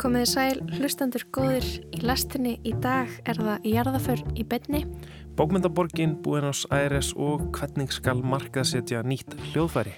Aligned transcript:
Komiði 0.00 0.28
sæl, 0.30 0.60
hlustandur 0.78 1.26
góðir 1.28 1.66
í 1.92 1.98
lastinni 2.00 2.54
í 2.64 2.70
dag 2.80 3.10
er 3.28 3.36
það 3.36 3.66
jarðaför 3.68 4.22
í 4.32 4.46
beinni. 4.48 4.86
Bókmyndaborgin, 5.36 6.14
Buenos 6.24 6.62
Aires 6.72 7.10
og 7.20 7.50
hvernig 7.52 7.92
skal 7.92 8.22
markað 8.24 8.70
setja 8.70 9.02
nýtt 9.04 9.36
hljóðfæri. 9.50 9.92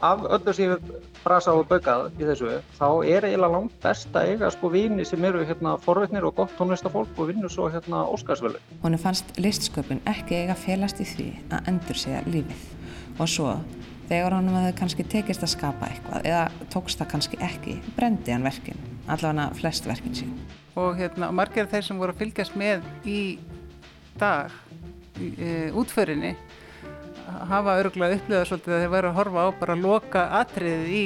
Af 0.00 0.24
öllu 0.24 0.54
sem 0.56 0.72
ég 0.72 0.88
brasa 1.20 1.52
og 1.52 1.68
baukað 1.68 2.08
í 2.16 2.24
þessu, 2.24 2.56
þá 2.78 2.88
er 3.04 3.28
eiginlega 3.28 3.52
langt 3.58 3.76
best 3.84 4.16
að 4.16 4.32
eiga 4.32 4.50
sko 4.56 4.72
vini 4.72 5.04
sem 5.04 5.28
eru 5.28 5.44
hérna 5.44 5.76
forveitnir 5.84 6.24
og 6.24 6.38
gott 6.40 6.56
tónlistafólk 6.56 7.12
og 7.20 7.28
vinnu 7.34 7.52
svo 7.52 7.68
hérna 7.68 8.06
Óskarsvölu. 8.16 8.64
Hún 8.80 8.96
fannst 8.96 9.36
listsköpun 9.36 10.00
ekki 10.08 10.40
eiga 10.40 10.56
félast 10.56 11.04
í 11.04 11.08
því 11.12 11.30
að 11.50 11.72
endur 11.74 12.00
segja 12.00 12.24
lífið 12.24 13.20
og 13.20 13.28
svo 13.28 13.58
þegar 14.08 14.36
honum 14.38 14.58
hefði 14.58 14.74
kannski 14.80 15.06
tekist 15.14 15.44
að 15.46 15.52
skapa 15.54 15.88
eitthvað 15.90 16.28
eða 16.30 16.68
tókst 16.72 17.00
það 17.00 17.10
kannski 17.14 17.40
ekki, 17.44 17.78
brendi 17.96 18.34
hann 18.34 18.46
verkin, 18.46 18.80
allavega 19.08 19.48
flest 19.58 19.88
verkin 19.88 20.18
sín. 20.18 20.36
Og 20.80 20.98
hérna, 20.98 21.30
margir 21.34 21.68
þeir 21.70 21.86
sem 21.86 22.00
voru 22.00 22.14
að 22.14 22.22
fylgjast 22.24 22.56
með 22.58 22.86
í 23.06 23.20
dag, 24.18 24.52
í, 25.18 25.30
e, 25.38 25.50
útförinni, 25.74 26.34
hafa 27.50 27.78
örgulega 27.80 28.18
upplifað 28.18 28.48
svolítið 28.50 28.76
að 28.76 28.84
þeir 28.84 28.94
væri 28.94 29.10
að 29.10 29.18
horfa 29.20 29.44
á 29.44 29.48
bara 29.60 29.76
að 29.76 29.84
loka 29.84 30.24
atriðið 30.40 30.94
í 30.94 31.04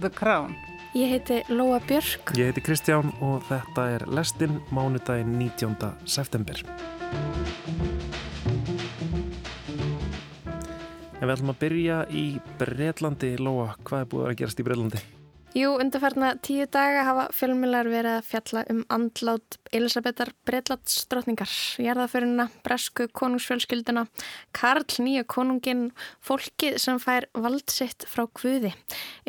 The 0.00 0.10
Crown. 0.10 0.54
Ég 0.94 1.10
heiti 1.10 1.40
Lóa 1.50 1.80
Björk. 1.82 2.34
Ég 2.38 2.52
heiti 2.52 2.62
Kristján 2.62 3.10
og 3.24 3.42
þetta 3.48 3.88
er 3.96 4.06
Lestin 4.14 4.60
mánudaginn 4.70 5.34
19. 5.40 5.90
september. 6.06 6.62
En 11.20 11.28
við 11.28 11.34
ætlum 11.36 11.52
að 11.54 11.60
byrja 11.62 11.98
í 12.10 12.24
Breitlandi. 12.60 13.34
Lóa, 13.38 13.74
hvað 13.86 14.02
er 14.02 14.08
búið 14.14 14.30
að 14.30 14.40
gerast 14.40 14.60
í 14.60 14.66
Breitlandi? 14.66 15.02
Jú, 15.54 15.76
undarferna 15.78 16.32
tíu 16.42 16.64
daga 16.66 17.04
hafa 17.06 17.24
fjölmjölar 17.30 17.86
verið 17.86 18.16
að 18.16 18.24
fjalla 18.26 18.62
um 18.72 18.80
andlát 18.90 19.54
Elisabethar 19.70 20.32
Breitlandsdrottningar, 20.48 21.50
jarðaföruna, 21.78 22.48
bresku 22.66 23.06
konungsfjölskylduna, 23.14 24.02
Karl 24.50 24.82
nýja 25.06 25.22
konungin, 25.30 25.84
fólkið 26.26 26.80
sem 26.82 26.98
fær 26.98 27.28
valdsitt 27.38 28.02
frá 28.10 28.24
Guði. 28.34 28.72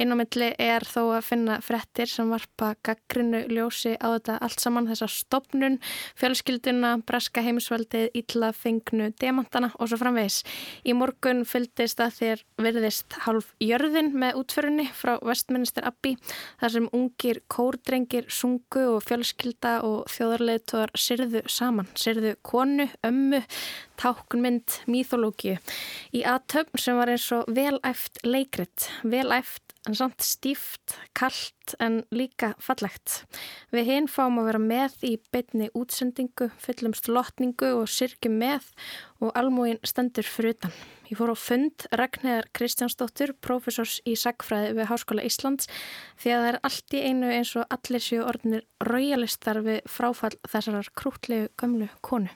Innumilli 0.01 0.47
er 0.57 0.87
þó 0.89 1.11
að 1.19 1.27
finna 1.27 1.59
frettir 1.61 2.09
sem 2.09 2.33
varpa 2.33 2.71
gaggrinu 2.81 3.43
ljósi 3.53 3.93
á 3.93 4.17
þetta 4.17 4.39
allt 4.49 4.65
saman 4.65 4.89
þessa 4.89 5.11
stopnun, 5.13 5.77
fjölskylduna, 6.17 6.95
breska 7.05 7.45
heimisveldið, 7.45 8.09
illa 8.17 8.49
fengnu, 8.49 9.11
demantana 9.21 9.69
og 9.77 9.93
svo 9.93 10.01
framvegis. 10.01 10.41
Í 10.89 10.97
morgun 10.97 11.45
fyldist 11.45 12.01
að 12.01 12.17
þér 12.17 12.43
verðist 12.65 13.21
hálf 13.27 13.53
jörðin 13.61 14.13
með 14.17 14.41
útförunni 14.41 14.89
frá 14.89 15.19
Westminster 15.21 15.85
Abbey 15.85 16.14
þar 16.61 16.73
sem 16.75 16.87
ungir 16.95 17.41
kórdrengir 17.51 18.29
sungu 18.33 18.85
og 18.95 19.03
fjölskylda 19.05 19.77
og 19.87 20.09
þjóðarleituar 20.13 20.93
syrðu 20.99 21.43
saman, 21.51 21.89
syrðu 21.99 22.35
konu, 22.45 22.87
ömmu, 23.05 23.43
táknmynd, 24.01 24.81
míþólógiu 24.91 25.59
í 26.15 26.25
aðtöfn 26.27 26.81
sem 26.81 26.99
var 26.99 27.13
eins 27.13 27.27
og 27.35 27.47
velæft 27.55 28.21
leikrit, 28.27 28.89
velæft 29.03 29.65
en 29.85 29.97
samt 29.97 30.23
stíft, 30.25 30.95
kallt 31.17 31.75
en 31.83 32.01
líka 32.13 32.53
fallegt. 32.63 33.21
Við 33.73 33.89
hinn 33.91 34.09
fáum 34.09 34.39
að 34.41 34.49
vera 34.49 34.61
með 34.63 34.97
í 35.05 35.13
beitni 35.33 35.69
útsendingu, 35.77 36.49
fyllumst 36.61 37.09
lotningu 37.11 37.75
og 37.81 37.89
sirkjum 37.91 38.39
með 38.41 38.71
og 39.21 39.33
almúin 39.37 39.81
stendur 39.85 40.27
fyrir 40.27 40.57
utan. 40.57 40.73
Ég 41.05 41.19
fór 41.19 41.29
á 41.29 41.37
fund 41.37 41.85
Ragnæðar 41.93 42.47
Kristjánsdóttur, 42.57 43.35
profesors 43.37 43.99
í 44.09 44.15
sagfræði 44.17 44.71
við 44.79 44.87
Háskóla 44.89 45.25
Íslands 45.27 45.69
því 46.17 46.31
að 46.33 46.39
það 46.41 46.47
er 46.49 46.57
allt 46.65 46.95
í 46.97 47.01
einu 47.05 47.29
eins 47.29 47.51
og 47.59 47.75
allir 47.75 48.01
séu 48.01 48.23
orðinir 48.25 48.65
raujalistar 48.81 49.61
við 49.67 49.83
fráfall 49.85 50.33
þessarar 50.49 50.89
krútlegu 50.97 51.51
gömlu 51.61 51.91
konu. 52.01 52.33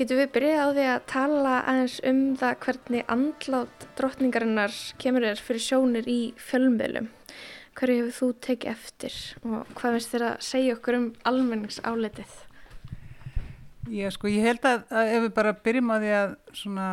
Getur 0.00 0.16
við 0.16 0.30
byrjað 0.32 0.64
á 0.64 0.68
því 0.72 0.84
að 0.88 1.00
tala 1.12 1.54
aðeins 1.68 2.00
um 2.08 2.20
það 2.40 2.60
hvernig 2.64 3.10
andlát 3.12 3.88
drottningarinnar 4.00 4.82
kemur 4.96 5.28
þér 5.28 5.42
fyrir 5.44 5.66
sjónir 5.68 6.08
í 6.08 6.20
fjölmjölum? 6.40 7.10
Hverju 7.80 8.02
hefur 8.04 8.16
þú 8.18 8.26
tekið 8.44 8.70
eftir 8.74 9.14
og 9.40 9.68
hvað 9.72 9.94
finnst 9.96 10.10
þér 10.12 10.24
að 10.26 10.42
segja 10.44 10.76
okkur 10.76 10.98
um 10.98 11.06
almenningsáletið? 11.30 12.34
Já, 13.88 14.10
sko, 14.12 14.28
ég 14.28 14.44
held 14.44 14.66
að, 14.68 14.82
að 14.92 15.14
ef 15.14 15.24
við 15.24 15.32
bara 15.38 15.54
byrjum 15.64 15.88
á 15.88 15.96
því 15.96 16.12
að 16.18 16.34
svona 16.60 16.88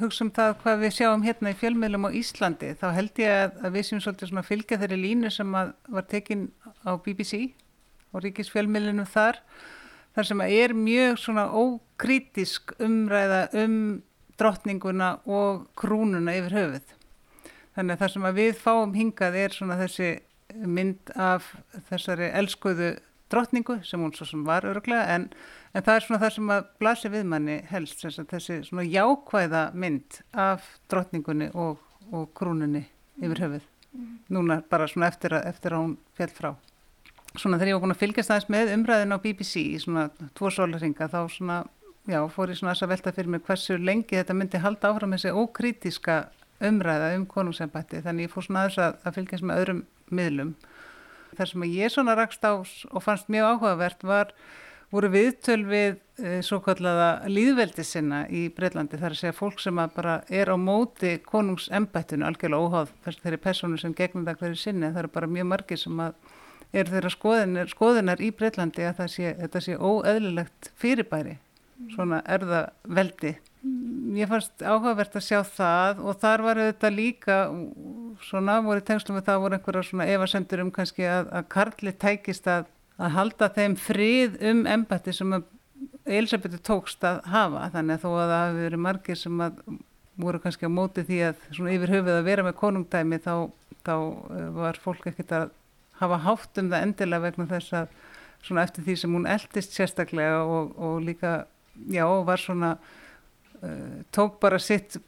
hugsa 0.00 0.24
um 0.26 0.32
það 0.34 0.54
hvað 0.64 0.82
við 0.82 0.94
sjáum 0.96 1.24
hérna 1.24 1.52
í 1.52 1.58
fjölmjölum 1.60 2.08
á 2.08 2.16
Íslandi, 2.18 2.72
þá 2.80 2.86
held 2.96 3.22
ég 3.22 3.36
að, 3.36 3.58
að 3.62 3.76
við 3.76 3.86
séum 3.86 4.02
svolítið 4.02 4.32
svona 4.32 4.46
fylgja 4.48 4.80
þeirri 4.80 4.98
línu 5.04 5.32
sem 5.32 5.54
var 5.54 6.06
tekin 6.10 6.48
á 6.82 6.90
BBC 6.98 7.52
og 8.10 8.24
ríkisfjölmjölunum 8.24 9.08
þar 9.08 9.38
þar 10.16 10.30
sem 10.32 10.44
er 10.48 10.74
mjög 10.74 11.20
svona 11.22 11.46
ókrítisk 11.54 12.74
umræða 12.82 13.44
um 13.62 13.76
drottninguna 14.40 15.18
og 15.28 15.68
krúnuna 15.78 16.34
yfir 16.38 16.56
höfuð. 16.56 16.96
Þannig 17.80 17.96
að 17.96 18.00
það 18.02 18.10
sem 18.12 18.24
við 18.36 18.50
fáum 18.60 18.90
hingað 18.92 19.36
er 19.40 19.54
svona 19.56 19.76
þessi 19.80 20.08
mynd 20.68 21.12
af 21.16 21.46
þessari 21.88 22.26
elskuðu 22.36 22.90
drottningu 23.32 23.78
sem 23.88 24.02
hún 24.04 24.12
svo 24.12 24.26
sem 24.28 24.42
var 24.44 24.66
öruglega 24.68 25.14
en, 25.14 25.28
en 25.72 25.86
það 25.86 25.96
er 25.96 26.04
svona 26.04 26.20
það 26.20 26.34
sem 26.34 26.50
að 26.52 26.66
blasi 26.82 27.10
við 27.14 27.28
manni 27.30 27.54
helst 27.70 28.04
þessi 28.04 28.58
svona 28.66 28.84
jákvæða 28.84 29.62
mynd 29.72 30.18
af 30.36 30.66
drottningunni 30.92 31.48
og, 31.54 31.80
og 32.12 32.28
krúnunni 32.36 32.82
yfir 33.16 33.46
höfuð. 33.46 33.64
Mm. 33.96 34.10
Núna 34.36 34.58
bara 34.68 34.90
svona 34.90 35.08
eftir 35.08 35.38
að, 35.38 35.48
eftir 35.54 35.72
að 35.72 35.86
hún 35.86 35.96
fjall 36.18 36.34
frá 36.36 36.50
svona 37.38 37.56
þegar 37.56 37.70
ég 37.70 37.78
var 37.78 37.84
búin 37.86 37.94
að 37.94 38.02
fylgjast 38.02 38.34
aðeins 38.34 38.50
með 38.52 38.74
umræðin 38.74 39.14
á 39.16 39.22
BBC 39.22 39.62
í 39.62 39.78
svona 39.80 40.08
tvo 40.36 40.50
sólarringa 40.52 41.08
þá 41.08 41.20
svona, 41.32 41.62
já, 42.10 42.20
fór 42.34 42.52
ég 42.52 42.60
svona 42.60 42.74
að 42.74 42.92
velta 42.92 43.14
fyrir 43.16 43.32
mig 43.32 43.46
hversu 43.46 43.78
lengi 43.78 44.18
þetta 44.18 44.36
myndi 44.36 44.60
halda 44.60 44.90
áfram 44.90 45.14
þessi 45.14 45.32
ókrítiska 45.32 46.18
umræða 46.64 47.12
um 47.16 47.26
konungsembætti 47.30 48.02
þannig 48.04 48.28
ég 48.28 48.32
fór 48.34 48.46
svona 48.46 48.64
aðeins 48.64 48.80
að, 48.84 48.98
að 49.04 49.16
fylgjast 49.18 49.46
með 49.46 49.62
öðrum 49.62 49.84
miðlum. 50.10 50.56
Það 51.38 51.52
sem 51.52 51.68
ég 51.70 51.94
svona 51.94 52.16
rakst 52.18 52.44
á 52.44 52.52
og 52.58 53.04
fannst 53.04 53.30
mjög 53.32 53.54
áhugavert 53.54 54.04
var 54.04 54.34
voru 54.90 55.10
viðtöl 55.12 55.62
við 55.70 56.00
e, 56.18 56.40
svo 56.42 56.58
kallaða 56.64 57.28
líðveldi 57.30 57.84
sinna 57.86 58.24
í 58.26 58.48
Breitlandi 58.54 58.98
þar 58.98 59.14
að 59.14 59.20
segja 59.20 59.36
fólk 59.36 59.62
sem 59.62 59.78
að 59.78 59.94
bara 60.00 60.16
er 60.26 60.50
á 60.50 60.56
móti 60.58 61.14
konungsembættinu 61.22 62.26
algjörlega 62.26 62.66
óháð 62.66 62.94
þeirri 63.22 63.40
personu 63.44 63.78
sem 63.78 63.94
gegnum 63.94 64.26
það 64.26 64.42
hverju 64.42 64.58
sinni 64.58 64.90
það 64.90 65.04
eru 65.04 65.12
bara 65.14 65.30
mjög 65.30 65.50
margir 65.52 65.80
sem 65.80 66.02
að 66.02 66.18
er 66.72 66.90
þeirra 66.90 67.10
skoðunar, 67.10 67.70
skoðunar 67.70 68.22
í 68.22 68.30
Breitlandi 68.34 68.86
að 68.86 69.04
sé, 69.10 69.34
þetta 69.38 69.62
sé 69.64 69.76
óeðlilegt 69.76 70.70
fyrirbæri, 70.78 71.36
svona 71.94 72.20
erðaveldi. 72.30 73.36
Ég 74.16 74.28
fannst 74.30 74.62
áhugavert 74.64 75.16
að 75.18 75.26
sjá 75.26 75.40
það 75.44 75.98
og 76.08 76.18
þar 76.22 76.44
var 76.46 76.60
þetta 76.62 76.90
líka, 76.94 77.38
svona 78.24 78.56
voru 78.64 78.80
tengslum 78.84 79.18
með 79.18 79.26
það 79.28 79.42
voru 79.42 79.58
einhverja 79.58 79.86
svona 79.90 80.06
evasendur 80.08 80.62
um 80.64 80.72
kannski 80.72 81.04
að, 81.04 81.28
að 81.36 81.48
Karli 81.52 81.92
tækist 81.92 82.48
að, 82.48 82.70
að 82.96 83.14
halda 83.18 83.50
þeim 83.58 83.76
frið 83.76 84.38
um 84.50 84.62
embætti 84.78 85.14
sem 85.16 85.36
Elisabethu 86.08 86.58
tókst 86.64 87.04
að 87.04 87.20
hafa, 87.28 87.68
þannig 87.74 87.98
að 87.98 88.02
þó 88.02 88.10
að 88.10 88.32
það 88.32 88.42
hafi 88.42 88.64
verið 88.64 88.82
margir 88.86 89.18
sem 89.20 89.42
að 89.44 89.60
voru 90.20 90.40
kannski 90.42 90.68
á 90.68 90.72
móti 90.72 91.04
því 91.06 91.20
að 91.28 91.44
svona 91.56 91.74
yfir 91.76 91.94
höfuð 91.94 92.16
að 92.16 92.28
vera 92.28 92.44
með 92.44 92.56
konungdæmi 92.60 93.20
þá, 93.24 93.34
þá 93.86 93.94
eh, 93.96 94.48
var 94.56 94.80
fólk 94.80 95.08
ekkert 95.10 95.34
að 95.36 95.52
hafa 96.00 96.20
hátt 96.24 96.60
um 96.60 96.70
það 96.72 96.86
endilega 96.86 97.24
vegna 97.26 97.48
þess 97.50 97.76
að 97.82 97.94
svona 98.40 98.64
eftir 98.64 98.86
því 98.86 98.96
sem 99.02 99.16
hún 99.16 99.28
eldist 99.28 99.76
sérstaklega 99.76 100.42
og, 100.48 100.72
og 100.80 101.00
líka, 101.04 101.34
já, 101.92 102.04
var 102.24 102.40
svona 102.40 102.74
tók 104.14 104.38
bara 104.40 104.58
sitt 104.58 105.00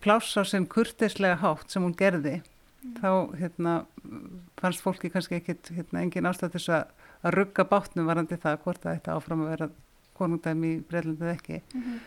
pláss 0.00 0.36
á 0.38 0.42
sinn 0.46 0.66
kurtislega 0.66 1.40
hátt 1.42 1.70
sem 1.70 1.82
hún 1.82 1.96
gerði 1.96 2.38
mm. 2.38 2.94
þá 3.00 3.10
hérna 3.40 3.74
fannst 4.60 4.82
fólki 4.84 5.10
kannski 5.12 5.40
ekkit 5.40 5.72
hérna, 5.74 6.02
engin 6.02 6.28
ástæð 6.30 6.56
þess 6.56 6.72
að, 6.76 6.94
að 7.22 7.36
rugga 7.38 7.66
bátnum 7.68 8.08
varandi 8.08 8.38
það 8.40 8.62
hvort 8.64 8.82
það 8.84 8.98
ætti 8.98 9.14
áfram 9.14 9.44
að 9.44 9.52
vera 9.54 9.70
konungdæmi 10.18 10.72
í 10.76 10.80
Breitlandið 10.88 11.34
ekki 11.34 11.60
mm 11.60 11.82
-hmm. 11.82 11.98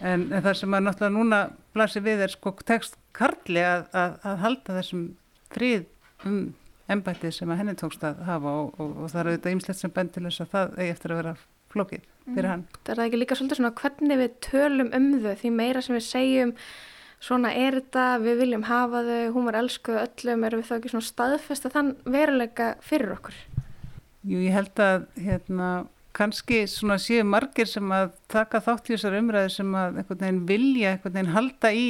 en, 0.00 0.26
en 0.32 0.42
það 0.42 0.58
sem 0.60 0.74
að 0.74 0.84
náttúrulega 0.86 1.16
núna 1.18 1.42
blasir 1.74 2.06
við 2.06 2.24
er 2.26 2.34
sko 2.34 2.54
tekst 2.64 2.98
karli 3.12 3.62
að, 3.62 3.86
að, 3.92 4.18
að 4.22 4.42
halda 4.46 4.78
þessum 4.78 5.04
frið 5.52 5.86
um 6.26 6.54
embættið 6.90 7.34
sem 7.36 7.50
að 7.50 7.62
henni 7.62 7.74
tókst 7.78 8.04
að 8.04 8.24
hafa 8.26 8.54
og, 8.62 8.80
og, 8.80 8.96
og 9.02 9.10
það 9.12 9.20
er 9.20 9.30
auðvitað 9.30 9.54
ýmslegt 9.56 9.80
sem 9.80 9.94
bend 9.94 10.12
til 10.12 10.24
þess 10.26 10.44
að 10.44 10.52
það 10.54 10.78
eigi 10.78 10.94
eftir 10.94 11.12
að 11.12 11.20
vera 11.22 11.36
flókið 11.72 12.08
fyrir 12.28 12.50
hann. 12.50 12.64
Mm. 12.64 12.80
Það 12.86 12.94
er 12.94 13.04
ekki 13.06 13.20
líka 13.20 13.38
svolítið 13.38 13.60
svona 13.60 13.74
hvernig 13.82 14.22
við 14.22 14.32
tölum 14.46 14.90
um 14.98 15.12
þau 15.22 15.34
því 15.42 15.52
meira 15.58 15.84
sem 15.84 15.96
við 15.96 16.06
segjum 16.08 16.54
svona 17.22 17.52
er 17.54 17.78
þetta, 17.78 18.06
við 18.22 18.40
viljum 18.42 18.66
hafa 18.66 19.02
þau, 19.06 19.32
hún 19.36 19.48
var 19.48 19.58
elskuð 19.60 19.98
öllum, 20.00 20.46
erum 20.46 20.62
við 20.62 20.70
þá 20.70 20.76
ekki 20.78 20.92
svona 20.92 21.06
staðfest 21.06 21.68
að 21.68 21.76
þann 21.76 21.90
veruleika 22.16 22.72
fyrir 22.82 23.14
okkur? 23.14 23.36
Jú, 24.26 24.40
ég 24.42 24.54
held 24.54 24.82
að 24.82 25.06
hérna, 25.22 25.68
kannski 26.16 26.64
svona 26.70 26.98
séu 27.02 27.22
margir 27.26 27.70
sem 27.70 27.94
að 27.94 28.16
taka 28.32 28.60
þátt 28.64 28.90
í 28.90 28.96
þessar 28.96 29.18
umræðu 29.20 29.54
sem 29.54 29.70
að 29.78 30.02
einhvern 30.02 30.20
veginn 30.24 30.42
vilja 30.50 30.92
einhvern 30.92 31.16
veginn 31.16 31.36
halda 31.36 31.72
í 31.72 31.86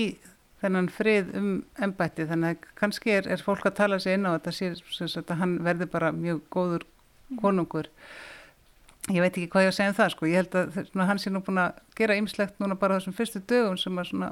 þennan 0.63 0.91
frið 0.95 1.33
um 1.39 1.49
ennbætti 1.83 2.29
þannig 2.29 2.55
að 2.55 2.69
kannski 2.79 3.17
er, 3.17 3.29
er 3.35 3.43
fólk 3.43 3.67
að 3.67 3.79
tala 3.81 3.99
sig 4.03 4.17
inn 4.17 4.29
á 4.29 4.37
þetta 4.37 4.55
sé 4.55 5.25
að 5.25 5.35
hann 5.41 5.57
verði 5.67 5.89
bara 5.91 6.13
mjög 6.15 6.45
góður 6.55 6.87
konungur 7.41 7.89
ég 9.11 9.19
veit 9.25 9.33
ekki 9.33 9.49
hvað 9.51 9.67
ég 9.67 9.73
að 9.73 9.77
segja 9.79 9.93
um 9.93 9.99
það 9.99 10.13
sko 10.15 10.31
ég 10.31 10.41
held 10.41 10.57
að 10.61 10.79
svona, 10.91 11.09
hann 11.09 11.19
sé 11.19 11.33
nú 11.33 11.43
búin 11.43 11.63
að 11.65 11.83
gera 11.99 12.19
ymslegt 12.21 12.63
núna 12.63 12.79
bara 12.79 13.01
þessum 13.01 13.17
fyrstu 13.19 13.43
dögum 13.51 13.79
sem 13.81 13.99
að 13.99 14.11
svona 14.13 14.31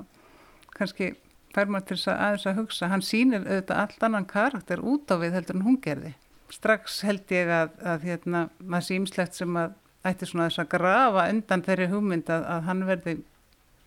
kannski 0.76 1.12
fær 1.50 1.66
maður 1.66 1.88
til 1.88 1.96
þess 1.96 2.10
að 2.12 2.24
aðeins 2.26 2.46
að 2.46 2.58
hugsa 2.60 2.90
hann 2.92 3.02
sýnir 3.02 3.46
auðvitað 3.48 3.82
allt 3.82 4.06
annan 4.06 4.28
karakter 4.30 4.84
út 4.86 5.10
á 5.10 5.18
við 5.18 5.34
heldur 5.38 5.58
en 5.58 5.66
hún 5.66 5.80
gerði 5.82 6.14
strax 6.54 7.00
held 7.06 7.34
ég 7.34 7.50
að, 7.50 7.74
að 7.82 8.06
hérna, 8.10 8.46
maður 8.62 8.86
sé 8.86 8.98
ymslegt 9.00 9.38
sem 9.38 9.58
að 9.58 9.76
ætti 10.06 10.30
svona 10.30 10.48
þess 10.48 10.62
að 10.62 10.72
grafa 10.76 11.26
undan 11.34 11.66
þeirri 11.66 11.90
hugmynd 11.92 12.32
að, 12.32 12.46
að 12.54 12.66
hann 12.70 12.86
verði 12.88 13.16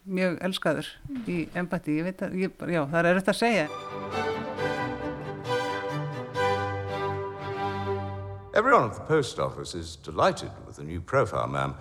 mjög 0.04 0.40
elskaður 0.44 0.94
mm. 1.10 1.26
í 1.32 1.42
embati, 1.60 2.00
ég 2.00 2.10
veit 2.10 2.24
að, 2.28 2.40
ég, 2.44 2.64
já, 2.68 2.82
það 2.84 3.00
er 3.00 3.12
auðvitað 3.12 3.36
að 3.36 3.44
segja. 3.44 4.43
Everyone 8.54 8.84
at 8.84 8.94
the 8.94 9.02
post 9.02 9.40
office 9.40 9.74
is 9.74 9.96
delighted 9.96 10.52
with 10.68 10.76
the 10.76 10.84
new 10.84 11.02
profile, 11.02 11.48
ma'am, 11.48 11.74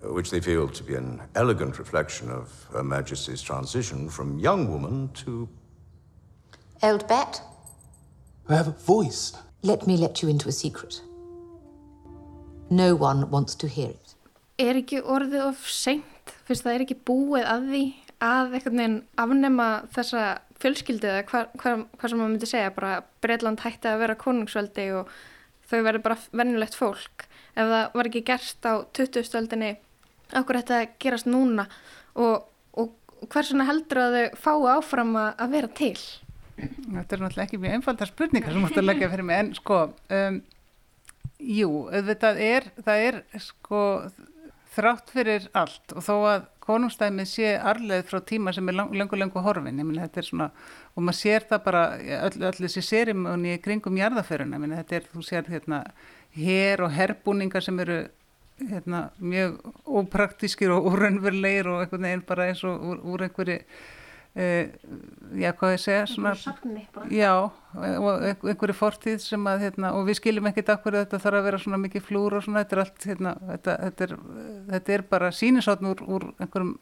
which 0.00 0.30
they 0.30 0.40
feel 0.40 0.68
to 0.68 0.82
be 0.82 0.94
an 0.94 1.20
elegant 1.34 1.78
reflection 1.78 2.30
of 2.30 2.66
Her 2.72 2.82
Majesty's 2.82 3.42
transition 3.42 4.08
from 4.08 4.38
young 4.38 4.72
woman 4.72 5.10
to... 5.24 5.46
Old 6.82 7.06
bat? 7.08 7.42
I 8.48 8.54
have 8.54 8.68
a 8.68 8.70
voice. 8.86 9.34
Let 9.60 9.86
me 9.86 9.98
let 9.98 10.22
you 10.22 10.30
into 10.30 10.48
a 10.48 10.52
secret. 10.52 11.02
No 12.70 12.94
one 12.94 13.30
wants 13.30 13.54
to 13.56 13.68
hear 13.68 13.90
it. 13.90 14.14
Er 14.58 14.80
ekki 14.80 15.02
orðið 15.04 15.42
of 15.50 15.68
seint? 15.68 16.34
Fyrst 16.48 16.64
það 16.64 16.74
er 16.74 16.84
ekki 16.86 17.00
búið 17.04 17.44
að 17.52 17.70
því 17.70 17.84
að 18.24 18.54
einhvern 18.56 18.80
veginn 18.80 19.00
afnema 19.20 19.70
þessa 19.92 20.26
fjölskyldu 20.56 21.10
eða 21.12 21.24
hvað 21.28 21.56
hva, 21.60 21.72
hva 21.84 22.08
sem 22.08 22.16
maður 22.22 22.32
myndi 22.32 22.48
segja, 22.48 22.72
bara 22.72 23.02
Breitland 23.20 23.60
hætti 23.60 23.90
að 23.92 24.06
vera 24.06 24.16
konungsvöldi 24.16 24.86
og 24.96 25.10
þau 25.70 25.78
verður 25.80 26.04
bara 26.04 26.18
vennulegt 26.42 26.78
fólk. 26.78 27.26
Ef 27.56 27.70
það 27.72 27.96
var 27.98 28.10
ekki 28.10 28.24
gerst 28.26 28.68
á 28.68 28.74
2000-stöldinni, 28.96 29.72
okkur 30.36 30.60
að 30.60 30.74
gerast 31.02 31.28
núna 31.30 31.66
og, 32.14 32.46
og 32.76 32.92
hversuna 33.32 33.66
heldur 33.68 34.02
að 34.02 34.18
þau 34.18 34.42
fái 34.44 34.76
áfram 34.76 35.16
að 35.22 35.56
vera 35.56 35.72
til? 35.78 35.96
Þetta 36.56 37.16
er 37.16 37.22
náttúrulega 37.22 37.46
ekki 37.46 37.60
mjög 37.60 37.78
einfaldar 37.78 38.10
spurningar 38.10 38.54
sem 38.54 38.62
múst 38.64 38.78
að 38.80 38.88
leggja 38.88 39.10
fyrir 39.12 39.28
mig, 39.28 39.42
en 39.44 39.56
sko... 39.58 39.80
Um, 40.12 40.44
Jú, 41.36 41.68
auðvitað 41.92 42.38
er, 42.40 42.66
það 42.80 43.02
er 43.06 43.16
sko 43.44 43.80
þrátt 44.76 45.10
fyrir 45.12 45.48
allt 45.56 45.92
og 45.92 46.04
þó 46.04 46.14
að 46.30 46.46
konungstæmið 46.64 47.28
sé 47.30 47.50
arleið 47.60 48.08
frá 48.08 48.22
tíma 48.24 48.54
sem 48.56 48.68
er 48.72 48.78
lengur 48.78 49.20
lengur 49.20 49.44
horfin, 49.44 49.76
ég 49.76 49.86
minna 49.86 50.06
þetta 50.06 50.22
er 50.22 50.28
svona 50.30 50.48
og 50.96 51.04
maður 51.04 51.18
sér 51.20 51.44
það 51.50 51.64
bara 51.66 51.82
öll, 52.26 52.38
öll 52.48 52.60
þessi 52.62 52.84
sérimóni 52.84 53.58
kringum 53.64 53.98
jarðaföruna, 54.00 54.60
minna 54.60 54.80
þetta 54.80 55.00
er, 55.00 55.10
þú 55.12 55.24
sér 55.26 55.50
hérna 55.52 55.82
hér 56.36 56.86
og 56.86 56.94
herbúningar 56.96 57.64
sem 57.64 57.78
eru 57.84 58.00
hérna 58.56 59.10
mjög 59.20 59.58
ópraktískir 59.84 60.72
og 60.72 60.88
úrönverleir 60.92 61.68
og 61.68 61.82
einhvern 61.84 62.08
veginn 62.08 62.26
bara 62.28 62.48
eins 62.48 62.64
og 62.64 62.80
úr, 62.80 63.04
úr 63.04 63.28
einhverju 63.28 63.60
Uh, 64.36 64.68
já, 65.32 65.48
hvað 65.56 65.70
ég 65.72 65.80
segja 65.80 66.00
svona, 66.10 66.34
já, 67.08 67.30
og 67.40 68.24
einhverju 68.44 68.74
fortíð 68.76 69.22
sem 69.24 69.46
að, 69.48 69.62
hérna, 69.64 69.94
og 69.96 70.04
við 70.10 70.18
skiljum 70.18 70.50
ekkert 70.50 70.74
af 70.74 70.82
hverju 70.84 71.00
þetta 71.06 71.20
þarf 71.22 71.38
að 71.38 71.46
vera 71.46 71.60
svona 71.62 71.78
mikið 71.80 72.04
flúr 72.04 72.36
og 72.36 72.44
svona, 72.44 72.60
þetta 72.66 72.76
er 72.76 72.82
allt, 72.82 73.06
hérna, 73.08 73.32
þetta, 73.54 73.76
þetta, 73.86 74.04
er, 74.04 74.12
þetta 74.74 74.94
er 74.98 75.04
bara 75.14 75.30
sínisotn 75.32 75.88
úr, 75.88 76.02
úr 76.04 76.26
einhverjum 76.36 76.74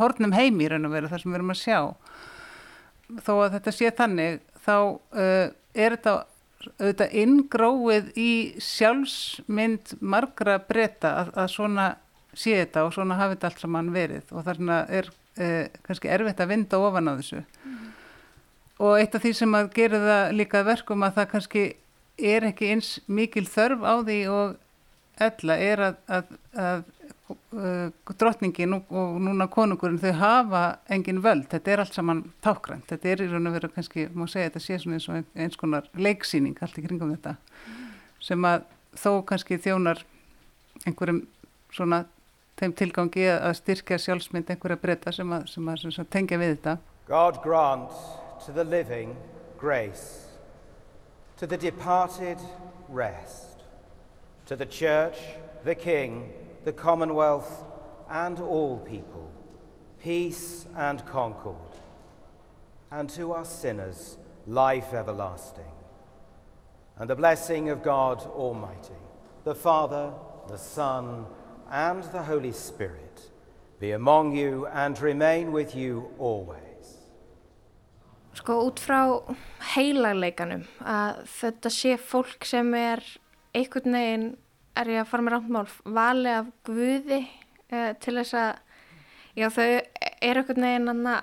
hornum 0.00 0.32
heimi 0.32 0.64
í 0.64 0.70
raun 0.72 0.88
og 0.88 0.94
veru 0.96 1.10
þar 1.12 1.20
sem 1.26 1.34
við 1.34 1.38
erum 1.42 1.52
að 1.52 1.60
sjá 1.60 1.78
þó 3.22 3.32
að 3.44 3.58
þetta 3.58 3.74
sé 3.74 3.90
þannig 3.98 4.40
þá 4.64 4.76
uh, 4.78 5.50
er 5.74 5.96
þetta 5.96 6.14
auðvitað 6.64 7.16
inngróið 7.20 8.06
í 8.16 8.30
sjálfsmynd 8.62 9.98
margra 10.00 10.56
breyta 10.64 11.12
að, 11.20 11.32
að 11.42 11.50
svona 11.52 11.88
sé 12.34 12.56
þetta 12.62 12.86
og 12.86 12.94
svona 12.96 13.18
hafi 13.18 13.36
þetta 13.36 13.50
allt 13.50 13.62
saman 13.62 13.92
verið 13.94 14.32
og 14.34 14.46
þarna 14.46 14.80
er 14.88 15.10
eh, 15.36 15.70
kannski 15.86 16.10
erfitt 16.10 16.42
að 16.42 16.50
vinda 16.54 16.80
ofan 16.82 17.10
á 17.10 17.12
þessu 17.18 17.42
mm. 17.42 17.86
og 18.86 18.98
eitt 18.98 19.14
af 19.14 19.24
því 19.24 19.32
sem 19.38 19.56
að 19.58 19.70
gera 19.76 20.02
það 20.04 20.34
líka 20.40 20.64
verkum 20.66 21.06
að 21.06 21.20
það 21.20 21.30
kannski 21.34 21.64
er 22.34 22.48
ekki 22.50 22.70
eins 22.74 22.90
mikil 23.06 23.46
þörf 23.50 23.84
á 23.86 23.94
því 24.02 24.18
og 24.32 24.56
ella 25.28 25.58
er 25.62 25.84
að, 25.88 26.00
að, 26.10 26.32
að 26.58 26.84
uh, 27.30 27.90
drottningin 28.18 28.76
og, 28.76 28.90
og 28.92 29.20
núna 29.24 29.46
konungurinn 29.52 30.00
þau 30.02 30.12
hafa 30.20 30.62
engin 30.92 31.22
völd, 31.24 31.46
þetta 31.52 31.72
er 31.72 31.84
allt 31.84 31.96
saman 31.96 32.24
tákgrænt, 32.44 32.88
þetta 32.90 33.12
er 33.12 33.24
í 33.24 33.28
raun 33.32 33.50
og 33.50 33.56
veru 33.56 33.70
kannski, 33.74 34.08
má 34.12 34.26
segja 34.28 34.50
þetta 34.50 34.64
sé 34.64 34.80
svona 34.82 34.98
eins 34.98 35.08
og 35.08 35.40
eins 35.46 35.60
konar 35.60 35.88
leiksýning 35.96 36.58
allt 36.60 36.80
í 36.80 36.84
kringum 36.84 37.14
þetta 37.14 37.36
mm. 37.38 37.86
sem 38.28 38.50
að 38.50 38.66
þó 38.98 39.10
kannski 39.28 39.60
þjónar 39.62 40.04
einhverjum 40.84 41.24
svona 41.74 42.04
þeim 42.58 42.74
tilgangi 42.78 43.24
að 43.32 43.56
styrkja 43.58 43.98
sjálfsmynd 43.98 44.50
einhverja 44.52 44.78
breyta 44.80 45.12
sem 45.14 45.32
að, 45.34 45.48
sem 45.50 45.70
að, 45.70 45.80
sem 45.82 46.04
að 46.04 46.10
tengja 46.14 46.38
við 46.38 46.54
þetta. 46.54 46.76
God 47.08 47.40
grant 47.42 47.96
to 48.46 48.52
the 48.52 48.64
living 48.64 49.16
grace, 49.58 50.28
to 51.38 51.46
the 51.46 51.56
departed 51.56 52.38
rest, 52.88 53.64
to 54.46 54.56
the 54.56 54.66
church, 54.66 55.18
the 55.64 55.74
king, 55.74 56.30
the 56.64 56.72
commonwealth 56.72 57.64
and 58.10 58.40
all 58.40 58.78
people, 58.78 59.30
peace 60.02 60.66
and 60.76 61.04
concord, 61.06 61.56
and 62.90 63.08
to 63.10 63.32
our 63.32 63.44
sinners, 63.44 64.16
life 64.46 64.92
everlasting. 64.92 65.64
And 66.96 67.10
the 67.10 67.16
blessing 67.16 67.70
of 67.70 67.82
God 67.82 68.22
Almighty, 68.22 69.00
the 69.44 69.54
Father, 69.54 70.12
the 70.48 70.58
Son, 70.58 71.26
and 71.70 72.02
the 72.04 72.22
Holy 72.22 72.52
Spirit 72.52 73.30
be 73.80 73.92
among 73.92 74.36
you 74.36 74.66
and 74.66 75.00
remain 75.00 75.52
with 75.52 75.74
you 75.74 76.10
always. 76.18 76.60
Sko 78.34 78.64
út 78.66 78.80
frá 78.82 79.00
heilagleikanum 79.74 80.64
að 80.82 81.20
þetta 81.30 81.70
sé 81.70 81.92
fólk 81.98 82.46
sem 82.48 82.72
er 82.74 83.02
einhvern 83.54 83.94
veginn, 83.94 84.24
er 84.80 84.90
ég 84.92 85.02
að 85.02 85.10
fara 85.10 85.24
með 85.26 85.36
rántmál, 85.36 85.66
vali 85.96 86.32
af 86.34 86.50
guði 86.66 87.20
eh, 87.20 87.92
til 88.02 88.16
þess 88.20 88.36
að, 88.38 88.50
já 89.38 89.48
þau 89.54 89.66
er 89.68 90.40
einhvern 90.40 90.66
veginn 90.68 90.92
anna 90.94 91.16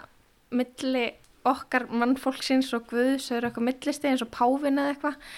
milli 0.52 1.06
okkar 1.48 1.88
mannfólksins 1.90 2.70
og 2.78 2.90
guðs, 2.92 3.30
þau 3.30 3.38
eru 3.38 3.50
eitthvað 3.50 3.68
millisti 3.70 4.10
eins 4.12 4.24
og 4.24 4.32
pávin 4.34 4.80
eða 4.82 4.94
eitthvað. 4.94 5.32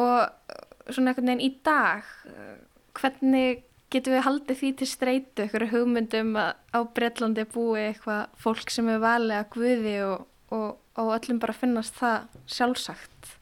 Og 0.00 0.92
svona 0.92 1.12
einhvern 1.12 1.28
veginn 1.28 1.44
í 1.44 1.52
dag, 1.66 2.08
eh, 2.30 2.56
hvernig 2.98 3.62
getum 3.92 4.16
við 4.16 4.26
haldið 4.26 4.60
því 4.60 4.70
til 4.80 4.88
streytu 4.88 5.46
ykkur 5.46 5.68
hugmyndum 5.72 6.36
að 6.40 6.52
á 6.72 6.80
Breitlandi 6.96 7.44
búi 7.52 7.88
eitthvað 7.90 8.38
fólk 8.40 8.72
sem 8.72 8.88
er 8.88 9.02
valið 9.02 9.38
að 9.38 9.50
guði 9.52 9.96
og, 10.06 10.26
og, 10.56 10.68
og 10.96 11.14
öllum 11.18 11.40
bara 11.42 11.56
finnast 11.56 11.98
það 12.00 12.38
sjálfsagt? 12.48 13.34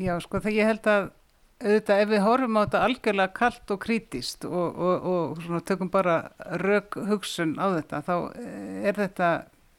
Já, 0.00 0.14
sko, 0.24 0.40
þegar 0.40 0.56
ég 0.56 0.70
held 0.70 0.88
að 0.88 1.10
auðvitað 1.60 2.02
ef 2.02 2.10
við 2.10 2.22
horfum 2.24 2.56
á 2.56 2.62
þetta 2.62 2.82
algjörlega 2.86 3.36
kallt 3.36 3.72
og 3.74 3.80
krítist 3.82 4.44
og, 4.48 4.80
og 4.80 5.40
svona, 5.44 5.62
tökum 5.68 5.90
bara 5.92 6.16
rauk 6.62 6.96
hugsun 7.10 7.56
á 7.60 7.66
þetta 7.76 8.02
þá 8.06 8.14
er 8.88 9.00
þetta 9.00 9.30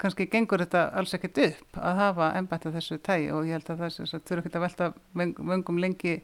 kannski 0.02 0.28
gengur 0.30 0.62
þetta 0.64 0.88
alls 0.98 1.14
ekkert 1.18 1.42
upp 1.46 1.82
að 1.82 2.00
hafa 2.02 2.32
ennbætt 2.38 2.70
þessu 2.74 2.98
tægi 3.06 3.30
og 3.34 3.50
ég 3.50 3.58
held 3.58 3.70
að 3.74 3.84
það 3.84 4.24
þurfa 4.30 4.42
ekki 4.42 4.58
að 4.58 4.66
velta 4.66 4.90
vöngum 5.14 5.82
lengi 5.82 6.16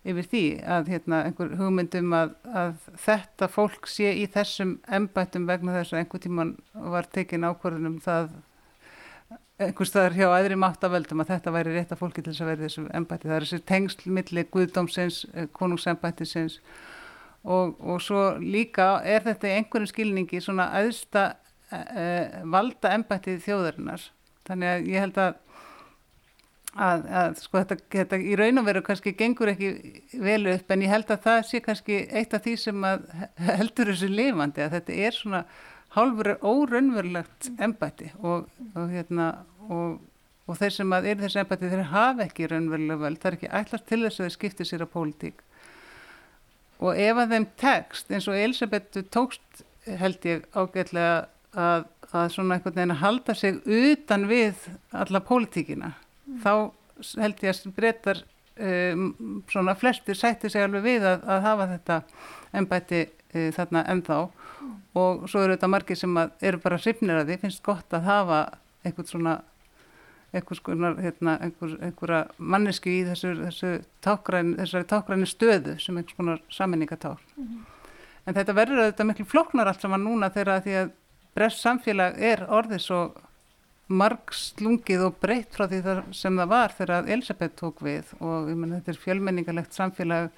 yfir 0.00 0.28
því 0.30 0.44
að 0.64 0.92
hérna, 0.94 1.24
einhver 1.28 1.50
hugmyndum 1.60 2.14
að, 2.16 2.30
að 2.56 2.86
þetta 3.04 3.48
fólk 3.52 3.88
sé 3.90 4.14
í 4.16 4.24
þessum 4.32 4.78
embættum 4.88 5.48
vegna 5.48 5.74
þess 5.76 5.92
að 5.92 6.02
einhver 6.02 6.22
tíman 6.24 6.54
var 6.72 7.08
tekin 7.12 7.44
ákvörðunum 7.44 7.98
það 8.04 8.30
einhver 9.60 9.88
staðar 9.88 10.16
hjá 10.16 10.26
aðri 10.32 10.56
máttavöldum 10.58 11.22
að 11.22 11.34
þetta 11.34 11.52
væri 11.54 11.74
rétt 11.74 11.92
að 11.94 12.00
fólki 12.00 12.22
til 12.24 12.32
þess 12.32 12.44
að 12.44 12.50
verði 12.50 12.68
þessu 12.68 12.86
embætti. 13.00 13.28
Það 13.28 13.36
er 13.36 13.46
þessi 13.46 13.66
tengslmilli 13.70 14.46
guðdómsins, 14.54 15.18
eh, 15.34 15.50
konungsembættisins 15.56 16.60
og, 17.44 17.76
og 17.80 18.00
svo 18.04 18.24
líka 18.40 18.88
er 19.04 19.26
þetta 19.26 19.50
í 19.50 19.58
einhverjum 19.58 19.92
skilningi 19.92 20.40
svona 20.44 20.70
aðsta 20.80 21.26
eh, 21.70 22.40
valda 22.44 22.94
embætti 22.96 23.36
þjóðarinnar. 23.44 24.08
Þannig 24.48 24.74
að 24.74 24.90
ég 24.90 25.06
held 25.06 25.20
að 25.20 25.38
að, 26.78 27.06
að 27.10 27.40
sko 27.42 27.58
þetta, 27.58 27.76
þetta 27.94 28.20
í 28.22 28.36
raun 28.38 28.62
og 28.62 28.66
veru 28.68 28.82
kannski 28.86 29.12
gengur 29.18 29.50
ekki 29.52 29.70
vel 30.22 30.44
upp 30.52 30.70
en 30.70 30.84
ég 30.84 30.92
held 30.92 31.10
að 31.10 31.24
það 31.26 31.40
sé 31.48 31.60
kannski 31.64 31.98
eitt 32.06 32.34
af 32.36 32.44
því 32.44 32.56
sem 32.62 32.86
heldur 33.50 33.90
þessu 33.90 34.10
lifandi 34.10 34.64
að 34.64 34.76
þetta 34.78 34.98
er 35.08 35.16
svona 35.16 35.42
hálfur 35.96 36.36
óraunverulegt 36.40 37.50
embætti 37.58 38.10
og, 38.20 38.48
og 38.74 38.90
hérna 38.92 39.30
og, 39.68 39.98
og 40.46 40.58
þeir 40.58 40.74
sem 40.76 40.94
að 40.94 41.08
er 41.12 41.22
þessu 41.24 41.42
embætti 41.42 41.70
þeir 41.72 41.86
hafa 41.90 42.26
ekki 42.26 42.50
raunverulega 42.50 43.02
vel, 43.04 43.16
það 43.16 43.30
er 43.30 43.38
ekki 43.38 43.52
ætlast 43.60 43.88
til 43.88 44.02
þess 44.04 44.20
að 44.20 44.28
þeir 44.28 44.36
skipti 44.36 44.68
sér 44.68 44.86
á 44.86 44.88
pólitík 44.94 45.44
og 46.80 46.96
ef 46.96 47.22
að 47.22 47.34
þeim 47.34 47.48
tekst 47.60 48.14
eins 48.14 48.28
og 48.30 48.38
Elisabeth 48.38 49.04
tókst 49.12 49.64
held 50.00 50.26
ég 50.28 50.46
ágætlega 50.54 51.14
að, 51.58 51.86
að 52.12 52.34
svona 52.34 52.56
einhvern 52.56 52.76
veginn 52.76 52.94
að 52.94 53.02
halda 53.04 53.36
sig 53.36 53.62
utan 53.66 54.26
við 54.30 54.68
alla 54.94 55.22
pólitíkina 55.26 55.94
mm. 55.94 56.42
þá 56.44 56.52
held 57.20 57.42
ég 57.44 57.56
að 57.56 57.74
breytar 57.76 58.22
um, 58.60 59.08
svona 59.50 59.74
flestir 59.78 60.18
sætti 60.18 60.50
sig 60.52 60.64
alveg 60.64 60.84
við 60.86 61.08
að, 61.08 61.24
að 61.24 61.46
hafa 61.48 61.68
þetta 61.74 62.02
ennbætti 62.60 63.06
uh, 63.34 63.50
þarna 63.56 63.84
ennþá 63.94 64.18
mm. 64.26 64.74
og 65.02 65.28
svo 65.30 65.44
eru 65.44 65.56
þetta 65.56 65.70
margir 65.70 66.00
sem 66.00 66.18
eru 66.18 66.62
bara 66.62 66.80
hrifnir 66.80 67.20
að 67.20 67.32
því, 67.32 67.38
finnst 67.44 67.62
gott 67.66 67.96
að 67.96 68.08
hafa 68.08 68.42
eitthvað 68.84 69.10
svona 69.12 69.40
einhverja 70.30 70.94
hérna, 71.02 71.36
einhver, 71.42 71.72
einhver 71.82 72.14
manneski 72.38 73.00
í 73.00 73.06
þessu, 73.08 73.32
þessu 73.40 73.72
tákræn, 74.04 74.54
þessari 74.60 74.86
tákræni 74.92 75.26
stöðu 75.26 75.76
sem 75.82 75.96
einhvers 75.98 76.16
konar 76.16 76.42
saminningatár. 76.54 77.18
Mm 77.36 77.46
-hmm. 77.46 77.64
En 78.26 78.34
þetta 78.34 78.54
verður 78.54 78.84
auðvitað 78.84 79.06
miklu 79.06 79.24
floknar 79.24 79.66
allt 79.66 79.80
saman 79.80 80.04
núna 80.04 80.30
þegar 80.30 80.62
því 80.62 80.76
að 80.82 80.90
brest 81.34 81.60
samfélag 81.60 82.18
er 82.18 82.46
orðið 82.48 82.82
svo 82.84 83.00
margslungið 83.90 85.04
og 85.08 85.16
breytt 85.22 85.56
frá 85.56 85.66
því 85.66 85.80
sem 86.14 86.36
það 86.38 86.48
var 86.52 86.74
þegar 86.78 87.08
Elisabeth 87.10 87.56
tók 87.58 87.80
við 87.82 88.12
og 88.20 88.50
meni, 88.54 88.78
þetta 88.78 88.92
er 88.92 89.00
fjölmenningalegt 89.04 89.74
samfélag 89.74 90.30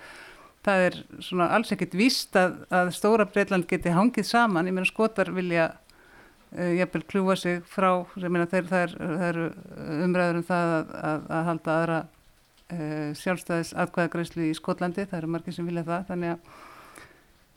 það 0.62 0.86
er 0.86 0.98
svona 1.20 1.50
alls 1.56 1.72
ekkit 1.74 1.94
víst 1.98 2.36
að, 2.38 2.60
að 2.70 2.92
stóra 2.94 3.26
Breitland 3.26 3.66
geti 3.70 3.94
hangið 3.94 4.28
saman, 4.28 4.68
ég 4.70 4.76
meina 4.76 4.88
skotar 4.88 5.32
vilja 5.34 5.72
Eh, 6.52 6.74
jafnvel 6.76 7.04
kljúa 7.08 7.34
sig 7.36 7.62
frá 7.64 8.04
þeir, 8.12 8.66
það, 8.68 8.74
er, 8.82 8.90
það 9.00 9.22
eru 9.30 9.44
umræður 10.04 10.40
um 10.42 10.44
það 10.44 10.72
að, 10.74 10.90
að, 11.08 11.22
að 11.32 11.46
halda 11.46 11.76
aðra 11.76 12.00
uh, 12.02 13.14
sjálfstæðis 13.16 13.70
atkvæðagreyslu 13.84 14.50
í 14.50 14.58
Skotlandi, 14.58 15.06
það 15.08 15.18
eru 15.22 15.32
margir 15.32 15.56
sem 15.56 15.70
vilja 15.70 15.86
það 15.88 16.04
þannig 16.10 16.34
að 16.34 16.52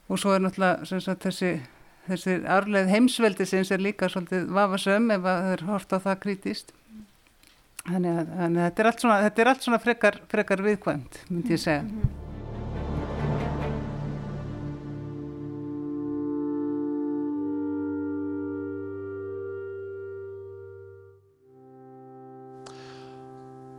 og 0.08 0.22
svo 0.22 0.32
er 0.32 0.46
náttúrulega 0.46 1.02
sagt, 1.04 1.28
þessi, 1.28 1.52
þessi 2.08 2.38
arleið 2.56 2.92
heimsveldi 2.94 3.50
sem 3.52 3.68
er 3.68 3.84
líka 3.84 4.08
svolítið 4.14 4.48
vafasöm 4.56 5.12
ef 5.18 5.28
það 5.28 5.52
er 5.52 5.66
hort 5.74 5.92
á 5.92 5.98
það 5.98 6.22
krítist 6.24 6.72
þannig 7.90 8.14
að, 8.14 8.36
þannig 8.38 8.62
að 8.62 8.70
þetta 8.70 8.86
er 8.86 9.02
svona, 9.04 9.24
er 9.36 9.52
allt 9.52 9.68
svona 9.68 9.82
frekar, 9.84 10.22
frekar 10.32 10.64
viðkvæmt 10.70 11.26
myndi 11.34 11.58
ég 11.58 11.68
segja 11.68 12.24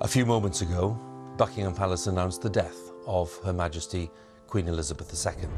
A 0.02 0.06
few 0.06 0.26
moments 0.26 0.60
ago, 0.60 0.90
Buckingham 1.38 1.74
Palace 1.74 2.06
announced 2.06 2.42
the 2.42 2.50
death 2.50 2.92
of 3.06 3.34
Her 3.42 3.52
Majesty 3.54 4.10
Queen 4.46 4.68
Elizabeth 4.68 5.08
II. 5.10 5.48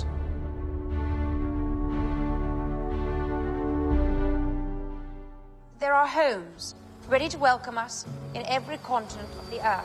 There 5.81 5.93
are 5.93 6.07
homes 6.07 6.77
ready 7.09 7.29
to 7.31 7.37
welcome 7.37 7.77
us 7.79 8.07
in 8.37 8.47
every 8.47 8.79
continent 8.79 9.29
of 9.41 9.51
the 9.51 9.59
earth. 9.59 9.85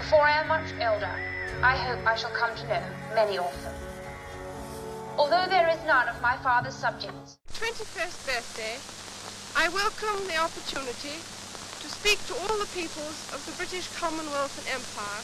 Before 0.00 0.20
I 0.20 0.32
am 0.32 0.48
much 0.48 0.70
elder, 0.78 1.16
I 1.62 1.74
hope 1.74 2.06
I 2.06 2.16
shall 2.16 2.32
come 2.32 2.54
to 2.54 2.68
know 2.68 2.84
many 3.14 3.38
of 3.38 3.62
them. 3.64 3.74
Although 5.16 5.46
there 5.48 5.70
is 5.70 5.82
none 5.86 6.06
of 6.10 6.20
my 6.20 6.36
father's 6.42 6.74
subjects. 6.74 7.38
21st 7.54 8.26
birthday, 8.26 8.76
I 9.56 9.70
welcome 9.70 10.26
the 10.26 10.36
opportunity 10.36 11.16
to 11.16 11.37
speak 11.98 12.22
to 12.30 12.34
all 12.46 12.56
the 12.62 12.70
peoples 12.78 13.18
of 13.34 13.42
the 13.42 13.50
British 13.58 13.90
Commonwealth 13.98 14.54
and 14.62 14.70
Empire, 14.70 15.22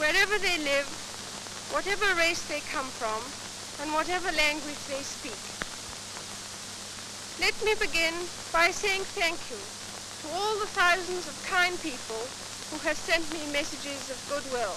wherever 0.00 0.32
they 0.40 0.56
live, 0.64 0.88
whatever 1.76 2.08
race 2.16 2.40
they 2.48 2.64
come 2.72 2.88
from, 2.88 3.20
and 3.84 3.92
whatever 3.92 4.32
language 4.32 4.80
they 4.88 5.04
speak. 5.04 5.36
Let 7.36 7.52
me 7.60 7.76
begin 7.76 8.16
by 8.48 8.72
saying 8.72 9.04
thank 9.12 9.36
you 9.52 9.60
to 9.60 10.26
all 10.40 10.56
the 10.56 10.72
thousands 10.72 11.28
of 11.28 11.36
kind 11.44 11.76
people 11.84 12.24
who 12.72 12.80
have 12.88 12.96
sent 12.96 13.24
me 13.36 13.40
messages 13.52 14.08
of 14.08 14.16
goodwill. 14.32 14.72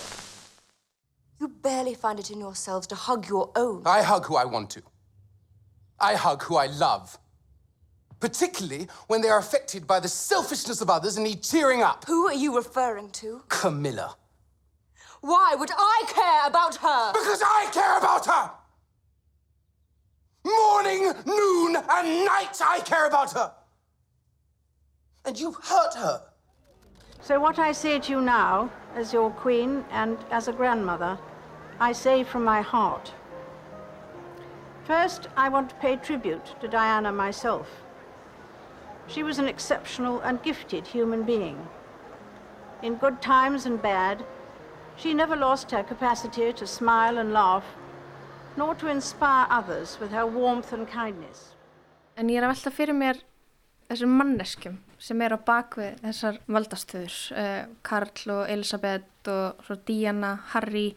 You 1.40 1.48
barely 1.48 1.94
find 1.96 2.20
it 2.20 2.32
in 2.32 2.40
yourselves 2.40 2.86
to 2.88 2.96
hug 2.96 3.30
your 3.30 3.50
own. 3.56 3.84
I 3.86 4.04
hug 4.04 4.26
who 4.26 4.36
I 4.36 4.44
want 4.44 4.70
to. 4.72 4.82
I 6.02 6.16
hug 6.16 6.44
who 6.44 6.58
I 6.58 6.68
love 6.68 7.18
particularly 8.24 8.88
when 9.08 9.20
they 9.22 9.28
are 9.28 9.38
affected 9.38 9.86
by 9.86 10.00
the 10.00 10.08
selfishness 10.08 10.80
of 10.80 10.90
others 10.90 11.18
and 11.18 11.26
need 11.26 11.44
cheering 11.44 11.82
up. 11.82 12.06
Who 12.06 12.26
are 12.26 12.34
you 12.34 12.56
referring 12.56 13.10
to? 13.20 13.44
Camilla. 13.50 14.16
Why 15.20 15.56
would 15.60 15.72
I 15.78 16.04
care 16.08 16.48
about 16.48 16.78
her? 16.78 17.12
Because 17.12 17.42
I 17.46 17.70
care 17.74 17.98
about 17.98 18.26
her! 18.26 18.52
Morning, 20.46 21.12
noon, 21.26 21.76
and 21.76 22.26
night 22.26 22.62
I 22.64 22.80
care 22.86 23.08
about 23.08 23.34
her! 23.34 23.52
And 25.26 25.38
you've 25.38 25.58
hurt 25.62 25.94
her. 25.96 26.22
So, 27.20 27.42
what 27.42 27.60
I 27.60 27.74
say 27.74 28.00
to 28.00 28.10
you 28.10 28.22
now, 28.22 28.72
as 28.96 29.12
your 29.12 29.32
queen 29.32 29.84
and 29.92 30.18
as 30.32 30.48
a 30.48 30.54
grandmother, 30.54 31.20
I 31.82 31.92
say 31.92 32.24
from 32.24 32.46
my 32.46 32.62
heart. 32.62 33.12
First, 34.86 35.28
I 35.36 35.50
want 35.50 35.72
to 35.72 35.76
pay 35.76 35.98
tribute 35.98 36.56
to 36.62 36.70
Diana 36.70 37.12
myself. 37.12 37.83
She 39.08 39.24
was 39.24 39.40
an 39.40 39.48
exceptional 39.48 40.22
and 40.22 40.42
gifted 40.44 40.88
human 40.88 41.24
being. 41.24 41.58
In 42.82 42.96
good 42.96 43.22
times 43.22 43.66
and 43.66 43.82
bad, 43.82 44.24
she 44.96 45.14
never 45.14 45.36
lost 45.36 45.72
her 45.72 45.84
capacity 45.84 46.54
to 46.54 46.68
smile 46.68 47.18
and 47.18 47.34
laugh, 47.34 47.66
nor 48.58 48.76
to 48.76 48.88
inspire 48.88 49.48
others 49.50 49.98
with 50.00 50.12
her 50.12 50.26
warmth 50.26 50.74
and 50.74 50.88
kindness. 50.88 51.56
En 52.18 52.30
ég 52.30 52.38
er 52.38 52.46
að 52.46 52.54
velta 52.54 52.72
fyrir 52.72 52.94
mér 52.94 53.22
þessum 53.90 54.12
manneskjum 54.20 54.78
sem 55.02 55.22
er 55.26 55.34
á 55.34 55.40
bakvið 55.42 55.98
þessar 56.04 56.38
valdastöður, 56.56 57.16
uh, 57.34 57.64
Karl 57.82 58.34
og 58.36 58.44
Elisabeth 58.54 59.32
og 59.34 59.80
Diana, 59.88 60.36
Harry, 60.54 60.94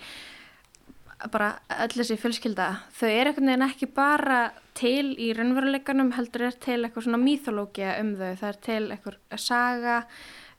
bara 1.32 1.50
öll 1.84 1.94
þessi 1.94 2.16
fjölskylda, 2.20 2.66
þau 2.96 3.08
er 3.08 3.30
einhvern 3.30 3.50
veginn 3.50 3.66
ekki 3.66 3.88
bara 3.96 4.40
til 4.76 5.14
í 5.22 5.30
raunveruleikanum 5.36 6.12
heldur 6.16 6.48
er 6.48 6.58
til 6.62 6.78
eitthvað 6.82 7.06
svona 7.06 7.22
míþológia 7.22 7.96
um 8.02 8.12
þau, 8.18 8.30
það 8.42 8.48
er 8.50 8.60
til 8.66 8.82
eitthvað 8.94 9.40
saga, 9.40 9.96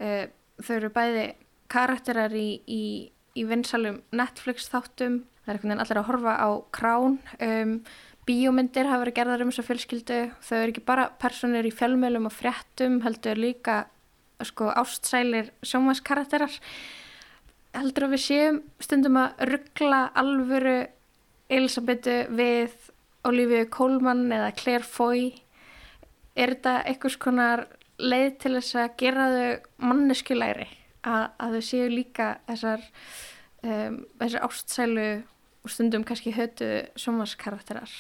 uh, 0.02 0.26
þau 0.64 0.74
eru 0.80 0.92
bæði 0.96 1.26
karakterar 1.72 2.36
í, 2.38 2.50
í, 2.66 2.84
í 3.38 3.48
vinsalum 3.48 4.02
Netflix 4.16 4.70
þáttum, 4.72 5.22
það 5.44 5.52
er 5.52 5.58
einhvern 5.58 5.74
veginn 5.74 5.86
allir 5.86 6.02
að 6.02 6.08
horfa 6.12 6.38
á 6.40 6.50
krán, 6.76 7.18
um, 7.50 7.74
bíómyndir 8.28 8.90
hafa 8.90 9.06
verið 9.06 9.18
gerðar 9.22 9.44
um 9.46 9.52
þessu 9.54 9.68
fjölskyldu, 9.70 10.22
þau 10.44 10.56
eru 10.60 10.74
ekki 10.74 10.88
bara 10.88 11.10
personir 11.22 11.68
í 11.68 11.74
fjölmjölum 11.76 12.28
og 12.28 12.36
fréttum, 12.36 13.02
heldur 13.06 13.40
líka 13.40 13.86
sko 14.46 14.70
ástsælir 14.76 15.54
sjómaskarakterar, 15.66 16.54
heldur 17.82 18.08
að 18.08 18.14
við 18.16 18.24
séum 18.24 18.62
stundum 18.84 19.20
að 19.22 19.44
ruggla 19.52 20.02
alvöru 20.18 20.78
Elisabetu 21.48 22.18
við 22.36 22.74
Olivia 23.28 23.68
Colman 23.72 24.28
eða 24.32 24.52
Claire 24.58 24.84
Foy. 24.88 25.30
Er 26.38 26.54
þetta 26.56 26.82
einhvers 26.90 27.18
konar 27.22 27.66
leið 27.98 28.36
til 28.44 28.54
þess 28.58 28.78
að 28.78 28.98
gera 29.02 29.30
þau 29.34 29.88
manneskulæri 29.90 30.68
að, 31.08 31.24
að 31.40 31.56
þau 31.58 31.64
séu 31.70 31.88
líka 31.92 32.28
þessar 32.50 32.84
um, 33.64 34.02
þessar 34.22 34.46
ástsælu 34.48 35.08
og 35.66 35.74
stundum 35.74 36.06
kannski 36.08 36.34
hötu 36.36 36.70
sjómaskarakterar 37.00 37.94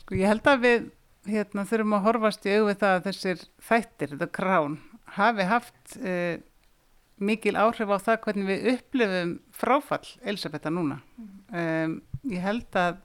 Sko 0.00 0.16
ég 0.16 0.30
held 0.30 0.48
að 0.48 0.64
við 0.64 0.86
hérna, 1.28 1.66
þurfum 1.68 1.96
að 1.98 2.06
horfast 2.06 2.46
í 2.48 2.54
auðvitað 2.56 2.94
að 2.96 3.08
þessir 3.10 3.42
þættir, 3.68 4.14
þetta 4.14 4.30
krán 4.38 4.78
hafi 5.18 5.48
haft 5.48 5.98
uh, 6.00 6.38
mikil 7.18 7.56
áhrif 7.58 7.90
á 7.90 7.98
það 7.98 8.22
hvernig 8.24 8.48
við 8.48 8.70
upplifum 8.74 9.34
fráfall 9.54 10.06
Elisabetta 10.22 10.72
núna. 10.72 11.00
Mm. 11.18 11.34
um, 11.62 12.00
ég 12.32 12.44
held 12.44 12.78
að 12.78 13.04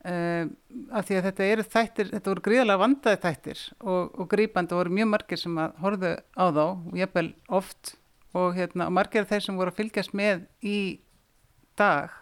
Uh, 0.00 0.46
af 0.96 1.04
því 1.04 1.16
að 1.18 1.26
þetta 1.26 1.46
eru 1.52 1.64
þættir 1.68 2.06
þetta 2.08 2.30
voru 2.30 2.42
gríðalega 2.46 2.80
vandaði 2.80 3.18
þættir 3.20 3.58
og, 3.84 4.14
og 4.16 4.28
grípandi 4.32 4.72
og 4.72 4.78
voru 4.78 4.94
mjög 4.96 5.10
margir 5.12 5.40
sem 5.42 5.58
að 5.60 5.74
horfðu 5.82 6.12
á 6.40 6.44
þá 6.56 6.62
og 6.62 6.94
jafnvel 6.96 7.26
oft. 7.58 7.90
Og 8.32 8.56
hérna 8.56 8.86
margir 8.88 9.26
af 9.26 9.34
þeir 9.34 9.44
sem 9.44 9.58
voru 9.60 9.74
að 9.74 9.82
fylgjast 9.82 10.16
með 10.16 10.46
í 10.64 10.78
dag 11.76 12.16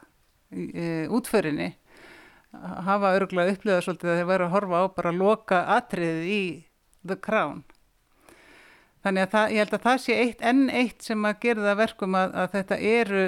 í, 0.50 0.64
e, 0.74 0.88
útförinni 1.06 1.68
hafa 2.88 3.14
örgulega 3.20 3.54
upplifað 3.54 3.84
svolítið 3.86 4.10
að 4.10 4.18
þeir 4.18 4.30
veru 4.32 4.48
að 4.48 4.54
horfa 4.56 4.82
á 4.82 4.84
bara 4.98 5.12
að 5.12 5.22
loka 5.22 5.62
atriðið 5.76 6.28
í 6.34 6.42
The 7.06 7.18
Crown 7.22 7.62
þannig 9.04 9.24
að 9.24 9.34
það, 9.34 9.52
ég 9.54 9.64
held 9.64 9.76
að 9.76 9.86
það 9.86 10.00
sé 10.04 10.18
eitt 10.22 10.44
enn 10.50 10.64
eitt 10.70 11.06
sem 11.06 11.28
að 11.28 11.40
gera 11.44 11.66
það 11.68 11.80
verkum 11.82 12.18
að, 12.18 12.34
að 12.42 12.54
þetta 12.56 12.80
eru 12.92 13.24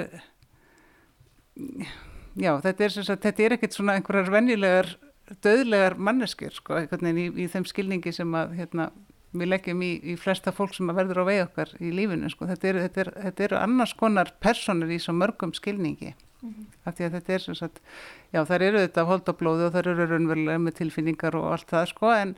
já, 2.39 2.51
þetta 2.63 2.85
er, 2.85 2.97
sagt, 2.97 3.23
þetta 3.25 3.45
er 3.45 3.55
ekkert 3.57 3.77
svona 3.77 3.95
einhverjar 3.97 4.33
venjulegar 4.33 4.91
döðlegar 5.43 5.95
manneskir 5.95 6.55
sko, 6.55 6.81
í, 6.81 7.25
í 7.39 7.47
þeim 7.51 7.67
skilningi 7.69 8.13
sem 8.15 8.33
að 8.35 8.55
hérna, 8.59 8.89
við 9.31 9.51
leggjum 9.53 9.83
í, 9.85 9.91
í 10.11 10.17
flesta 10.19 10.51
fólk 10.55 10.75
sem 10.75 10.91
verður 10.91 11.23
á 11.23 11.29
vegi 11.29 11.45
okkar 11.45 11.71
í 11.79 11.91
lífinu 11.95 12.31
sko. 12.31 12.49
þetta 12.49 12.71
eru 12.71 12.83
er, 12.83 13.13
er, 13.15 13.37
er 13.47 13.55
annars 13.61 13.93
konar 13.99 14.33
personur 14.43 14.91
í 14.91 14.99
svo 14.99 15.15
mörgum 15.15 15.53
skilningi 15.55 16.11
mm. 16.11 16.65
af 16.83 16.97
því 16.97 17.07
að 17.07 17.15
þetta 17.17 17.35
er 17.35 17.45
sem 17.45 17.59
sagt, 17.61 17.79
já 18.35 18.43
þær 18.47 18.67
eru 18.67 18.83
þetta 18.83 19.07
holdablóði 19.07 19.67
og 19.67 19.77
þær 19.77 19.91
eru 19.93 20.09
raunverulega 20.11 20.65
með 20.65 20.77
tilfinningar 20.81 21.39
og 21.39 21.47
allt 21.53 21.71
það 21.71 21.87
sko 21.93 22.11
en, 22.15 22.35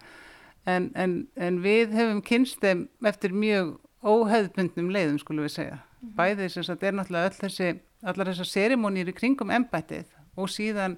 en, 0.70 0.92
en, 0.96 1.16
en 1.36 1.60
við 1.64 1.96
hefum 1.98 2.22
kynst 2.26 2.62
þeim 2.64 2.88
eftir 3.08 3.36
mjög 3.36 3.76
óheðbundnum 4.04 4.92
leiðum 4.94 5.20
skulum 5.22 5.48
við 5.48 5.58
segja. 5.58 5.82
Mm. 6.02 6.14
Bæðið 6.20 6.54
sem 6.54 6.68
sagt 6.68 6.84
er 6.84 6.96
náttúrulega 6.96 7.32
öll 7.32 7.40
þessi, 7.42 7.70
allar 8.04 8.32
þessar 8.32 8.50
serimónir 8.52 9.12
í 9.12 9.16
kringum 9.16 9.54
embættið 9.54 10.10
og 10.40 10.50
síðan 10.52 10.98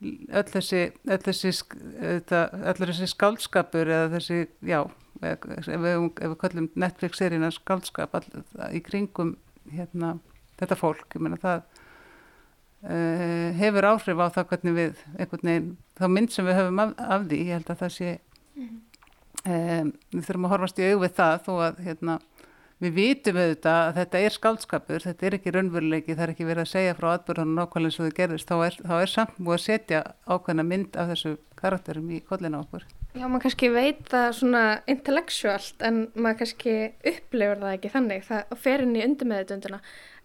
öll 0.00 0.46
þessi, 0.48 0.86
öll 1.10 1.20
þessi, 1.26 1.52
öll 2.00 2.80
þessi 2.80 3.10
skaldskapur 3.10 3.90
eða 3.90 4.08
þessi, 4.14 4.40
já, 4.66 4.80
ef 5.20 5.44
við, 5.68 5.76
ef 5.76 6.32
við 6.32 6.38
kallum 6.40 6.70
Netflix-seríuna 6.80 7.52
skaldskap 7.54 8.16
all, 8.16 8.24
í 8.72 8.80
kringum 8.84 9.34
hérna, 9.70 10.16
þetta 10.60 10.78
fólk, 10.80 11.04
ég 11.14 11.24
meina 11.24 11.38
það 11.40 11.60
uh, 12.88 13.50
hefur 13.60 13.90
áhrif 13.92 14.24
á 14.24 14.26
það 14.38 14.48
hvernig 14.54 14.78
við, 14.78 15.04
einhvern 15.18 15.50
veginn, 15.52 15.70
þá 16.00 16.06
mynd 16.16 16.34
sem 16.34 16.48
við 16.48 16.60
höfum 16.62 16.84
af, 16.86 16.94
af 17.04 17.26
því, 17.28 17.42
ég 17.44 17.60
held 17.60 17.74
að 17.74 17.82
það 17.84 17.94
sé, 17.98 18.14
mm 18.56 18.64
-hmm. 18.64 18.80
Um, 19.46 19.92
við 20.12 20.26
þurfum 20.26 20.48
að 20.48 20.54
horfast 20.54 20.80
í 20.80 20.90
auðvið 20.90 21.16
það 21.16 21.34
þó 21.46 21.52
að, 21.66 21.82
hérna, 21.86 22.18
við 22.80 22.94
vitum 22.96 23.40
auðvitað 23.40 23.80
að 23.80 23.98
þetta 23.98 24.22
er 24.24 24.36
skaldskapur, 24.36 25.04
þetta 25.04 25.26
er 25.26 25.36
ekki 25.36 25.52
raunveruleiki, 25.56 26.14
það 26.14 26.24
er 26.26 26.32
ekki 26.34 26.48
verið 26.48 26.64
að 26.64 26.70
segja 26.70 26.96
frá 26.96 27.08
atbyrðunum 27.14 27.58
nákvæmlega 27.58 27.90
eins 27.90 28.00
og 28.00 28.06
þau 28.08 28.16
gerðist, 28.20 28.48
þá 28.48 28.66
er, 28.66 28.78
þá 28.86 28.94
er 29.00 29.12
samt 29.12 29.36
búið 29.40 29.58
að 29.58 29.66
setja 29.66 30.00
ákveðna 30.24 30.64
mynd 30.70 30.96
af 30.96 31.12
þessu 31.12 31.34
karakterum 31.60 32.08
í 32.16 32.22
kollina 32.24 32.62
okkur. 32.62 32.86
Já, 33.10 33.24
maður 33.26 33.42
kannski 33.42 33.68
veit 33.74 34.04
það 34.06 34.28
svona 34.38 34.62
intellektuált 34.88 35.82
en 35.82 35.96
maður 36.14 36.38
kannski 36.44 36.74
upplifur 37.10 37.60
það 37.64 37.74
ekki 37.74 37.90
þannig, 37.96 38.26
það 38.28 38.52
fer 38.62 38.84
inn 38.84 38.94
í 38.94 39.02
undirmeðutunduna. 39.02 39.80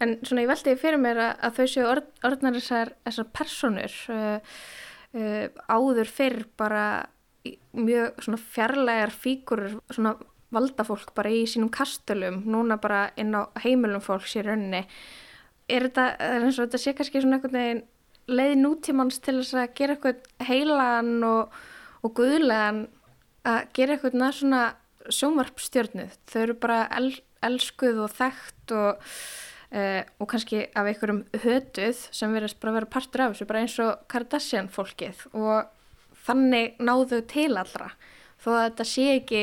En 0.06 0.14
svona 0.22 0.44
ég 0.46 0.52
veldi 0.52 0.76
fyrir 0.80 1.02
mér 1.02 1.22
að, 1.24 1.32
að 1.48 1.58
þau 1.58 1.72
séu 1.74 1.88
orð, 1.90 2.12
orðnar 2.30 2.60
þessar, 2.60 2.94
þessar 3.08 3.30
personur 3.40 3.98
uh, 4.14 4.60
uh, 5.18 5.46
áður 5.66 6.14
fyrr 6.14 6.46
bara 6.62 6.86
mjög 7.76 8.24
svona 8.26 8.40
fjarlægar 8.56 9.14
fíkurur, 9.14 9.78
svona 9.92 10.16
valdafólk 10.56 11.12
bara 11.18 11.34
í 11.34 11.44
sínum 11.50 11.72
kastulum, 11.74 12.44
núna 12.48 12.80
bara 12.82 13.10
inn 13.20 13.36
á 13.36 13.50
heimilum 13.64 14.04
fólks 14.04 14.38
í 14.40 14.46
rauninni. 14.46 14.86
Er 15.68 15.88
þetta, 15.88 16.10
er 16.22 16.46
eins 16.46 16.60
og 16.60 16.68
þetta 16.68 16.82
sé 16.82 16.94
kannski 16.96 17.22
svona 17.24 17.40
einhvern 17.40 17.58
veginn 17.60 17.86
leið 18.26 18.58
nútímans 18.62 19.18
til 19.22 19.40
þess 19.40 19.58
að 19.58 19.74
gera 19.78 19.96
eitthvað 19.96 20.48
heilan 20.48 21.16
og 21.26 21.56
og 22.06 22.14
guðlegan 22.18 22.86
að 23.46 23.62
gera 23.78 23.96
eitthvað 23.96 24.20
næst 24.20 24.42
svona 24.42 24.64
sjónvarpstjörnuð. 25.06 26.18
Þau 26.30 26.40
eru 26.42 26.58
bara 26.62 26.80
el, 26.98 27.12
elskuð 27.46 28.02
og 28.06 28.14
þekkt 28.16 28.74
og, 28.76 29.06
uh, 29.76 30.02
og 30.20 30.30
kannski 30.32 30.66
af 30.74 30.90
einhverjum 30.90 31.24
hötuð 31.44 32.04
sem 32.10 32.34
verðast 32.36 32.60
bara 32.62 32.78
vera 32.80 32.92
partur 32.98 33.26
af 33.26 33.36
þessu, 33.36 33.50
bara 33.50 33.64
eins 33.66 33.78
og 33.84 34.06
Kardashian 34.12 34.72
fólkið 34.74 35.28
og 35.34 35.72
þannig 36.26 36.82
náðu 36.82 37.22
til 37.30 37.52
allra. 37.54 37.92
Þó 38.42 38.52
að 38.56 38.62
þetta 38.66 38.88
sé 38.90 39.08
ekki 39.16 39.42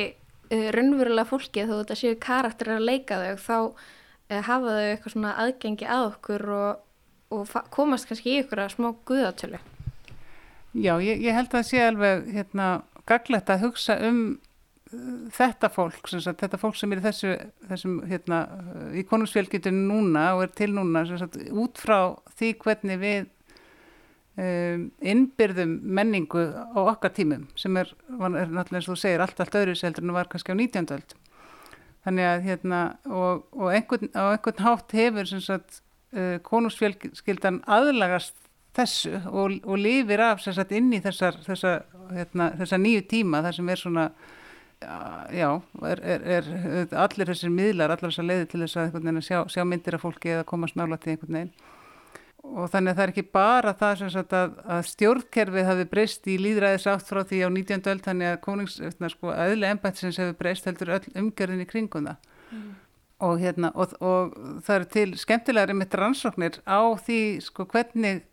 uh, 0.53 0.69
raunverulega 0.77 1.29
fólkið, 1.31 1.69
þó 1.69 1.75
að 1.75 1.83
þetta 1.83 1.99
séu 2.03 2.21
karakterir 2.23 2.79
að 2.79 2.89
leika 2.89 3.21
þau, 3.23 3.35
þá 3.47 3.57
uh, 3.59 4.41
hafa 4.49 4.77
þau 4.77 4.87
eitthvað 4.87 5.17
svona 5.17 5.35
aðgengi 5.43 5.91
að 5.91 6.07
okkur 6.12 6.47
og, 6.59 6.87
og 7.35 7.59
komast 7.75 8.09
kannski 8.11 8.37
í 8.37 8.41
ykkur 8.43 8.65
að 8.65 8.75
smá 8.77 8.89
guðatölu. 9.09 9.61
Já, 10.73 10.95
ég, 11.05 11.21
ég 11.21 11.37
held 11.37 11.51
að 11.51 11.59
það 11.59 11.69
sé 11.69 11.85
alveg 11.85 12.33
hérna, 12.33 12.71
gaglegt 13.09 13.51
að 13.53 13.67
hugsa 13.67 13.99
um 14.09 14.23
uh, 14.33 15.12
þetta 15.35 15.71
fólk, 15.73 16.09
sagt, 16.12 16.41
þetta 16.45 16.61
fólk 16.61 16.79
sem 16.79 16.95
er 16.95 17.03
í 17.03 17.07
þessu, 17.07 17.37
þessum 17.71 18.01
hérna, 18.09 18.43
í 18.97 19.04
konungsfjölgytun 19.09 19.85
núna 19.89 20.33
og 20.37 20.47
er 20.47 20.56
til 20.63 20.73
núna 20.76 21.04
sagt, 21.11 21.41
út 21.50 21.80
frá 21.80 22.15
því 22.39 22.56
hvernig 22.65 23.02
við 23.02 23.30
um, 24.36 24.86
innbyrðum 25.00 25.78
menningu 25.82 26.45
á 26.52 26.80
okkar 26.84 27.14
tímum 27.16 27.49
sem 27.58 27.76
er, 27.76 27.92
er 28.08 28.49
náttúrulega 28.49 28.80
eins 28.80 28.88
og 28.88 28.97
þú 28.97 29.00
segir 29.02 29.25
allt 29.25 29.40
allt 29.42 29.58
öðru 29.60 29.76
seldur 29.78 30.04
en 30.04 30.12
það 30.12 30.21
var 30.21 30.30
kannski 30.32 30.56
á 30.56 30.60
19. 30.60 30.92
öld 30.97 31.16
þannig 32.02 32.28
að 32.28 32.47
hérna 32.49 32.82
og, 33.06 33.45
og 33.54 33.73
einhvern, 33.73 34.12
á 34.16 34.25
einhvern 34.34 34.64
hátt 34.66 34.95
hefur 34.97 35.32
sagt, 35.32 35.82
uh, 36.16 36.38
konungsfjölskyldan 36.47 37.62
aðlagast 37.66 38.38
þessu 38.76 39.18
og, 39.28 39.58
og 39.68 39.78
lifir 39.78 40.23
af 40.25 40.40
sagt, 40.42 40.73
inn 40.73 40.92
í 40.97 41.02
þessar, 41.04 41.36
þessar, 41.45 41.84
hérna, 42.12 42.52
þessar 42.60 42.80
nýju 42.80 43.04
tíma 43.10 43.42
þar 43.45 43.58
sem 43.58 43.68
er 43.68 43.82
svona 43.82 44.06
já, 45.30 45.49
er, 45.86 46.00
er, 46.02 46.49
er 46.80 46.97
allir 47.04 47.28
þessir 47.30 47.52
miðlar, 47.54 47.92
allar 47.92 48.10
þessar 48.10 48.26
leiði 48.26 48.49
til 48.50 48.62
þess 48.64 48.80
að 48.80 49.21
sjá, 49.23 49.38
sjá 49.52 49.62
myndir 49.68 49.99
af 49.99 50.02
fólki 50.02 50.32
eða 50.34 50.49
koma 50.49 50.71
snála 50.71 50.99
til 50.99 51.14
einhvern 51.14 51.38
veginn 51.38 51.52
og 52.43 52.71
þannig 52.73 52.93
að 52.93 52.97
það 52.97 53.05
er 53.05 53.13
ekki 53.13 53.25
bara 53.35 53.73
það 53.78 54.00
sagt, 54.13 54.35
að, 54.35 54.55
að 54.75 54.87
stjórnkerfið 54.91 55.69
hafi 55.69 55.87
breyst 55.93 56.26
í 56.28 56.37
líðræðis 56.43 56.89
átt 56.91 57.07
frá 57.09 57.23
því 57.28 57.39
á 57.47 57.49
19. 57.55 57.85
öll 57.93 58.02
þannig 58.02 58.31
að 58.33 58.41
konings, 58.43 58.78
sko, 59.15 59.31
aðli 59.31 59.69
embætsins 59.71 60.19
hefur 60.21 60.39
breyst 60.41 60.67
heldur 60.67 60.95
öll 60.99 61.05
umgjörðin 61.23 61.63
í 61.63 61.69
kringum 61.71 62.11
það 62.11 62.26
mm. 62.50 62.67
og, 63.28 63.39
hérna, 63.45 63.71
og, 63.78 63.95
og 64.02 64.35
það 64.67 64.76
eru 64.76 64.91
til 64.97 65.07
skemmtilega 65.23 65.78
með 65.78 65.97
rannsóknir 66.02 66.59
á 66.67 66.83
því 67.07 67.23
sko, 67.47 67.69
hvernig 67.71 68.25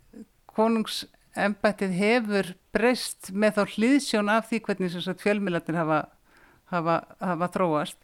konungsembættið 0.57 1.97
hefur 2.01 2.53
breyst 2.73 3.29
með 3.31 3.59
þá 3.59 3.75
hlýðsjón 3.77 4.33
af 4.33 4.49
því 4.49 4.63
hvernig 4.65 4.99
fjölmiðlarnir 5.21 5.81
hafa, 5.83 6.03
hafa, 6.73 7.01
hafa 7.21 7.53
þróast 7.53 8.01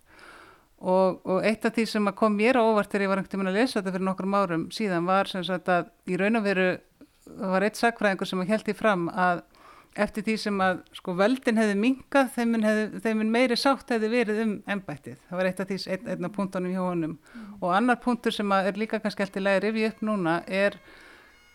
og, 0.80 1.22
og 1.24 1.46
eitt 1.48 1.66
af 1.66 1.76
því 1.76 1.86
sem 1.90 2.12
kom 2.18 2.36
mér 2.38 2.60
á 2.60 2.64
óvart 2.64 2.92
þegar 2.92 3.06
ég 3.06 3.12
var 3.12 3.22
einhvern 3.22 3.42
veginn 3.42 3.54
að 3.54 3.60
lesa 3.60 3.80
þetta 3.80 3.96
fyrir 3.96 4.08
nokkrum 4.10 4.38
árum 4.38 4.66
síðan 4.76 5.08
var 5.08 5.32
sem 5.32 5.44
sagt 5.48 5.72
að 5.72 5.92
í 6.12 6.20
raun 6.20 6.40
og 6.40 6.46
veru 6.46 6.70
var 7.56 7.66
eitt 7.66 7.80
sakfræðingur 7.80 8.30
sem 8.30 8.44
held 8.46 8.70
í 8.70 8.76
fram 8.78 9.08
að 9.10 9.46
eftir 9.96 10.26
því 10.26 10.36
sem 10.40 10.58
að 10.64 10.82
sko 10.98 11.14
veldin 11.16 11.60
hefði 11.60 11.76
mingað 11.80 12.34
þeim, 12.36 12.58
hefði, 12.66 13.00
þeim 13.06 13.24
meiri 13.32 13.58
sátt 13.60 13.94
hefði 13.94 14.10
verið 14.12 14.42
um 14.44 14.52
ennbættið. 14.76 15.22
Það 15.30 15.40
var 15.40 15.50
eitt 15.50 15.62
af 15.64 15.70
því 15.70 15.78
einn, 15.96 16.10
einn 16.12 16.28
af 16.28 16.34
punktunum 16.36 16.74
hjá 16.74 16.82
honum 16.84 17.16
mm. 17.16 17.46
og 17.62 17.72
annar 17.78 18.02
punktur 18.04 18.36
sem 18.36 18.52
er 18.58 18.80
líka 18.80 19.00
kannski 19.00 19.24
alltaf 19.24 19.46
lægir 19.46 19.70
rifið 19.70 19.88
upp 19.94 20.04
núna 20.10 20.36
er 20.52 20.76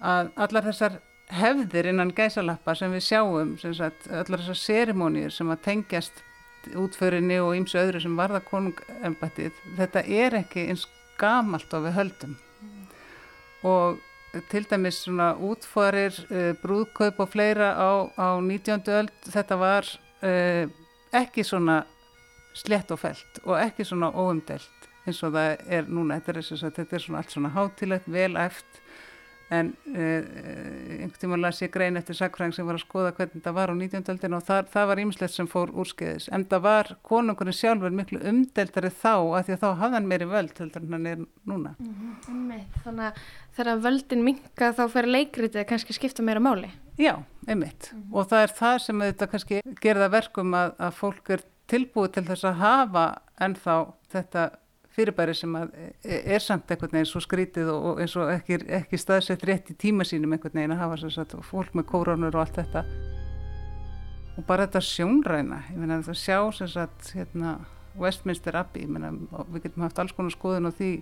að 0.00 0.32
allar 0.40 0.68
þessar 0.70 0.96
hefðir 1.30 1.90
innan 1.92 2.14
gæsalappa 2.16 2.74
sem 2.74 2.96
við 2.96 3.04
sjáum, 3.06 3.54
sem 3.60 3.76
sagt, 3.76 4.08
allar 4.08 4.40
þessar 4.40 4.60
sérimónir 4.64 5.34
sem 5.34 5.52
að 5.52 5.62
tengjast 5.68 6.24
útförinni 6.76 7.38
og 7.42 7.54
ýmsu 7.58 7.80
öðru 7.80 8.02
sem 8.02 8.16
varða 8.18 8.42
konungembættið, 8.46 9.56
þetta 9.78 10.04
er 10.04 10.38
ekki 10.42 10.68
eins 10.70 10.86
gamalt 11.20 11.72
og 11.76 11.86
við 11.86 11.96
höldum 11.98 12.36
mm. 12.36 12.82
og 13.70 14.00
til 14.50 14.62
dæmis 14.70 15.00
svona 15.04 15.32
útförir, 15.34 16.14
uh, 16.30 16.52
brúðkaup 16.62 17.22
og 17.24 17.32
fleira 17.32 17.72
á, 17.74 17.90
á 18.14 18.28
19. 18.38 18.84
öld, 19.00 19.16
þetta 19.26 19.58
var 19.60 19.88
uh, 20.22 20.68
ekki 21.16 21.44
svona 21.46 21.82
slett 22.54 22.90
og 22.90 23.00
felt 23.02 23.42
og 23.44 23.56
ekki 23.60 23.86
svona 23.86 24.10
óumdelt 24.12 24.88
eins 25.08 25.22
og 25.24 25.34
það 25.34 25.64
er 25.72 25.88
núna, 25.88 26.20
þetta 26.20 26.36
er, 26.36 26.72
þetta 26.76 26.96
er 26.96 27.04
svona 27.04 27.22
allt 27.22 27.34
svona 27.34 27.52
hátilegt, 27.54 28.08
vel 28.12 28.36
eft 28.40 28.79
en 29.50 29.72
uh, 29.90 30.00
einhvern 31.00 31.18
tíma 31.18 31.38
las 31.40 31.60
ég 31.64 31.72
grein 31.74 31.98
eftir 31.98 32.16
sakfræðing 32.18 32.54
sem 32.54 32.68
var 32.68 32.78
að 32.78 32.84
skoða 32.84 33.12
hvernig 33.16 33.42
það 33.44 33.56
var 33.56 33.72
á 33.72 33.74
19. 33.74 34.04
öldin 34.14 34.36
og 34.38 34.44
það, 34.46 34.68
það 34.74 34.88
var 34.90 35.02
ímislegt 35.02 35.34
sem 35.34 35.48
fór 35.50 35.72
úrskeiðis 35.82 36.28
en 36.36 36.46
það 36.50 36.64
var 36.66 36.92
konungurinn 37.06 37.58
sjálfur 37.58 37.96
miklu 37.96 38.20
umdeltari 38.30 38.92
þá 38.94 39.14
að 39.16 39.48
því 39.48 39.56
að 39.56 39.64
þá 39.64 39.68
hafði 39.82 39.98
hann 39.98 40.10
meiri 40.12 40.30
völd 40.30 40.62
heldur 40.62 40.86
en 40.86 40.96
hann 40.96 41.10
er 41.10 41.24
núna 41.50 41.74
mm 41.78 41.94
-hmm. 41.98 42.64
Þannig 42.84 43.06
að 43.06 43.20
þegar 43.56 43.84
völdin 43.86 44.24
minka 44.24 44.72
þá 44.72 44.84
fer 44.88 45.06
leikritið 45.06 45.66
kannski 45.66 45.98
skipta 45.98 46.22
meira 46.22 46.40
máli 46.40 46.70
Já, 46.96 47.22
einmitt 47.48 47.92
mm 47.92 47.98
-hmm. 47.98 48.14
og 48.14 48.28
það 48.28 48.42
er 48.42 48.52
það 48.60 48.78
sem 48.78 49.00
þetta 49.00 49.26
kannski 49.26 49.62
gerða 49.80 50.08
verkum 50.08 50.54
að, 50.54 50.74
að 50.78 50.92
fólk 50.94 51.30
er 51.30 51.42
tilbúið 51.66 52.12
til 52.12 52.24
þess 52.24 52.44
að 52.44 52.60
hafa 52.60 53.06
ennþá 53.40 53.76
þetta 54.12 54.50
fyrirbæri 55.00 55.34
sem 55.36 55.56
e, 55.56 55.90
er 56.04 56.42
samt 56.44 56.70
einhvern 56.70 56.92
veginn 56.98 57.08
svo 57.08 57.22
skrítið 57.24 57.72
og 57.72 58.02
eins 58.02 58.16
og 58.20 58.30
ekki, 58.34 58.60
ekki 58.80 59.00
staðsett 59.00 59.44
rétt 59.48 59.72
í 59.72 59.78
tíma 59.80 60.06
sínum 60.06 60.36
einhvern 60.36 60.60
veginn 60.60 60.76
að 60.76 60.84
hafa 60.84 61.10
sagt, 61.10 61.36
fólk 61.48 61.74
með 61.76 61.88
kórónur 61.90 62.36
og 62.36 62.44
allt 62.44 62.60
þetta. 62.60 62.84
Og 64.36 64.46
bara 64.48 64.68
þetta 64.68 64.84
sjónræna 64.84 65.64
ég 65.70 65.80
meina 65.80 66.00
þetta 66.00 66.18
sjá 66.20 66.38
sem 66.56 66.70
sagt 66.70 67.12
hérna, 67.16 67.58
Westminster 68.00 68.56
Abbey 68.56 68.86
meina, 68.86 69.12
við 69.50 69.66
getum 69.66 69.86
haft 69.86 69.98
alls 69.98 70.14
konar 70.16 70.34
skoðun 70.34 70.70
á 70.70 70.72
því 70.72 70.92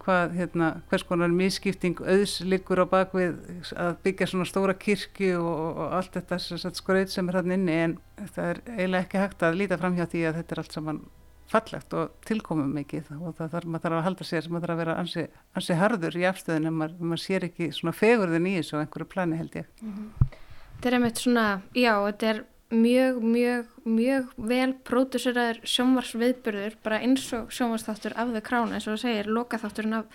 hvað, 0.00 0.34
hérna, 0.38 0.70
hvers 0.88 1.04
konar 1.04 1.32
miskipting 1.34 2.00
auðs 2.00 2.38
liggur 2.46 2.80
á 2.80 2.86
bakvið 2.88 3.36
að 3.76 3.98
byggja 4.06 4.30
svona 4.30 4.48
stóra 4.48 4.74
kirkju 4.80 5.36
og, 5.42 5.80
og 5.84 5.96
allt 5.98 6.16
þetta 6.16 6.40
skröð 6.80 7.12
sem 7.12 7.28
er 7.28 7.40
hann 7.40 7.56
inni 7.56 7.76
en 7.84 7.96
það 8.22 8.46
er 8.46 8.62
eiginlega 8.78 9.04
ekki 9.04 9.24
hægt 9.24 9.44
að 9.46 9.58
líta 9.60 9.80
fram 9.80 9.98
hjá 9.98 10.06
því 10.06 10.24
að 10.28 10.40
þetta 10.40 10.56
er 10.56 10.62
allt 10.64 10.78
saman 10.78 11.02
fallegt 11.50 11.94
og 11.98 12.12
tilkomum 12.28 12.70
mikið 12.74 13.10
og 13.18 13.34
það 13.38 13.54
þarf 13.54 13.72
maður 13.74 13.96
að 13.96 14.04
halda 14.06 14.26
sér 14.28 14.48
maður 14.48 14.66
þarf 14.66 14.74
að 14.74 14.82
vera 14.84 14.98
ansi, 15.02 15.24
ansi 15.58 15.78
harður 15.80 16.18
í 16.20 16.26
afstöðin 16.30 16.70
en 16.70 16.76
maður, 16.78 17.00
maður 17.02 17.22
sér 17.24 17.46
ekki 17.48 17.70
svona 17.74 17.96
fegurðin 17.96 18.46
í 18.46 18.54
þessu 18.58 18.78
á 18.78 18.82
einhverju 18.84 19.08
plani 19.10 19.40
held 19.40 19.58
ég. 19.58 19.66
Mm 19.82 19.96
-hmm. 19.96 20.36
Þetta 20.70 20.88
er 20.88 20.96
einmitt 20.96 21.18
svona, 21.20 21.46
já, 21.74 21.92
þetta 22.06 22.30
er 22.30 22.44
mjög, 22.70 23.22
mjög, 23.22 23.66
mjög 23.84 24.30
vel 24.36 24.74
próduseraður 24.86 25.58
sjónvarsviðbyrður 25.66 26.76
bara 26.84 27.00
eins 27.02 27.26
og 27.34 27.50
sjónvarsþáttur 27.50 28.14
af 28.16 28.30
The 28.30 28.40
Crown 28.40 28.72
eins 28.72 28.86
og 28.86 28.94
það 28.94 29.02
segir, 29.02 29.26
lokaþátturinn 29.26 29.98
af 29.98 30.06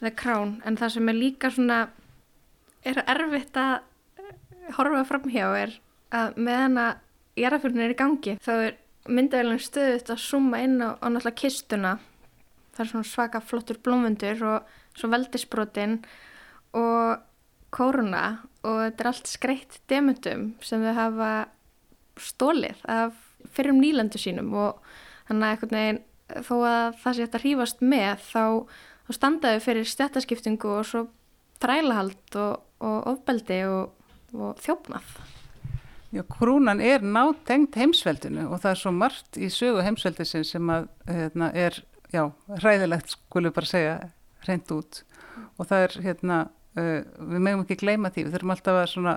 The 0.00 0.10
Crown 0.10 0.60
en 0.66 0.76
það 0.76 0.94
sem 0.96 1.08
er 1.08 1.14
líka 1.14 1.50
svona 1.50 1.78
er 2.82 3.04
erfitt 3.06 3.56
að 3.56 3.78
horfa 4.76 5.04
fram 5.06 5.30
hjá 5.30 5.46
er 5.54 5.76
að 6.12 6.36
meðan 6.36 6.78
að 6.82 6.92
jarðaförun 7.38 7.84
er 7.84 7.94
í 7.94 7.98
gangi 7.98 8.36
þá 8.42 8.52
er 8.56 8.78
myndavelin 9.08 9.60
stöðut 9.62 10.12
að 10.12 10.22
suma 10.22 10.60
inn 10.62 10.78
á, 10.82 10.94
á 10.98 11.06
náttúrulega 11.10 11.40
kistuna 11.42 11.96
það 12.72 12.84
er 12.84 12.90
svona 12.92 13.08
svaka 13.08 13.42
flottur 13.44 13.80
blómundur 13.82 14.44
og 14.48 14.70
svo 14.96 15.10
veldisbrotin 15.12 15.98
og 16.78 17.24
kóruna 17.72 18.24
og 18.62 18.78
þetta 18.84 19.04
er 19.04 19.10
allt 19.10 19.30
skreitt 19.30 19.80
demutum 19.90 20.52
sem 20.64 20.84
þau 20.84 20.94
hafa 20.96 21.32
stólið 22.20 22.84
af 22.90 23.16
fyrrum 23.56 23.80
nýlandu 23.82 24.20
sínum 24.20 24.52
og 24.54 24.80
þannig 25.28 25.64
að 25.66 25.74
veginn 25.74 26.02
þó 26.46 26.54
að 26.64 26.98
það 27.02 27.16
sé 27.16 27.26
þetta 27.26 27.42
hrífast 27.42 27.84
með 27.84 28.24
þá, 28.28 28.44
þá 29.06 29.12
standaðu 29.18 29.64
fyrir 29.66 29.88
stjættaskiptingu 29.88 30.72
og 30.78 30.88
svo 30.88 31.04
þrælahald 31.62 32.38
og, 32.40 32.64
og 32.82 33.12
ofbeldi 33.12 33.62
og, 33.68 33.92
og 34.34 34.58
þjófnað. 34.62 35.14
Já, 36.12 36.20
krúnan 36.28 36.82
er 36.84 37.00
nátengt 37.00 37.76
heimsveldinu 37.80 38.50
og 38.52 38.58
það 38.60 38.74
er 38.74 38.80
svo 38.82 38.90
margt 38.92 39.38
í 39.40 39.48
sögu 39.48 39.80
heimsveldisinn 39.80 40.44
sem 40.44 40.72
að 40.72 40.90
hérna, 41.08 41.48
er, 41.56 41.78
já, 42.12 42.26
hræðilegt 42.60 43.14
skulum 43.14 43.54
bara 43.56 43.70
segja, 43.70 43.94
hreint 44.44 44.74
út 44.76 45.00
og 45.56 45.70
það 45.70 45.86
er, 45.86 45.96
hérna, 46.04 46.40
uh, 46.76 46.98
við 47.32 47.46
meðum 47.46 47.64
ekki 47.64 47.78
gleyma 47.80 48.12
því, 48.12 48.26
við 48.26 48.36
þurfum 48.36 48.54
alltaf 48.56 48.82
að 48.82 48.90
svona 48.92 49.16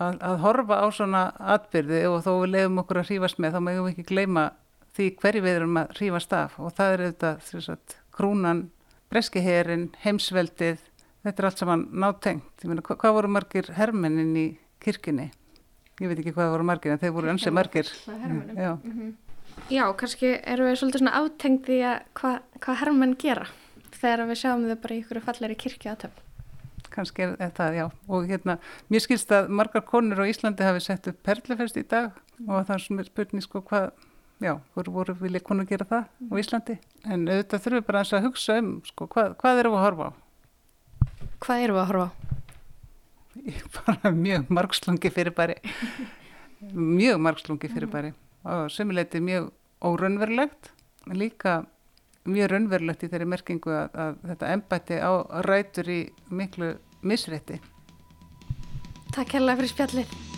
að, 0.00 0.16
að 0.16 0.40
horfa 0.46 0.80
á 0.80 0.86
svona 0.96 1.22
atbyrði 1.56 2.00
og 2.08 2.18
þó 2.24 2.32
við 2.32 2.54
leiðum 2.54 2.80
okkur 2.86 3.02
að 3.02 3.08
hrífast 3.10 3.44
með 3.44 3.58
þá 3.58 3.60
meðum 3.68 3.90
við 3.90 3.92
ekki 3.92 4.08
gleyma 4.14 4.48
því 4.96 5.12
hverju 5.20 5.44
við 5.44 5.60
erum 5.60 5.78
að 5.82 5.94
hrífast 5.98 6.34
af 6.40 6.58
og 6.62 6.74
það 6.80 6.96
er 6.96 7.06
að 7.28 7.78
krúnan, 8.14 8.66
breskiherin, 9.12 9.88
heimsveldið, 10.06 10.82
þetta 11.26 11.42
er 11.42 11.48
allt 11.50 11.60
saman 11.60 11.88
nátengt. 11.92 12.52
Ég 12.62 12.70
meina, 12.70 12.84
hva, 12.86 12.96
hvað 12.96 13.16
voru 13.18 13.32
margir 13.36 13.74
hermennin 13.76 14.36
í 14.38 14.50
kirkjunni? 14.80 15.32
Ég 16.00 16.10
veit 16.10 16.18
ekki 16.18 16.34
hvað 16.34 16.52
voru 16.54 16.66
margir 16.70 16.94
en 16.94 17.02
þeir 17.02 17.14
voru 17.14 17.30
ansið 17.30 17.52
margir. 17.54 17.90
Já. 18.06 18.72
Mm 18.82 18.92
-hmm. 18.92 19.12
já, 19.70 19.84
kannski 19.96 20.40
erum 20.42 20.66
við 20.66 20.78
svolítið 20.78 20.98
svona 20.98 21.18
átengd 21.20 21.68
í 21.68 21.80
að 21.82 21.98
hvað 22.14 22.38
hva 22.60 22.74
herrmenn 22.74 23.16
gera 23.18 23.46
þegar 23.92 24.26
við 24.26 24.40
sjáum 24.42 24.68
þau 24.68 24.76
bara 24.82 24.94
í 24.94 25.00
ykkur 25.00 25.20
falleri 25.20 25.54
kirkja 25.54 25.92
aðtöfn 25.92 26.24
kannski 26.94 27.22
er 27.22 27.52
það, 27.54 27.76
já. 27.78 27.86
Og 28.08 28.26
hérna, 28.28 28.58
mér 28.92 29.02
skilst 29.02 29.32
að 29.34 29.48
margar 29.48 29.84
konur 29.86 30.22
á 30.22 30.30
Íslandi 30.30 30.66
hafi 30.66 30.82
sett 30.84 31.08
upp 31.10 31.22
perlefest 31.26 31.76
í 31.80 31.82
dag 31.82 32.12
og 32.46 32.66
það 32.66 32.74
er 32.76 32.84
svona 32.84 33.06
spurning 33.06 33.42
sko 33.44 33.62
hvað 33.66 33.90
já, 34.44 34.58
voru, 34.76 34.94
voru 34.98 35.16
vilja 35.20 35.42
konur 35.44 35.68
gera 35.68 35.86
það 35.88 36.04
á 36.06 36.34
Íslandi? 36.42 36.78
En 37.04 37.26
auðvitað 37.28 37.64
þurfum 37.66 37.80
við 37.80 37.88
bara 37.88 38.04
að 38.04 38.28
hugsa 38.28 38.58
um 38.60 38.70
sko, 38.86 39.08
hvað, 39.10 39.34
hvað 39.40 39.62
erum 39.62 39.76
við 39.76 39.80
að 39.80 39.86
horfa 39.88 40.06
á? 40.06 40.12
Hvað 41.44 41.66
erum 41.66 41.78
við 41.78 41.82
að 41.82 41.90
horfa 41.92 42.06
á? 42.06 42.33
bara 43.76 44.12
mjög 44.14 44.50
margslungi 44.52 45.10
fyrirbæri. 45.10 45.58
Mjög 46.74 47.20
margslungi 47.20 47.70
fyrirbæri. 47.72 48.12
Og 48.44 48.70
sömuleiti 48.70 49.20
mjög 49.20 49.50
órönnverulegt 49.84 50.72
líka 51.12 51.64
mjög 52.24 52.50
raunverulegt 52.52 53.04
í 53.04 53.10
þeirri 53.12 53.28
merkingu 53.28 53.72
að, 53.74 53.90
að 53.92 54.14
þetta 54.30 54.52
ennbætti 54.56 55.00
á 55.00 55.12
rætur 55.44 55.90
í 55.92 56.00
miklu 56.32 56.74
misrétti. 57.04 57.60
Takk 59.14 59.36
hella 59.36 59.58
fyrir 59.58 59.74
spjallið 59.74 60.33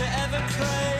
to 0.00 0.06
ever 0.22 0.40
crave. 0.54 0.99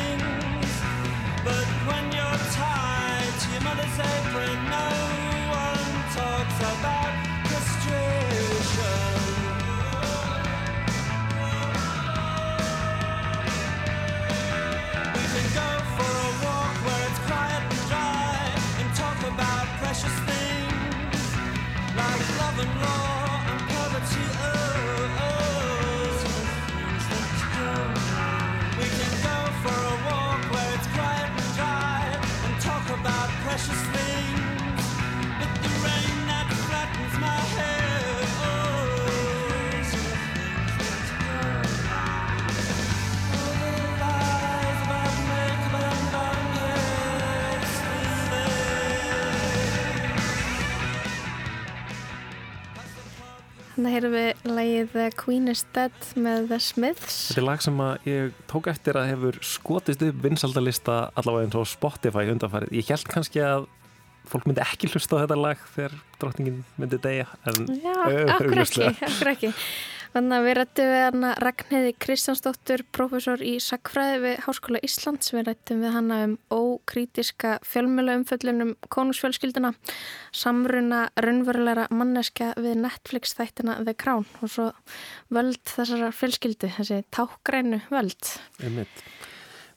precious 19.93 20.19
things 20.19 21.35
like 21.97 22.39
love 22.39 22.59
and 22.59 22.81
law 22.81 23.10
Þannig 53.71 53.93
heyrum 53.95 54.15
við 54.17 54.47
lagið 54.51 54.89
The 54.91 55.03
Queen 55.15 55.51
is 55.51 55.61
Dead 55.75 56.07
með 56.19 56.49
The 56.49 56.57
Smiths. 56.59 57.19
Þetta 57.31 57.39
er 57.41 57.45
lag 57.47 57.61
sem 57.63 57.83
ég 58.09 58.41
tók 58.51 58.67
eftir 58.67 58.99
að 58.99 59.11
hefur 59.13 59.37
skotist 59.47 60.03
upp 60.03 60.17
vinsaldalista 60.25 60.97
allavega 61.15 61.47
eins 61.47 61.59
og 61.61 61.69
Spotify 61.71 62.25
undanfarið. 62.33 62.73
Ég 62.75 62.91
held 62.91 63.07
kannski 63.13 63.43
að 63.45 63.69
fólk 64.27 64.45
myndi 64.49 64.61
ekki 64.65 64.91
hlusta 64.91 65.17
á 65.17 65.21
þetta 65.23 65.39
lag 65.39 65.63
þegar 65.73 65.95
drottningin 66.21 66.59
myndi 66.81 66.99
degja. 67.01 67.29
Já, 67.47 67.95
akkur 68.35 68.61
ekki, 68.65 68.91
akkur 69.07 69.31
ekki. 69.33 69.53
Þannig 70.11 70.33
að 70.35 70.45
við 70.45 70.55
rættum 70.57 70.89
við 70.91 71.01
hana 71.05 71.27
Ragnheiði 71.39 71.91
Kristjánsdóttur, 72.03 72.81
profesor 72.91 73.43
í 73.47 73.53
Sakfræði 73.63 74.17
við 74.25 74.33
Háskóla 74.43 74.81
Íslands. 74.83 75.31
Við 75.31 75.45
rættum 75.47 75.85
við 75.85 75.95
hana 75.95 76.17
um 76.25 76.33
ókrítiska 76.51 77.53
fjölmjöluumföllunum 77.63 78.73
konungsfjölskylduna, 78.91 79.71
samruna 80.35 81.05
raunverulegra 81.15 81.87
manneska 81.95 82.51
við 82.59 82.81
Netflix 82.83 83.37
þættina 83.39 83.79
The 83.85 83.95
Crown 83.95 84.27
og 84.41 84.51
svo 84.51 84.67
völd 85.31 85.63
þessara 85.71 86.11
fjölskyldu, 86.11 86.73
þessi 86.75 87.01
tákgrænu 87.15 87.79
völd. 87.93 88.35
Einmitt. 88.59 89.03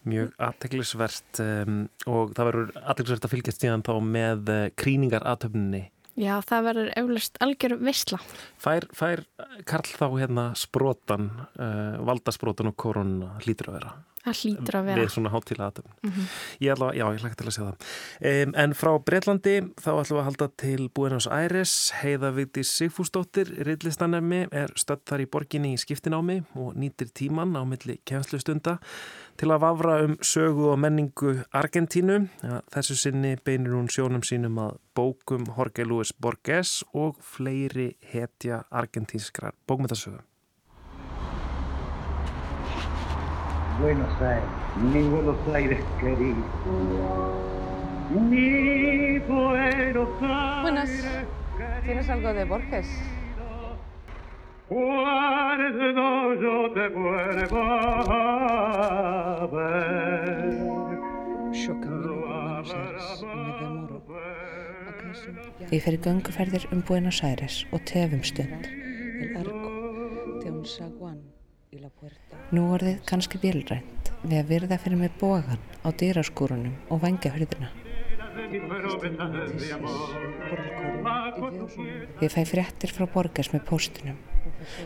Mjög 0.04 0.34
aðteglisvert 0.42 1.44
um, 1.46 1.84
og 2.10 2.34
það 2.34 2.50
verður 2.50 2.74
aðteglisvert 2.82 3.24
að 3.30 3.36
fylgjast 3.38 3.62
síðan 3.62 3.86
þá 3.86 3.94
með 4.02 4.50
uh, 4.50 4.64
kríningaratöfninni 4.82 5.86
Já, 6.14 6.38
það 6.46 6.66
verður 6.68 6.90
eflust 7.00 7.38
algjör 7.42 7.76
vissla. 7.82 8.20
Fær, 8.62 8.86
fær 8.94 9.24
Karl 9.66 9.90
þá 9.90 10.06
hérna 10.14 10.44
sprotan, 10.58 11.30
uh, 11.58 11.98
valdasprotan 12.06 12.70
og 12.70 12.76
korona 12.78 13.32
hlýtur 13.42 13.72
að 13.72 13.78
vera? 13.80 13.94
Það 14.24 14.38
hlýtur 14.40 14.78
að 14.78 14.86
vera. 14.88 15.02
Við 15.02 15.10
svona 15.12 15.32
hátíla 15.34 15.66
aðtöfn. 15.68 15.90
Mm 16.02 16.10
-hmm. 16.10 16.28
Ég 16.60 16.72
ætla, 16.72 16.88
já, 16.94 17.04
ég 17.12 17.20
hlakka 17.20 17.36
til 17.36 17.46
að 17.46 17.54
segja 17.56 17.68
það. 17.70 17.78
Um, 18.30 18.54
en 18.56 18.74
frá 18.74 18.90
Breitlandi 19.04 19.56
þá 19.76 19.90
ætlum 20.00 20.16
við 20.16 20.22
að 20.22 20.28
halda 20.28 20.48
til 20.56 20.88
Buenos 20.94 21.26
Aires. 21.26 21.92
Heiða 22.02 22.30
Vigdís 22.32 22.70
Sigfúsdóttir, 22.72 23.52
rillistanemi, 23.66 24.48
er 24.52 24.72
stödd 24.76 25.04
þar 25.04 25.20
í 25.20 25.26
borginni 25.26 25.74
í 25.74 25.76
skiptinámi 25.76 26.44
og 26.54 26.74
nýtir 26.74 27.12
tíman 27.12 27.56
á 27.56 27.62
milli 27.68 28.00
kemslustunda 28.04 28.78
til 29.36 29.50
að 29.50 29.60
vafra 29.60 30.04
um 30.04 30.16
sögu 30.22 30.70
og 30.72 30.78
menningu 30.78 31.44
Argentínu. 31.52 32.28
Ja, 32.42 32.62
þessu 32.72 32.96
sinni 32.96 33.36
beinir 33.44 33.74
hún 33.76 33.88
sjónum 33.88 34.22
sínum 34.22 34.58
að 34.58 34.78
bókum 34.96 35.44
Jorge 35.56 35.84
Luis 35.84 36.12
Borges 36.12 36.84
og 36.94 37.18
fleiri 37.20 37.96
hetja 38.12 38.64
argentínskrar 38.70 39.52
bókmyndasögu. 39.68 40.22
Buenos 43.80 44.22
Aires, 44.22 44.44
mi 44.76 45.02
Buenos 45.08 45.36
Aires 45.52 45.84
querido. 46.00 46.36
Mi 48.10 49.18
Buenos 49.18 50.08
Aires. 50.22 50.62
Buenas. 50.62 50.90
¿Tienes 51.84 52.08
algo 52.08 52.32
de 52.32 52.44
Borges? 52.44 52.86
Cuando 54.68 56.34
yo 56.40 56.72
te 56.72 56.88
vuelva 56.88 58.00
a 59.42 59.46
ver. 59.46 60.52
Yo 61.52 61.80
camino 61.80 62.26
a 62.32 62.62
Buenos 62.62 62.74
Aires 62.74 63.22
y 63.22 63.26
me 63.26 63.52
demoro. 63.60 63.94
Ég 65.70 65.80
fer 65.84 65.94
í 65.94 65.98
gönguferðir 66.02 66.64
um 66.74 66.80
Buenos 66.86 67.20
Aires 67.24 67.62
og 67.72 67.80
tefum 67.86 68.22
stund. 68.26 68.66
El 68.66 69.36
arco 69.38 69.70
de 70.42 70.50
un 70.50 70.64
saguán 70.66 71.18
y 71.18 71.22
la 71.22 71.30
puerta. 71.30 71.43
Nú 72.54 72.62
orðið 72.72 73.00
kannski 73.08 73.38
bílrænt 73.42 74.10
við 74.24 74.38
að 74.38 74.50
virða 74.52 74.76
fyrir 74.80 75.00
mig 75.00 75.16
bógan 75.20 75.60
á 75.84 75.88
dýraskúrunum 75.92 76.76
og 76.88 77.02
vengja 77.02 77.32
hurðina. 77.34 77.68
Ég 82.24 82.32
fæ 82.32 82.40
fréttir 82.48 82.92
frá 82.94 83.04
Borges 83.10 83.50
með 83.52 83.66
póstunum 83.68 84.16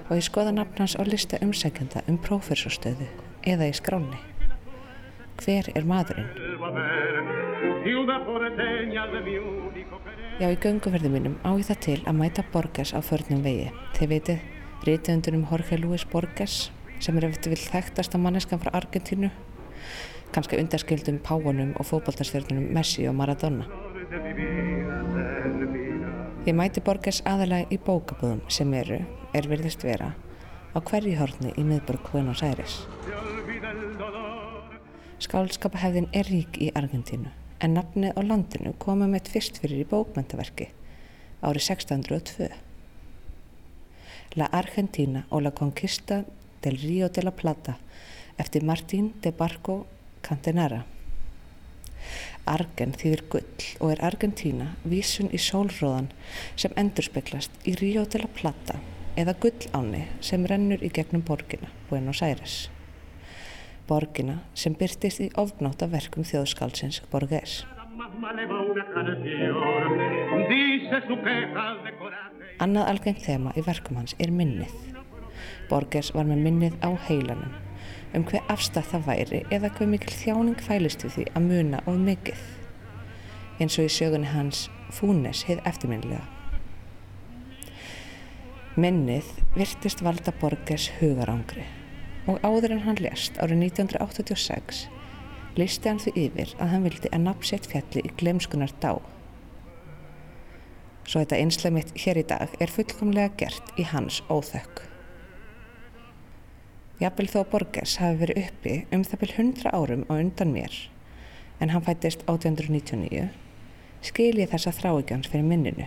og 0.08 0.16
ég 0.16 0.24
skoða 0.26 0.54
nafnans 0.56 0.96
á 0.98 1.02
lista 1.06 1.38
umsækjanda 1.44 2.02
um 2.10 2.18
prófessorstöðu 2.24 3.06
eða 3.46 3.68
í 3.70 3.76
skráni. 3.78 4.18
Hver 5.38 5.70
er 5.78 5.86
maðurinn? 5.86 6.32
Já, 10.38 10.48
í 10.50 10.58
gönguverði 10.64 11.12
mínum 11.14 11.38
á 11.46 11.54
ég 11.54 11.68
það 11.68 11.80
til 11.86 12.00
að 12.02 12.18
mæta 12.18 12.44
Borges 12.52 12.90
á 12.90 12.98
förnum 13.06 13.44
vegi. 13.46 13.70
Þið 13.94 14.12
veitir, 14.14 14.42
rítiðundunum 14.86 15.46
Jorge 15.50 15.78
Luis 15.78 16.04
Borges 16.10 16.58
sem 17.00 17.16
er 17.18 17.28
eftir 17.28 17.54
vil 17.54 17.62
þekktasta 17.62 18.18
manneskan 18.20 18.60
frá 18.62 18.72
Argentínu. 18.76 19.30
Kannski 20.34 20.58
undarskildum 20.60 21.20
Páunum 21.24 21.74
og 21.80 21.86
fókbaltarstjörnunum 21.88 22.68
Messi 22.74 23.06
og 23.08 23.16
Maradona. 23.16 23.66
Ég 26.46 26.54
mæti 26.56 26.80
Borges 26.84 27.22
aðalega 27.28 27.68
í 27.72 27.78
bókabúðum 27.84 28.40
sem 28.52 28.72
eru, 28.74 29.02
er 29.36 29.48
virðist 29.50 29.84
vera 29.84 30.14
á 30.72 30.78
hverju 30.78 31.16
horni 31.18 31.52
í 31.56 31.64
miðborg 31.66 32.12
Buenos 32.12 32.42
Aires. 32.44 32.80
Skálskapahefðin 35.18 36.08
er 36.14 36.28
rík 36.30 36.60
í 36.62 36.70
Argentínu 36.78 37.32
en 37.58 37.74
nafnið 37.74 38.14
á 38.14 38.20
landinu 38.22 38.74
komum 38.78 39.16
eitt 39.18 39.30
fyrst 39.32 39.58
fyrir 39.58 39.82
í 39.82 39.88
bókmyndaverki 39.90 40.68
árið 41.42 41.64
1602 41.74 42.48
La 44.38 44.46
Argentina 44.54 45.24
og 45.30 45.42
la 45.42 45.50
Conquista 45.50 46.22
del 46.62 46.78
Río 46.78 47.08
de 47.08 47.22
la 47.22 47.34
Plata 47.36 47.78
eftir 48.38 48.62
Martín 48.64 49.14
de 49.22 49.32
Barco 49.32 49.86
Cantenara. 50.22 50.84
Argen 52.48 52.94
þýðir 52.96 53.24
gull 53.28 53.66
og 53.82 53.92
er 53.92 54.04
Argentína 54.08 54.70
vísun 54.88 55.28
í 55.34 55.40
sólróðan 55.42 56.08
sem 56.56 56.72
endurspeiklast 56.80 57.52
í 57.68 57.74
Río 57.76 58.06
de 58.08 58.22
la 58.22 58.30
Plata 58.32 58.78
eða 59.18 59.34
gulláni 59.42 60.04
sem 60.24 60.46
rennur 60.46 60.82
í 60.84 60.90
gegnum 60.94 61.24
borgina, 61.26 61.72
Buenos 61.90 62.22
Aires. 62.22 62.68
Borgina 63.88 64.38
sem 64.54 64.76
byrtist 64.78 65.20
í 65.24 65.30
ofnátt 65.40 65.82
af 65.82 65.92
verkum 65.92 66.24
þjóðskálsins 66.28 67.02
Borges. 67.12 67.64
Annað 72.58 72.92
algengt 72.92 73.24
þema 73.26 73.56
í 73.56 73.64
verkum 73.66 73.98
hans 74.00 74.14
er 74.22 74.32
minnið. 74.34 74.97
Borges 75.70 76.12
var 76.16 76.28
með 76.28 76.44
minnið 76.46 76.78
á 76.84 76.90
heilanum 77.08 77.56
um 78.16 78.24
hver 78.24 78.44
afstæð 78.52 78.90
það 78.92 79.06
væri 79.08 79.40
eða 79.52 79.70
hver 79.76 79.90
mikil 79.92 80.14
þjáning 80.16 80.62
fælist 80.64 81.04
við 81.04 81.14
því 81.16 81.26
að 81.34 81.48
muna 81.50 81.82
of 81.84 81.98
mikið 82.00 82.44
eins 83.58 83.78
og 83.78 83.88
í 83.88 83.92
sögunni 83.92 84.30
hans 84.32 84.66
Fúnes 84.94 85.42
heið 85.44 85.60
eftirminlega. 85.68 86.22
Minnið 88.78 89.28
virtist 89.58 90.00
valda 90.06 90.32
Borges 90.40 90.86
hugarangri 91.00 91.66
og 92.30 92.38
áður 92.46 92.76
en 92.76 92.84
hann 92.86 93.00
lést 93.02 93.36
árið 93.42 93.66
1986 93.66 94.86
listi 95.58 95.90
hann 95.90 96.00
því 96.02 96.12
yfir 96.24 96.52
að 96.62 96.72
hann 96.72 96.84
vildi 96.86 97.10
að 97.10 97.24
nafnsett 97.26 97.66
fjalli 97.68 98.04
í 98.06 98.12
glemskunar 98.20 98.72
dá. 98.82 98.94
Svo 101.08 101.22
þetta 101.24 101.40
einslega 101.40 101.74
mitt 101.74 101.92
hér 102.04 102.20
í 102.20 102.24
dag 102.30 102.54
er 102.60 102.70
fullkomlega 102.72 103.34
gert 103.40 103.74
í 103.80 103.86
hans 103.90 104.20
óþökk. 104.28 104.84
Jafnvel 106.98 107.28
þó 107.30 107.42
Borges 107.46 107.92
hafi 108.02 108.16
verið 108.24 108.38
uppi 108.42 108.72
um 108.90 109.04
það 109.06 109.20
byrj 109.20 109.34
100 109.36 109.70
árum 109.70 110.00
á 110.10 110.18
undan 110.18 110.50
mér 110.50 110.72
en 111.62 111.70
hann 111.70 111.84
fættist 111.86 112.24
1899 112.26 113.28
skil 114.08 114.32
ég 114.40 114.50
þessa 114.50 114.72
þráigjans 114.74 115.30
fyrir 115.30 115.46
minninu 115.46 115.86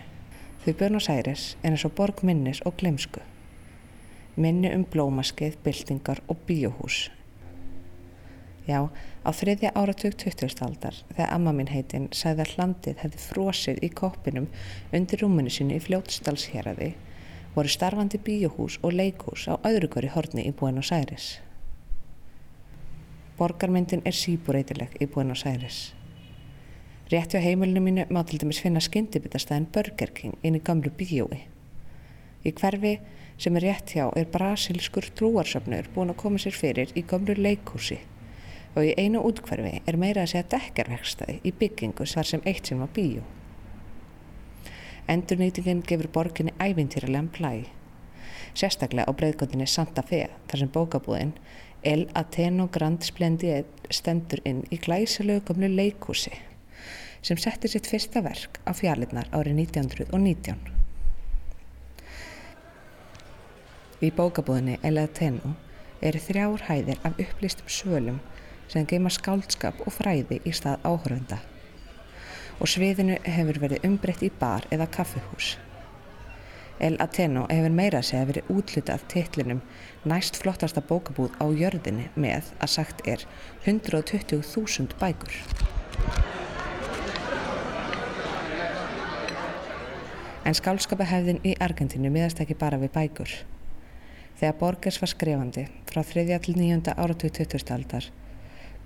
því 0.64 0.76
Buenos 0.80 1.10
Aires 1.12 1.50
er 1.64 1.74
eins 1.74 1.84
og 1.84 1.98
borg 2.00 2.24
minnis 2.24 2.64
og 2.64 2.78
glemsku 2.80 3.26
minni 4.40 4.72
um 4.72 4.86
blómaskeið, 4.88 5.60
byltingar 5.66 6.24
og 6.32 6.40
bíóhús 6.48 7.10
Já, 8.70 8.88
á 9.28 9.30
þriðja 9.36 9.74
áratug 9.76 10.16
20. 10.16 10.64
aldar 10.64 10.96
þegar 11.12 11.32
amma 11.36 11.52
mín 11.58 11.74
heitinn 11.74 12.08
sagði 12.16 12.46
að 12.46 12.56
hlandið 12.56 13.04
hefði 13.04 13.24
frosið 13.26 13.84
í 13.84 13.92
koppinum 14.00 14.48
undir 14.96 15.26
rúmunu 15.26 15.52
sinni 15.52 15.76
í 15.76 15.84
fljótsdalsheraði 15.84 16.94
voru 17.56 17.68
starfandi 17.68 18.18
bíóhús 18.18 18.80
og 18.84 18.94
leikhús 18.96 19.48
á 19.52 19.60
öðru 19.68 19.90
hverju 19.92 20.12
horni 20.16 20.46
í 20.48 20.54
Buenos 20.56 20.92
Aires. 20.96 21.40
Borgarmyndin 23.38 24.04
er 24.06 24.16
síbúreitileg 24.16 24.96
í 25.02 25.08
Buenos 25.12 25.44
Aires. 25.46 25.94
Rétti 27.12 27.36
á 27.36 27.44
heimilinu 27.44 27.82
mínu 27.84 28.06
má 28.08 28.24
til 28.24 28.40
dæmis 28.40 28.62
finna 28.64 28.80
skyndibitastæðin 28.80 29.68
Burger 29.74 30.14
King 30.16 30.38
inn 30.44 30.56
í 30.56 30.64
gamlu 30.64 30.94
bíói. 30.96 31.42
Í 32.48 32.54
hverfi 32.56 32.94
sem 33.38 33.58
er 33.58 33.68
rétt 33.68 33.92
hjá 33.98 34.08
er 34.16 34.32
brasilskur 34.32 35.12
trúarsöfnur 35.18 35.92
búin 35.96 36.14
að 36.14 36.22
koma 36.24 36.40
sér 36.40 36.56
fyrir 36.56 36.96
í 36.96 37.04
gamlu 37.04 37.36
leikhúsi 37.36 38.00
og 38.76 38.88
í 38.88 38.96
einu 38.96 39.26
útkverfi 39.28 39.82
er 39.84 40.00
meira 40.00 40.24
að 40.24 40.32
segja 40.34 40.50
dekkarverkstæði 40.56 41.40
í 41.44 41.52
byggingu 41.52 42.08
þar 42.08 42.30
sem 42.32 42.44
eitt 42.48 42.72
sem 42.72 42.80
var 42.80 42.94
bíó. 42.96 43.26
Endurnýtingin 45.12 45.82
gefur 45.84 46.08
borginni 46.08 46.54
ævintýralegan 46.64 47.28
plæ. 47.36 47.66
Sérstaklega 48.56 49.10
á 49.10 49.12
breyðgöndinni 49.12 49.68
Santa 49.68 50.04
Fe 50.08 50.22
þar 50.48 50.62
sem 50.62 50.72
bókabúðin 50.72 51.34
El 51.84 52.06
Ateno 52.16 52.70
Grand 52.72 53.04
Splendid 53.04 53.68
stendur 53.92 54.40
inn 54.48 54.62
í 54.72 54.80
glæsalögu 54.80 55.44
gamlu 55.50 55.68
leikúsi 55.74 56.32
sem 57.22 57.38
setti 57.44 57.74
sitt 57.74 57.92
fyrsta 57.92 58.24
verk 58.24 58.62
á 58.64 58.72
fjarlinnar 58.72 59.28
árið 59.36 59.60
1919. 59.66 60.64
Í 64.00 64.16
bókabúðinni 64.16 64.80
El 64.80 65.04
Ateno 65.04 65.58
eru 66.00 66.24
þrjár 66.24 66.70
hæðir 66.72 67.04
af 67.04 67.20
upplýstum 67.20 67.68
svölum 67.68 68.24
sem 68.72 68.88
geima 68.88 69.12
skáldskap 69.12 69.84
og 69.84 69.98
fræði 70.00 70.40
í 70.48 70.56
stað 70.56 70.88
áhörvenda 70.88 71.44
og 72.62 72.70
sviðinu 72.70 73.18
hefur 73.26 73.58
verið 73.64 73.86
umbreytt 73.88 74.22
í 74.22 74.30
bar 74.40 74.68
eða 74.74 74.86
kaffihús. 74.94 75.56
El 76.82 76.98
Ateno 77.02 77.48
hefur 77.50 77.74
meira 77.74 78.02
segja 78.06 78.28
verið 78.30 78.50
útlutað 78.54 79.06
titlinum 79.10 79.62
næst 80.10 80.38
flottasta 80.42 80.82
bókabúð 80.82 81.34
á 81.42 81.46
jörðinni 81.50 82.08
með 82.16 82.54
að 82.62 82.74
sagt 82.76 83.04
er 83.10 83.26
120.000 83.66 84.98
bækur. 85.02 85.36
En 90.46 90.58
skálskapahefðin 90.58 91.42
í 91.46 91.54
Argentínu 91.62 92.10
miðast 92.14 92.42
ekki 92.42 92.58
bara 92.58 92.82
við 92.82 92.94
bækur. 92.96 93.36
Þegar 94.42 94.58
Borges 94.58 94.98
var 95.02 95.14
skrifandi 95.14 95.68
frá 95.90 96.02
3. 96.02 96.26
til 96.46 96.58
9. 96.58 96.98
áratug 96.98 97.38
20. 97.38 97.70
aldar 97.78 98.10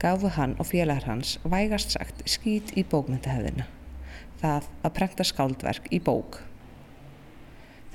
gafu 0.01 0.34
hann 0.36 0.58
og 0.60 0.69
félagar 0.71 1.10
hans 1.10 1.38
vægast 1.43 1.95
sagt 1.95 2.25
skýt 2.29 2.75
í 2.77 2.84
bókmyndahefðina 2.84 3.69
það 4.45 4.67
að 4.84 4.93
prenta 4.97 5.25
skáldverk 5.25 5.89
í 5.93 6.01
bók. 6.03 6.39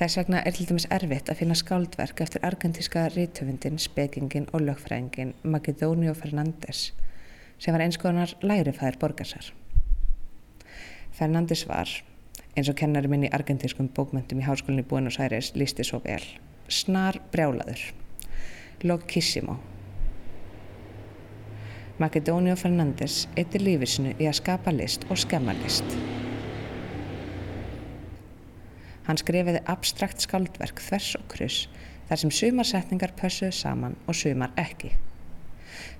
Þess 0.00 0.16
vegna 0.16 0.40
er 0.48 0.56
til 0.56 0.66
dæmis 0.70 0.88
erfitt 0.92 1.28
að 1.28 1.42
finna 1.42 1.56
skáldverk 1.58 2.22
eftir 2.24 2.44
argentíska 2.46 3.04
rítöfundin, 3.12 3.76
spekingin 3.78 4.48
og 4.52 4.64
lögfræðingin 4.64 5.34
Makedonio 5.42 6.14
Fernández 6.16 6.90
sem 7.60 7.76
var 7.76 7.84
einskoðunar 7.84 8.32
lærifæðir 8.40 8.96
borgarsar. 9.02 9.50
Fernández 11.12 11.66
var, 11.68 11.90
eins 12.56 12.70
og 12.72 12.78
kennari 12.80 13.10
minn 13.12 13.26
í 13.28 13.32
argentískum 13.36 13.90
bókmyndum 13.92 14.40
í 14.40 14.46
háskólinni 14.46 14.86
Buenos 14.88 15.20
Aires 15.20 15.52
lísti 15.52 15.84
svo 15.84 16.00
vel, 16.06 16.24
snar 16.72 17.20
brjálaður, 17.34 17.82
loquissimo. 18.88 19.58
Makedonio 22.00 22.54
Fernández 22.56 23.26
eittir 23.36 23.60
lífisinu 23.60 24.14
í 24.16 24.24
að 24.24 24.38
skapa 24.38 24.72
list 24.72 25.02
og 25.12 25.18
skemma 25.20 25.52
list. 25.58 25.84
Hann 29.04 29.20
skrifiði 29.20 29.60
abstrakt 29.68 30.24
skaldverk 30.24 30.80
þvers 30.80 31.10
og 31.18 31.26
kryss 31.34 31.66
þar 32.08 32.22
sem 32.22 32.32
sumarsetningar 32.38 33.12
pössuðu 33.20 33.52
saman 33.58 33.98
og 34.08 34.16
sumar 34.16 34.56
ekki. 34.64 34.94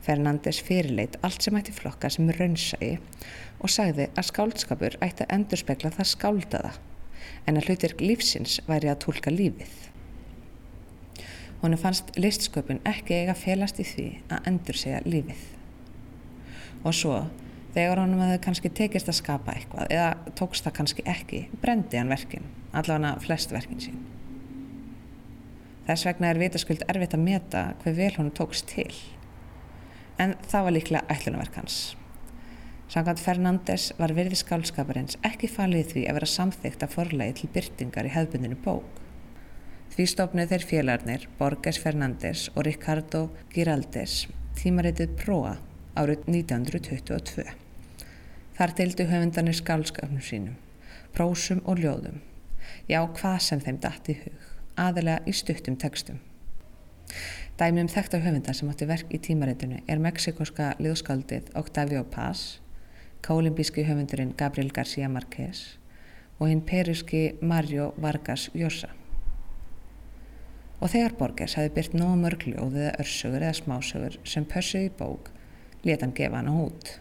Fernandes 0.00 0.62
fyrirleit 0.64 1.20
allt 1.20 1.44
sem 1.44 1.60
ætti 1.60 1.76
flokka 1.76 2.08
sem 2.08 2.32
raunsægi 2.38 2.94
og 3.60 3.68
sagði 3.76 4.08
að 4.14 4.30
skáldskapur 4.32 4.96
ætti 5.04 5.28
að 5.28 5.36
endurspegla 5.36 5.92
það 6.00 6.12
skáldaða 6.14 6.74
en 7.44 7.60
að 7.60 7.68
hlutirk 7.68 8.00
lífsins 8.00 8.56
væri 8.72 8.88
að 8.88 9.02
tólka 9.04 9.36
lífið. 9.36 9.78
Honu 11.60 11.76
fannst 11.76 12.16
listsköpun 12.16 12.80
ekki 12.88 13.20
eiga 13.20 13.36
felast 13.36 13.84
í 13.84 13.90
því 13.92 14.10
að 14.32 14.54
endur 14.54 14.86
segja 14.88 15.04
lífið 15.04 15.48
og 16.84 16.96
svo 16.96 17.18
þegar 17.74 18.02
honum 18.02 18.22
hefði 18.24 18.40
kannski 18.44 18.72
tekist 18.74 19.10
að 19.10 19.18
skapa 19.20 19.54
eitthvað 19.54 19.92
eða 19.94 20.34
tókst 20.38 20.66
það 20.66 20.76
kannski 20.80 21.04
ekki 21.08 21.44
brendi 21.62 22.00
hann 22.00 22.10
verkin, 22.10 22.48
allavega 22.72 23.20
flest 23.22 23.54
verkin 23.54 23.82
sín. 23.82 24.00
Þess 25.86 26.06
vegna 26.06 26.30
er 26.30 26.38
vitaskuld 26.38 26.84
erfitt 26.90 27.16
að 27.16 27.24
meta 27.24 27.62
hver 27.82 27.96
vel 27.96 28.12
honum 28.16 28.34
tókst 28.36 28.68
til. 28.70 28.90
En 30.20 30.36
það 30.50 30.66
var 30.66 30.76
líklega 30.76 31.14
ætlunverk 31.14 31.56
hans. 31.58 31.78
Samkvæmt 32.90 33.22
Fernandes 33.22 33.90
var 33.98 34.12
virði 34.14 34.38
skálskaparins 34.38 35.18
ekki 35.26 35.48
falið 35.50 35.92
því 35.92 36.04
að 36.10 36.18
vera 36.18 36.28
samþygt 36.32 36.84
að 36.84 36.94
forlægi 36.96 37.36
til 37.38 37.50
byrtingar 37.54 38.08
í 38.08 38.14
hefðbundinu 38.16 38.58
bók. 38.64 38.98
Því 39.94 40.06
stofnuð 40.10 40.52
þeir 40.52 40.66
félagarnir 40.70 41.26
Borges 41.38 41.78
Fernandes 41.82 42.48
og 42.54 42.66
Ricardo 42.66 43.28
Giraldes 43.54 44.24
tímaritið 44.58 45.14
Proa 45.18 45.56
árið 45.98 46.26
1922. 46.28 47.44
Þar 48.58 48.74
deildu 48.76 49.06
höfundanir 49.08 49.56
skálskapnum 49.56 50.22
sínum, 50.22 50.56
prósum 51.16 51.62
og 51.64 51.80
ljóðum, 51.80 52.20
já 52.90 53.00
hvað 53.02 53.38
sem 53.46 53.62
þeim 53.64 53.80
dætt 53.82 54.10
í 54.12 54.18
hug, 54.20 54.44
aðalega 54.76 55.24
í 55.26 55.34
stuttum 55.34 55.78
textum. 55.80 56.20
Dæmi 57.58 57.82
um 57.82 57.90
þekta 57.90 58.20
höfunda 58.22 58.54
sem 58.56 58.70
átti 58.70 58.86
verk 58.88 59.10
í 59.12 59.18
tímaritinu 59.20 59.80
er 59.90 60.00
meksikoska 60.00 60.74
liðskaldið 60.80 61.50
Octavio 61.58 62.04
Paz, 62.12 62.60
kólimbíski 63.26 63.84
höfundurinn 63.88 64.36
Gabriel 64.38 64.70
García 64.72 65.10
Márquez 65.12 65.76
og 66.38 66.48
hinn 66.48 66.62
peruski 66.64 67.34
Mario 67.40 67.90
Vargas 68.00 68.48
Llosa. 68.54 68.94
Og 70.80 70.88
þegar 70.88 71.18
Borges 71.18 71.58
hafi 71.58 71.74
byrt 71.76 71.92
nóg 71.92 72.14
mörgljóð 72.22 72.78
eða 72.78 72.94
örsögur 73.02 73.44
eða 73.44 73.58
smásögur 73.58 74.16
sem 74.24 74.46
pössuði 74.48 74.88
í 74.88 74.94
bók 74.96 75.28
leta 75.84 76.06
hann 76.06 76.14
gefa 76.16 76.40
hann 76.40 76.52
út. 76.52 76.94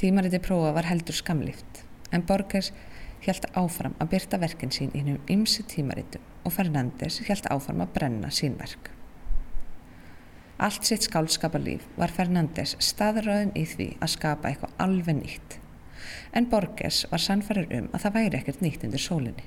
Tímariti 0.00 0.40
prófa 0.40 0.72
var 0.76 0.88
heldur 0.88 1.16
skamlift, 1.16 1.84
en 2.12 2.24
Borges 2.26 2.72
hjælt 3.24 3.46
áfram 3.58 3.96
að 4.00 4.14
byrta 4.14 4.40
verkin 4.40 4.72
sín 4.72 4.94
í 4.94 5.02
hennum 5.02 5.20
ymsi 5.28 5.64
tímaritum 5.68 6.24
og 6.44 6.54
Fernandes 6.56 7.20
hjælt 7.26 7.50
áfram 7.52 7.82
að 7.84 7.92
brenna 7.98 8.30
sín 8.32 8.56
verk. 8.60 8.90
Allt 10.60 10.84
sitt 10.88 11.06
skálskaparlíf 11.08 11.86
var 11.96 12.12
Fernandes 12.12 12.74
staðröðin 12.84 13.54
í 13.56 13.64
því 13.68 13.88
að 14.00 14.14
skapa 14.14 14.50
eitthvað 14.50 14.74
alveg 14.84 15.20
nýtt, 15.20 15.56
en 16.36 16.48
Borges 16.52 17.04
var 17.12 17.24
sannfærir 17.24 17.70
um 17.78 17.88
að 17.92 18.04
það 18.04 18.16
væri 18.18 18.40
ekkert 18.40 18.64
nýtt 18.64 18.84
undir 18.88 19.04
sólinni. 19.04 19.46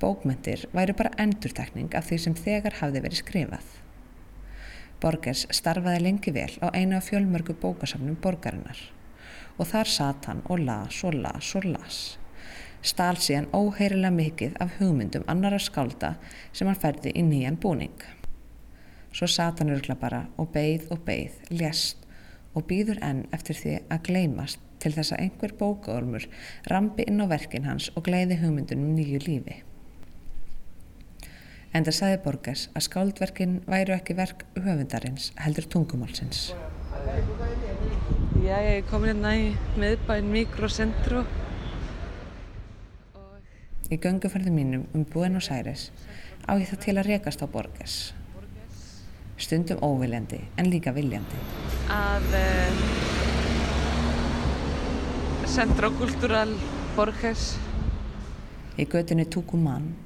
Bókmyndir 0.00 0.66
væri 0.72 0.96
bara 0.96 1.14
endurtekning 1.20 1.94
af 1.96 2.08
því 2.08 2.18
sem 2.20 2.36
þegar 2.36 2.80
hafði 2.80 3.04
verið 3.04 3.20
skrifað. 3.22 3.83
Borges 5.04 5.44
starfaði 5.52 6.00
lengi 6.00 6.32
vel 6.32 6.52
á 6.64 6.72
einu 6.72 6.96
af 6.96 7.10
fjölmörgu 7.10 7.52
bókasafnum 7.60 8.16
borgarinnar 8.24 8.78
og 9.58 9.68
þar 9.68 9.90
satt 9.94 10.28
hann 10.30 10.40
og 10.48 10.62
las 10.64 11.02
og 11.04 11.18
las 11.18 11.50
og 11.58 11.66
las. 11.68 11.98
Stál 12.80 13.20
síðan 13.20 13.50
óheirilega 13.52 14.12
mikið 14.16 14.56
af 14.64 14.78
hugmyndum 14.78 15.26
annara 15.28 15.58
skálda 15.60 16.14
sem 16.52 16.68
hann 16.68 16.80
færði 16.80 17.12
í 17.12 17.24
nýjan 17.26 17.60
búning. 17.60 18.00
Svo 19.12 19.28
satt 19.28 19.60
hann 19.60 19.74
örgla 19.76 19.98
bara 20.00 20.24
og 20.40 20.50
beigð 20.56 20.88
og 20.96 21.04
beigð, 21.04 21.36
lést 21.52 22.00
og 22.54 22.64
býður 22.70 23.02
enn 23.04 23.26
eftir 23.36 23.60
því 23.60 23.76
að 23.92 24.02
gleymast 24.08 24.64
til 24.80 24.96
þess 24.96 25.12
að 25.12 25.26
einhver 25.26 25.54
bókaormur 25.60 26.26
rambi 26.72 27.04
inn 27.08 27.20
á 27.20 27.28
verkin 27.28 27.68
hans 27.68 27.92
og 27.94 28.08
gleiði 28.08 28.40
hugmyndunum 28.40 28.96
nýju 28.96 29.20
lífi. 29.28 29.60
En 31.74 31.82
það 31.82 31.96
sagði 31.96 32.18
Borges 32.22 32.60
að 32.78 32.84
skáldverkin 32.86 33.54
væru 33.66 33.96
ekki 33.96 34.14
verk 34.14 34.44
höfundarins 34.54 35.32
heldur 35.42 35.64
tungumálsins. 35.72 36.52
Já, 38.44 38.60
ég 38.62 38.86
komin 38.86 39.10
hérna 39.10 39.32
í 39.34 39.48
meðbæn 39.82 40.28
Mikrocentro. 40.30 41.24
Í 43.90 43.98
gönguferðu 43.98 44.52
mínum 44.54 44.86
um 44.94 45.02
Buenos 45.02 45.50
Aires 45.50 45.88
á 46.46 46.54
ég 46.54 46.70
það 46.70 46.84
til 46.86 46.94
að 46.94 47.08
rekast 47.08 47.42
á 47.42 47.46
Borges. 47.50 48.14
Stundum 49.34 49.82
óviljandi 49.82 50.44
en 50.54 50.70
líka 50.70 50.94
viljandi. 50.94 51.42
Að 51.90 52.38
uh, 52.38 52.70
Centro 55.50 55.90
Cultural 55.98 56.54
Borges. 56.94 57.58
Í 58.78 58.86
götunni 58.86 59.26
Tucumán 59.26 60.03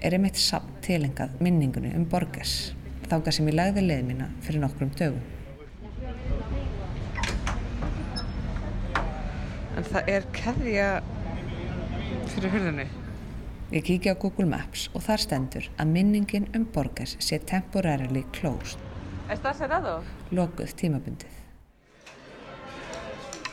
er 0.00 0.16
einmitt 0.16 0.38
samt 0.40 0.80
tilengað 0.84 1.34
minningunni 1.44 1.92
um 1.96 2.06
Borges, 2.08 2.72
þáka 3.10 3.32
sem 3.34 3.48
ég 3.50 3.56
lagði 3.58 3.84
leið 3.84 4.06
mína 4.08 4.28
fyrir 4.44 4.62
nokkrum 4.62 4.92
dögum. 4.96 5.20
En 9.76 9.86
það 9.86 10.10
er 10.12 10.28
keðja 10.36 10.88
fyrir 12.32 12.54
hurðinni? 12.54 12.86
Ég 13.70 13.84
kíkja 13.86 14.16
á 14.16 14.20
Google 14.20 14.48
Maps 14.50 14.88
og 14.96 15.04
þar 15.04 15.22
stendur 15.22 15.68
að 15.78 15.92
minningin 15.94 16.48
um 16.56 16.64
Borges 16.74 17.14
sé 17.22 17.38
temporarily 17.38 18.24
closed. 18.34 18.80
¿Está 19.30 19.52
cerrado? 19.54 20.00
Lokuð 20.34 20.72
tímabundið. 20.80 21.36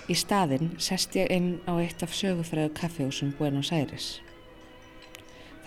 Í 0.07 0.15
staðinn 0.15 0.71
sest 0.81 1.19
ég 1.19 1.29
inn 1.35 1.57
á 1.67 1.75
eitt 1.77 2.01
af 2.01 2.15
sögufræðu 2.15 2.71
kaffehúsum 2.79 3.35
Buenos 3.37 3.73
Aires 3.75 4.15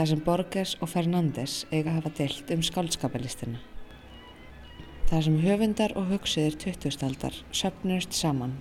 þar 0.01 0.09
sem 0.09 0.21
Borges 0.25 0.71
og 0.81 0.89
Fernandes 0.89 1.55
eiga 1.69 1.93
hafa 1.93 2.09
deilt 2.17 2.49
um 2.55 2.63
skálskapalistina. 2.65 3.59
Þar 5.11 5.25
sem 5.27 5.35
höfundar 5.43 5.93
og 6.01 6.07
hugsiðir 6.09 6.55
2000-aldar 6.63 7.35
söpnust 7.53 8.17
saman, 8.17 8.55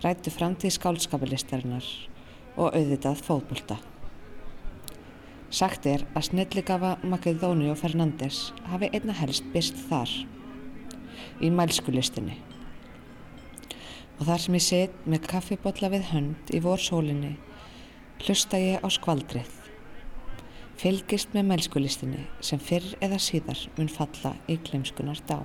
rættu 0.00 0.32
framtíð 0.32 0.72
skálskapalistarinnar 0.78 1.90
og 2.56 2.70
auðvitað 2.70 3.20
fóðbólta. 3.26 3.76
Sagt 5.52 5.90
er 5.92 6.06
að 6.16 6.30
snillikafa 6.30 6.94
Makedóni 7.04 7.68
og 7.74 7.76
Fernandes 7.82 8.40
hafi 8.70 8.88
einna 8.96 9.12
helst 9.20 9.44
byrst 9.52 9.76
þar, 9.90 10.08
í 11.44 11.52
mælskulistinni. 11.52 12.38
Og 14.16 14.24
þar 14.24 14.46
sem 14.46 14.56
ég 14.56 14.66
set 14.70 15.04
með 15.04 15.28
kaffibotla 15.34 15.92
við 15.92 16.08
hönd 16.14 16.56
í 16.56 16.64
vorsólinni, 16.64 17.36
hlusta 18.24 18.56
ég 18.56 18.80
á 18.80 18.88
skvaldrið 18.88 19.55
fylgist 20.76 21.32
með 21.32 21.46
mælskulistinni 21.50 22.26
sem 22.44 22.60
fyrr 22.60 22.96
eða 23.04 23.16
síðar 23.22 23.62
mun 23.78 23.88
falla 23.88 24.34
í 24.50 24.58
glemskunar 24.66 25.22
dá. 25.28 25.38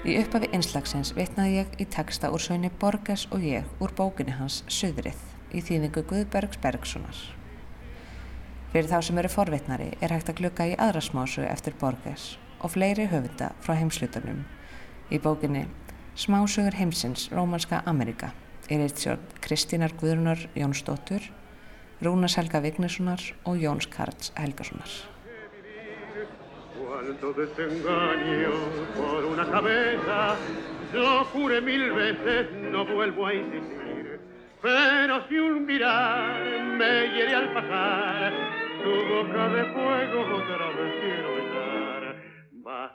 Í 0.00 0.16
upphafi 0.16 0.48
einslagsins 0.56 1.12
vitnaði 1.14 1.58
ég 1.60 1.74
í 1.78 1.86
texta 1.94 2.32
úr 2.34 2.42
sögni 2.42 2.70
Borges 2.82 3.28
og 3.30 3.44
ég 3.46 3.66
úr 3.84 3.92
bókinni 3.94 4.34
hans 4.34 4.64
Suðrið 4.66 5.20
í 5.54 5.62
þýðingu 5.62 6.02
Guðbergs 6.10 6.58
Bergsonar. 6.62 7.18
Fyrir 8.72 8.88
þá 8.90 8.98
sem 9.06 9.18
eru 9.20 9.30
forvitnari 9.30 9.90
er 10.00 10.14
hægt 10.14 10.32
að 10.32 10.40
glukka 10.40 10.66
í 10.72 10.78
aðra 10.78 11.02
smásu 11.04 11.44
eftir 11.46 11.76
Borges 11.78 12.32
og 12.58 12.74
fleiri 12.74 13.06
höfunda 13.12 13.52
frá 13.62 13.76
heimslutunum 13.76 14.42
Í 15.10 15.18
bókinni 15.18 15.66
Smásögur 16.14 16.76
heimsins 16.78 17.28
Rómanska 17.34 17.80
Amerika 17.84 18.28
er 18.70 18.84
eitt 18.84 19.00
sjálf 19.02 19.32
Kristínar 19.42 19.90
Guðrunar 19.98 20.44
Jónsdóttur, 20.54 21.24
Rúnas 21.98 22.36
Helga 22.38 22.60
Vignessonar 22.62 23.24
og 23.42 23.58
Jóns 23.58 23.88
Karls 23.90 24.30
Helgasonar. 24.38 24.92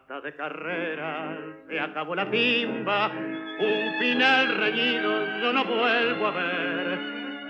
Basta 0.08 0.22
de 0.22 0.36
carreras, 0.36 1.40
se 1.68 1.80
acabó 1.80 2.14
la 2.14 2.30
timba, 2.30 3.10
un 3.10 4.00
final 4.00 4.56
reñido 4.56 5.40
yo 5.42 5.52
no 5.52 5.66
vuelvo 5.66 6.28
a 6.28 6.32
ver. 6.32 7.00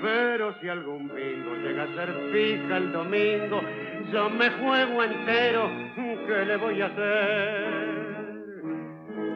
Pero 0.02 0.56
si 0.62 0.70
algún 0.70 1.14
bingo 1.14 1.54
llega 1.56 1.84
a 1.84 1.88
ser 1.88 2.14
fija 2.32 2.78
el 2.78 2.94
domingo, 2.94 3.62
yo 4.10 4.30
me 4.30 4.50
juego 4.52 5.04
entero, 5.04 5.70
¿qué 5.96 6.46
le 6.46 6.56
voy 6.56 6.82
a 6.82 6.86
hacer? 6.86 7.66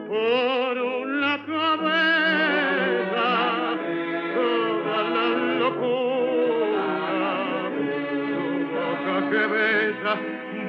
Por 0.08 0.78
una 0.78 1.44
cabeza, 1.44 3.26
toda 4.34 5.02
la 5.10 5.26
locura, 5.58 6.86
tu 7.76 8.66
boca 8.72 9.30
que 9.30 9.46
besa, 9.46 10.16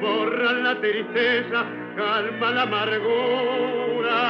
borra 0.02 0.52
la 0.52 0.80
tristeza, 0.80 1.81
calma 1.96 2.50
la 2.50 2.62
amargura. 2.62 4.20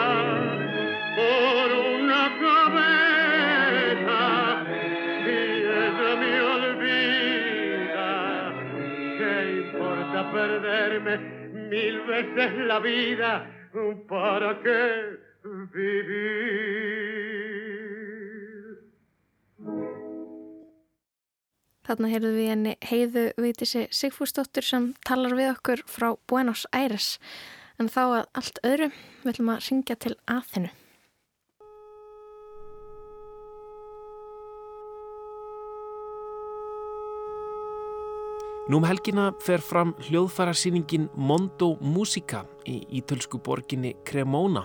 Por 1.16 1.68
una 2.00 2.22
cabeza, 2.40 4.20
si 5.24 5.30
ella 5.30 6.10
me 6.16 6.34
olvida, 6.40 8.10
¿qué 9.18 9.34
importa 9.64 10.18
perderme 10.32 11.14
mil 11.70 12.00
veces 12.02 12.50
la 12.66 12.78
vida? 12.78 13.32
¿Para 14.08 14.58
qué 14.60 15.18
vivir? 15.74 17.41
Þarna 21.83 22.12
heyrðum 22.12 22.37
við 22.39 22.47
henni 22.47 22.72
heiðu 22.87 23.22
Vigdísi 23.43 23.89
Sigfúsdóttur 23.91 24.62
sem 24.62 24.93
talar 25.03 25.35
við 25.35 25.49
okkur 25.57 25.80
frá 25.91 26.12
Buenos 26.30 26.62
Aires. 26.70 27.16
En 27.83 27.91
þá 27.91 28.03
að 28.05 28.22
allt 28.39 28.61
öðru 28.62 28.89
við 29.24 29.33
ætlum 29.33 29.51
að 29.51 29.66
ringja 29.66 29.97
til 29.99 30.14
aðinu. 30.30 30.70
Nú 38.70 38.78
um 38.78 38.87
helgina 38.87 39.33
fer 39.43 39.59
fram 39.59 39.91
hljóðfærasýningin 40.07 41.09
Mondo 41.18 41.74
Musica 41.83 42.45
í 42.62 42.78
ítölsku 43.03 43.43
borginni 43.43 43.97
Cremona. 44.07 44.62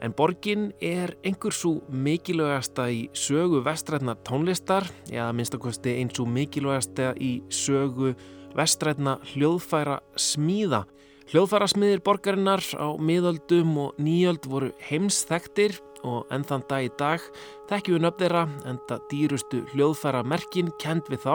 En 0.00 0.12
borgin 0.12 0.72
er 0.84 1.14
einhver 1.24 1.54
svo 1.54 1.80
mikilvægasta 1.88 2.88
í 2.92 3.06
sögu 3.16 3.62
vestrætna 3.64 4.16
tónlistar, 4.28 4.84
eða 5.08 5.32
minnstakosti 5.32 5.96
eins 6.00 6.20
og 6.20 6.28
mikilvægasta 6.28 7.14
í 7.16 7.38
sögu 7.48 8.12
vestrætna 8.56 9.16
hljóðfæra 9.32 10.00
smíða. 10.16 10.84
Hljóðfæra 11.26 11.66
smiðir 11.72 12.04
borgarinnar 12.06 12.62
á 12.78 12.94
miðöldum 13.02 13.72
og 13.82 13.96
nýjöld 13.98 14.46
voru 14.46 14.70
heimsþektir 14.86 15.80
og 16.06 16.28
enn 16.30 16.46
þann 16.46 16.66
dag 16.70 16.86
í 16.86 16.92
dag 17.00 17.24
þekkjum 17.70 17.96
við 17.96 18.04
nöfn 18.04 18.20
þeirra 18.22 18.44
enda 18.70 19.00
dýrustu 19.10 19.64
hljóðfæra 19.72 20.22
merkin 20.22 20.70
kend 20.82 21.08
við 21.10 21.24
þá, 21.26 21.34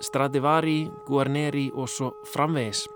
Stradivari, 0.00 0.86
Guarneri 1.08 1.68
og 1.74 1.90
svo 1.92 2.14
framvegis. 2.32 2.86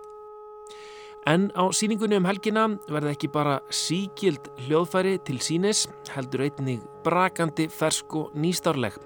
En 1.27 1.53
á 1.55 1.70
síningunni 1.70 2.18
um 2.18 2.27
helgina 2.27 2.64
verða 2.91 3.12
ekki 3.14 3.29
bara 3.31 3.61
síkild 3.70 4.49
hljóðfæri 4.64 5.20
til 5.23 5.39
sínis, 5.39 5.85
heldur 6.11 6.49
einnig 6.49 6.83
brakandi, 7.05 7.68
fersk 7.70 8.16
og 8.18 8.35
nýstárleg. 8.35 8.97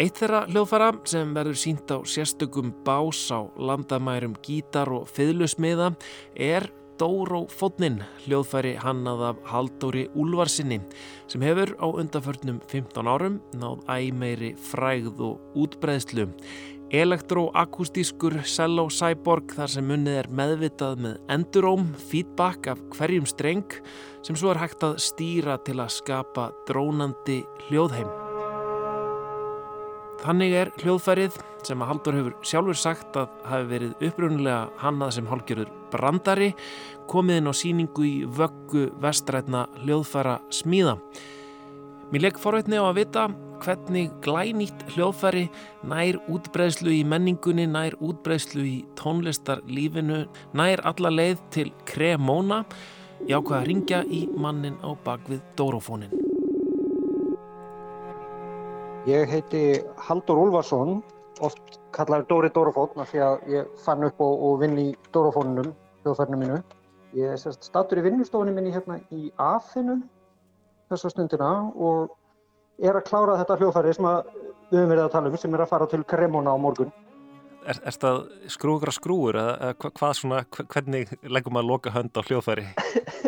Eitt 0.00 0.16
þeirra 0.16 0.46
hljóðfæra 0.48 0.92
sem 1.04 1.34
verður 1.36 1.58
sínt 1.60 1.92
á 1.92 2.00
sérstökum 2.08 2.72
bás 2.86 3.26
á 3.28 3.44
landamærum 3.60 4.38
gítar 4.40 4.88
og 4.88 5.04
fiðlusmiða 5.12 5.92
er 6.32 6.70
Dóró 7.02 7.42
Fótnin, 7.50 7.98
hljóðfæri 8.24 8.76
hannað 8.78 9.22
af 9.26 9.38
Haldóri 9.50 10.04
Úlfarsinni 10.14 10.78
sem 11.26 11.42
hefur 11.44 11.72
á 11.82 11.86
undanförnum 11.88 12.60
15 12.70 13.08
árum 13.10 13.40
náð 13.58 13.82
æmeiri 13.90 14.52
frægð 14.70 15.20
og 15.26 15.58
útbreðslu. 15.58 16.28
Elektroakustískur 16.92 18.34
Cello 18.44 18.82
Cyborg 18.92 19.54
þar 19.56 19.70
sem 19.72 19.86
munnið 19.88 20.16
er 20.20 20.26
meðvitað 20.36 20.98
með 21.00 21.14
enduróm, 21.32 21.86
feedback 22.10 22.68
af 22.68 22.82
hverjum 22.92 23.24
streng 23.24 23.78
sem 24.20 24.36
svo 24.36 24.50
er 24.52 24.60
hægt 24.60 24.84
að 24.84 24.98
stýra 25.00 25.54
til 25.64 25.78
að 25.80 25.94
skapa 25.94 26.50
drónandi 26.68 27.38
hljóðheim. 27.70 28.12
Þannig 30.20 30.58
er 30.60 30.74
hljóðfærið 30.82 31.40
sem 31.64 31.80
að 31.80 31.92
Haldur 31.94 32.18
hefur 32.20 32.36
sjálfur 32.44 32.82
sagt 32.84 33.16
að 33.16 33.32
hafi 33.48 33.70
verið 33.72 34.08
upprunnulega 34.10 34.62
hannað 34.84 35.16
sem 35.16 35.32
hálgjörður 35.32 35.72
brandari 35.94 36.52
komið 37.08 37.40
inn 37.40 37.48
á 37.48 37.54
síningu 37.56 38.04
í 38.04 38.16
vöggu 38.28 38.90
vestrætna 39.00 39.64
hljóðfæra 39.80 40.42
smíða. 40.52 40.98
Mér 42.12 42.26
legg 42.26 42.36
forveitni 42.36 42.76
á 42.76 42.84
að 42.84 42.98
vita 42.98 43.22
hvernig 43.64 44.10
glænýtt 44.20 44.82
hljóðfæri 44.92 45.46
nær 45.88 46.18
útbreðslu 46.28 46.92
í 46.92 47.06
menningunni, 47.08 47.64
nær 47.64 47.96
útbreðslu 48.04 48.66
í 48.68 48.74
tónlistarlífinu, 49.00 50.18
nær 50.52 50.82
alla 50.90 51.08
leið 51.08 51.40
til 51.56 51.72
Cremona. 51.88 52.60
Ég 53.24 53.32
ákvaða 53.40 53.62
að 53.62 53.66
ringja 53.70 54.02
í 54.04 54.20
mannin 54.36 54.76
á 54.84 54.92
bakvið 55.08 55.40
Dórofónin. 55.56 56.12
Ég 59.08 59.32
heiti 59.32 59.64
Haldur 60.04 60.44
Úlfarsson, 60.44 60.98
oft 61.40 61.80
kallaður 61.96 62.28
Dóri 62.28 62.52
Dórofón 62.52 63.00
af 63.00 63.08
því 63.08 63.24
að 63.24 63.52
ég 63.56 63.76
fann 63.88 64.04
upp 64.04 64.20
og, 64.20 64.36
og 64.50 64.60
vinn 64.60 64.76
í 64.84 64.90
Dórofónunum, 65.16 65.72
hljóðfærinu 66.04 66.44
mínu. 66.44 66.64
Ég 67.16 67.32
er 67.32 67.40
sérst 67.40 67.72
stattur 67.72 68.04
í 68.04 68.10
vinnustofunum 68.10 68.60
minni 68.60 68.76
hérna 68.76 69.00
í 69.08 69.30
Aþenum 69.40 70.10
þessa 70.92 71.12
stundina 71.12 71.52
og 71.74 72.12
er 72.82 72.98
að 72.98 73.06
klára 73.08 73.38
þetta 73.40 73.58
hljóðfæri 73.60 73.94
sem 73.96 74.08
við 74.08 74.78
höfum 74.78 74.92
verið 74.92 75.04
að 75.04 75.14
tala 75.14 75.30
um 75.32 75.40
sem 75.40 75.56
er 75.56 75.64
að 75.64 75.72
fara 75.72 75.88
til 75.90 76.02
Cremona 76.08 76.54
á 76.54 76.58
morgun. 76.60 76.92
Er, 77.62 77.78
er 77.78 77.94
þetta 77.94 78.12
skrúgra 78.50 78.94
skrúur 78.94 79.38
eða 79.38 79.74
hva, 79.76 79.92
hvað 79.98 80.16
svona, 80.18 80.40
hvernig 80.62 81.12
leggum 81.22 81.54
maður 81.54 81.66
að 81.66 81.70
loka 81.70 81.92
hönd 81.94 82.18
á 82.18 82.22
hljóðfæri? 82.26 82.66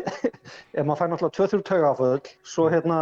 Ef 0.74 0.82
maður 0.82 0.98
fær 0.98 1.10
náttúrulega 1.12 1.36
tvö-þrjú 1.36 1.64
taugaföðl, 1.68 2.32
svo 2.50 2.66
hérna 2.72 2.98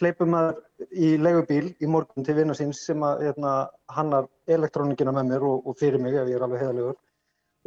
hleypum 0.00 0.32
maður 0.32 0.88
í 0.90 1.12
legubíl 1.22 1.70
í 1.78 1.90
morgun 1.90 2.26
til 2.26 2.34
vinna 2.34 2.56
síns 2.56 2.80
sem 2.88 3.02
að 3.06 3.26
hérna, 3.28 3.52
hannar 3.94 4.26
elektrónikina 4.50 5.14
með 5.14 5.30
mér 5.30 5.46
og, 5.46 5.66
og 5.68 5.78
fyrir 5.78 6.02
mig 6.02 6.16
ef 6.16 6.30
ég 6.30 6.38
er 6.38 6.46
alveg 6.46 6.64
heiðalegur 6.64 6.98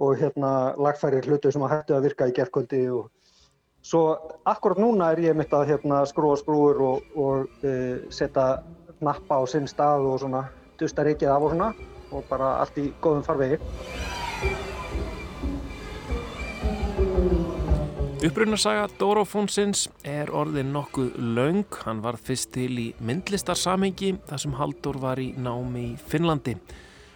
og 0.06 0.18
hérna 0.20 0.52
lagfæri 0.82 1.22
hlutu 1.24 1.52
sem 1.54 1.64
að 1.64 1.76
hættu 1.76 1.96
að 1.96 2.10
virka 2.10 2.28
í 2.28 2.34
gerðkvöldi 2.36 2.82
og 2.91 3.12
svo 3.86 4.04
akkurat 4.46 4.80
núna 4.82 5.12
er 5.14 5.22
ég 5.28 5.38
mitt 5.38 5.54
að 5.54 5.70
hérna 5.74 6.02
skrúa 6.10 6.38
skrúur 6.42 6.82
og, 6.82 7.12
og 7.14 7.66
uh, 7.66 8.06
setja 8.10 8.64
nappa 9.06 9.38
á 9.38 9.44
sinn 9.50 9.70
stað 9.70 10.08
og 10.10 10.22
svona 10.24 10.48
dusta 10.80 11.06
rikið 11.06 11.30
af 11.30 11.46
og 11.46 11.54
svona 11.54 11.74
og 12.16 12.26
bara 12.30 12.56
allt 12.64 12.78
í 12.82 12.90
góðum 13.02 13.26
farvegi. 13.26 13.60
Upprunarsaga 18.26 18.88
Dórofónsins 18.98 19.84
er 20.08 20.32
orðin 20.34 20.72
nokkuð 20.74 21.20
laung. 21.36 21.68
Hann 21.86 22.02
var 22.02 22.18
fyrst 22.18 22.56
til 22.56 22.72
í 22.82 22.88
myndlistarsamhengi 23.06 24.16
þar 24.26 24.42
sem 24.42 24.56
Haldur 24.58 24.98
var 25.04 25.22
í 25.22 25.28
námi 25.38 25.92
í 25.92 25.98
Finnlandi. 26.10 26.56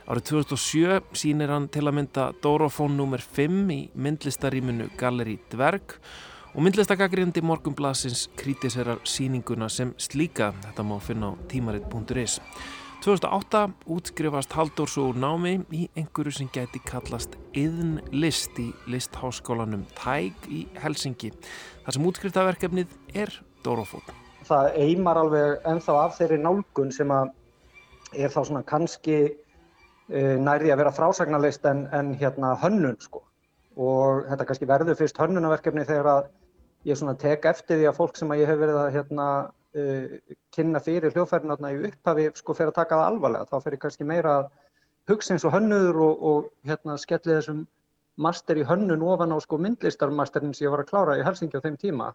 Árið 0.10 0.28
2007 0.36 1.18
sýnir 1.18 1.54
hann 1.54 1.70
til 1.72 1.88
að 1.88 1.96
mynda 1.98 2.28
Dórofón 2.44 3.00
nr. 3.00 3.24
5 3.26 3.74
í 3.74 3.80
myndlistaríminu 3.98 4.92
Galleri 5.00 5.40
Dverg 5.50 5.98
og 6.56 6.64
myndlistagagrindi 6.66 7.41
Morgunblasins 7.45 8.30
krítiserar 8.38 8.97
síninguna 9.06 9.70
sem 9.70 9.93
slíka. 9.97 10.52
Þetta 10.66 10.84
má 10.84 10.97
finna 11.02 11.34
á 11.34 11.39
tímarit.is. 11.47 12.39
2008 13.04 13.70
útskrifast 13.88 14.54
Halldór 14.58 14.89
svo 14.89 15.06
úr 15.12 15.20
námi 15.22 15.60
í 15.72 15.86
einhverju 15.95 16.34
sem 16.36 16.50
gæti 16.52 16.82
kallast 16.84 17.38
yðn 17.56 18.00
list 18.12 18.58
í 18.60 18.72
listháskólanum 18.89 19.86
Tæg 19.95 20.50
í 20.50 20.66
Helsingi. 20.82 21.30
Það 21.86 21.95
sem 21.95 22.10
útskriftaverkefnið 22.10 22.97
er 23.14 23.32
Dórofón. 23.64 24.04
Það 24.50 24.74
eimar 24.82 25.22
alveg 25.22 25.70
ennþá 25.70 25.95
af 26.02 26.18
þeirri 26.18 26.41
nálgun 26.41 26.91
sem 26.91 27.14
að 27.14 27.32
er 28.18 28.34
þá 28.34 28.41
svona 28.41 28.66
kannski 28.66 29.20
uh, 29.30 30.36
nærði 30.41 30.74
að 30.74 30.82
vera 30.82 30.95
frásagnarlist 30.97 31.70
en, 31.70 31.86
en 31.93 32.16
hérna 32.18 32.56
hönnun 32.60 32.97
sko. 33.06 33.22
Og 33.80 34.26
þetta 34.28 34.50
kannski 34.50 34.68
verður 34.68 34.97
fyrst 35.00 35.22
hönnunaverkefni 35.22 35.86
þegar 35.88 36.14
að 36.18 36.30
ég 36.88 37.00
svona 37.00 37.18
tek 37.20 37.46
eftir 37.50 37.80
því 37.80 37.90
að 37.90 37.98
fólk 37.98 38.20
sem 38.20 38.32
að 38.32 38.44
ég 38.44 38.52
hef 38.52 38.62
verið 38.62 38.82
að 38.84 38.94
hérna 38.98 39.30
Uh, 39.70 40.18
kynna 40.50 40.80
fyrir 40.82 41.14
hljóðfærinu 41.14 41.54
í 41.70 41.90
upphafi 41.92 42.24
sko 42.40 42.56
fyrir 42.58 42.72
að 42.72 42.80
taka 42.80 42.98
það 42.98 43.10
alvarlega. 43.12 43.46
Þá 43.52 43.66
fyrir 43.68 43.80
kannski 43.84 44.08
meira 44.10 44.32
að 44.40 44.48
hugsa 45.12 45.36
eins 45.36 45.46
og 45.46 45.54
hönnuður 45.54 46.00
og, 46.08 46.24
og 46.30 46.48
hérna 46.66 46.96
skelli 46.98 47.36
þessum 47.36 47.60
master 48.18 48.58
í 48.58 48.66
hönnun 48.66 49.06
ofan 49.06 49.30
á 49.30 49.38
sko 49.46 49.60
myndlistarmasterinn 49.62 50.56
sem 50.58 50.66
ég 50.66 50.74
var 50.74 50.82
að 50.82 50.90
klára 50.90 51.20
í 51.20 51.24
Helsingi 51.28 51.62
á 51.62 51.66
þeim 51.68 51.78
tíma. 51.78 52.10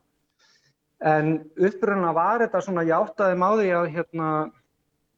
En 0.98 1.30
uppruna 1.54 2.10
var 2.16 2.42
þetta 2.42 2.64
svona, 2.64 2.84
ég 2.88 3.06
áttaði 3.06 3.38
máði 3.38 3.70
að 3.78 3.86
hérna, 4.00 4.32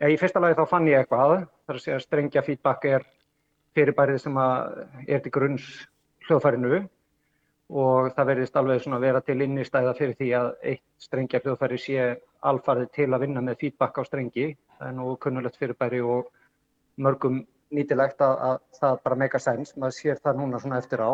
ja, 0.03 0.13
í 0.13 0.21
fyrsta 0.21 0.43
lagi 0.45 0.59
þá 0.61 0.65
fann 0.75 0.93
ég 0.93 1.01
eitthvað, 1.01 1.49
þar 1.65 1.81
að 1.81 1.85
segja 1.87 2.03
strengja 2.05 2.45
feedback 2.45 2.85
er 2.91 3.09
fyrirbærið 3.77 4.21
sem 4.27 4.37
er 4.45 5.25
til 5.25 5.33
grunns 5.33 5.73
hljóðfærinu 6.29 6.85
og 7.71 8.13
það 8.15 8.29
verðist 8.31 8.57
alveg 8.57 8.83
svona 8.83 9.01
vera 9.03 9.21
til 9.27 9.41
innistæða 9.43 9.95
fyrir 9.99 10.15
því 10.19 10.29
að 10.39 10.51
eitt 10.71 10.85
strengja 11.03 11.41
hljóðfæri 11.43 11.79
sé 11.83 12.05
alfarðið 12.47 12.93
til 12.95 13.09
að 13.11 13.25
vinna 13.25 13.43
með 13.43 13.59
feedback 13.63 13.99
á 13.99 14.03
strengi. 14.07 14.53
Það 14.79 14.89
er 14.89 14.95
nú 14.95 15.15
kunnulegt 15.19 15.59
fyrirbæri 15.59 16.03
og 16.05 16.29
mörgum 17.03 17.41
nýtilegt 17.75 18.23
að, 18.23 18.37
að 18.49 18.61
það 18.79 19.01
bara 19.03 19.19
meika 19.25 19.41
sens, 19.43 19.75
maður 19.75 19.97
sér 19.97 20.21
það 20.23 20.39
núna 20.41 20.61
svona 20.63 20.79
eftir 20.79 21.03
á. 21.03 21.13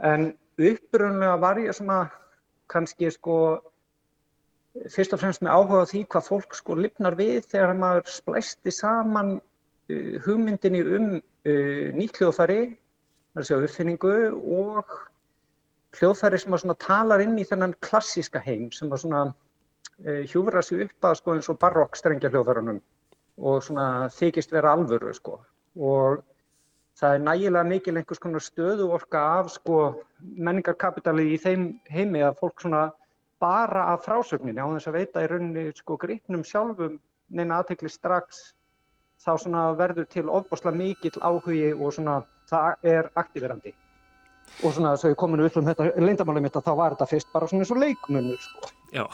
En 0.00 0.30
upprunlega 0.56 1.36
var 1.42 1.60
ég 1.60 1.76
svona 1.76 2.00
kannski 2.72 3.10
sko 3.12 3.36
fyrst 4.88 5.12
og 5.12 5.20
fremst 5.20 5.42
með 5.44 5.56
áhuga 5.58 5.84
á 5.84 5.90
því 5.90 6.02
hvað 6.14 6.28
fólk 6.30 6.56
sko 6.56 6.76
lifnar 6.78 7.16
við 7.18 7.42
þegar 7.50 7.76
maður 7.76 8.10
splæsti 8.14 8.72
saman 8.72 9.36
uh, 9.36 10.12
hugmyndinni 10.24 10.82
um 10.86 11.08
uh, 11.18 11.86
nýtt 11.96 12.20
hljóðfæri, 12.20 12.60
það 13.34 13.40
er 13.40 13.44
að 13.44 13.48
segja 13.50 13.68
uppfinningu 13.68 14.14
og 14.56 14.94
hljóðfæri 15.98 16.38
sem 16.38 16.56
að 16.56 16.78
talar 16.84 17.22
inn 17.24 17.38
í 17.38 17.46
þennan 17.46 17.74
klassíska 17.86 18.42
heim 18.44 18.70
sem 18.74 18.90
að 18.92 19.02
svona 19.04 19.22
e, 20.04 20.22
hjúfra 20.30 20.62
sig 20.62 20.84
upp 20.86 21.08
að 21.10 21.16
sko 21.20 21.34
eins 21.34 21.50
og 21.50 21.58
barokk 21.62 21.98
strengja 21.98 22.30
hljóðfærunum 22.30 22.80
og 23.50 23.64
svona 23.64 23.86
þykist 24.14 24.52
vera 24.52 24.74
alvöru 24.76 25.12
sko. 25.16 25.40
Og 25.80 26.22
það 27.00 27.16
er 27.16 27.26
nægilega 27.26 27.66
mikil 27.66 27.96
einhvers 27.96 28.22
konar 28.22 28.44
stöðu 28.44 28.90
orka 28.94 29.24
af 29.40 29.52
sko 29.56 29.80
menningarkapitali 30.20 31.30
í 31.34 31.40
þeim 31.42 31.68
heimi 31.90 32.22
að 32.26 32.38
fólk 32.42 32.62
svona 32.62 32.86
bara 33.40 33.86
af 33.94 34.04
frásögninni 34.04 34.60
á 34.60 34.68
þess 34.68 34.90
að 34.90 34.98
veita 35.00 35.24
í 35.24 35.30
rauninni 35.30 35.68
sko 35.76 35.96
gripnum 36.00 36.44
sjálfum 36.44 36.98
neina 37.30 37.60
aðtekli 37.60 37.90
strax 37.90 38.42
þá 39.24 39.32
svona 39.36 39.68
verður 39.76 40.08
til 40.12 40.28
ofbosla 40.28 40.72
mikill 40.76 41.16
áhugi 41.20 41.72
og 41.72 41.94
svona 41.96 42.20
það 42.50 42.90
er 42.94 43.08
aktiverandi 43.22 43.72
og 44.62 44.74
svona 44.74 44.94
þess 44.94 45.06
að 45.06 45.12
ég 45.14 45.20
komin 45.22 45.44
upp 45.46 45.56
um 45.56 45.68
þetta 45.70 45.82
leindamálið 45.96 46.44
mitt 46.46 46.58
að 46.60 46.66
þá 46.68 46.74
var 46.82 46.90
þetta 46.96 47.12
fyrst 47.14 47.32
bara 47.34 47.50
svona 47.50 47.62
eins 47.64 47.74
og 47.74 47.82
leikmunur 47.84 48.40
sko. 48.44 48.58
Já. 48.90 49.04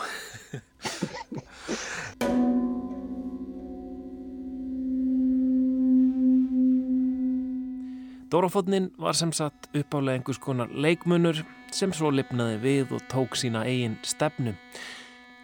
Dórafotnin 8.26 8.90
var 8.98 9.14
sem 9.14 9.30
sagt 9.32 9.68
uppálega 9.72 10.18
einhvers 10.18 10.40
konar 10.42 10.68
leikmunur 10.74 11.44
sem 11.72 11.92
svo 11.94 12.10
lifnaði 12.10 12.56
við 12.60 12.94
og 12.96 13.04
tók 13.12 13.36
sína 13.38 13.62
eigin 13.64 13.94
stefnu. 14.02 14.56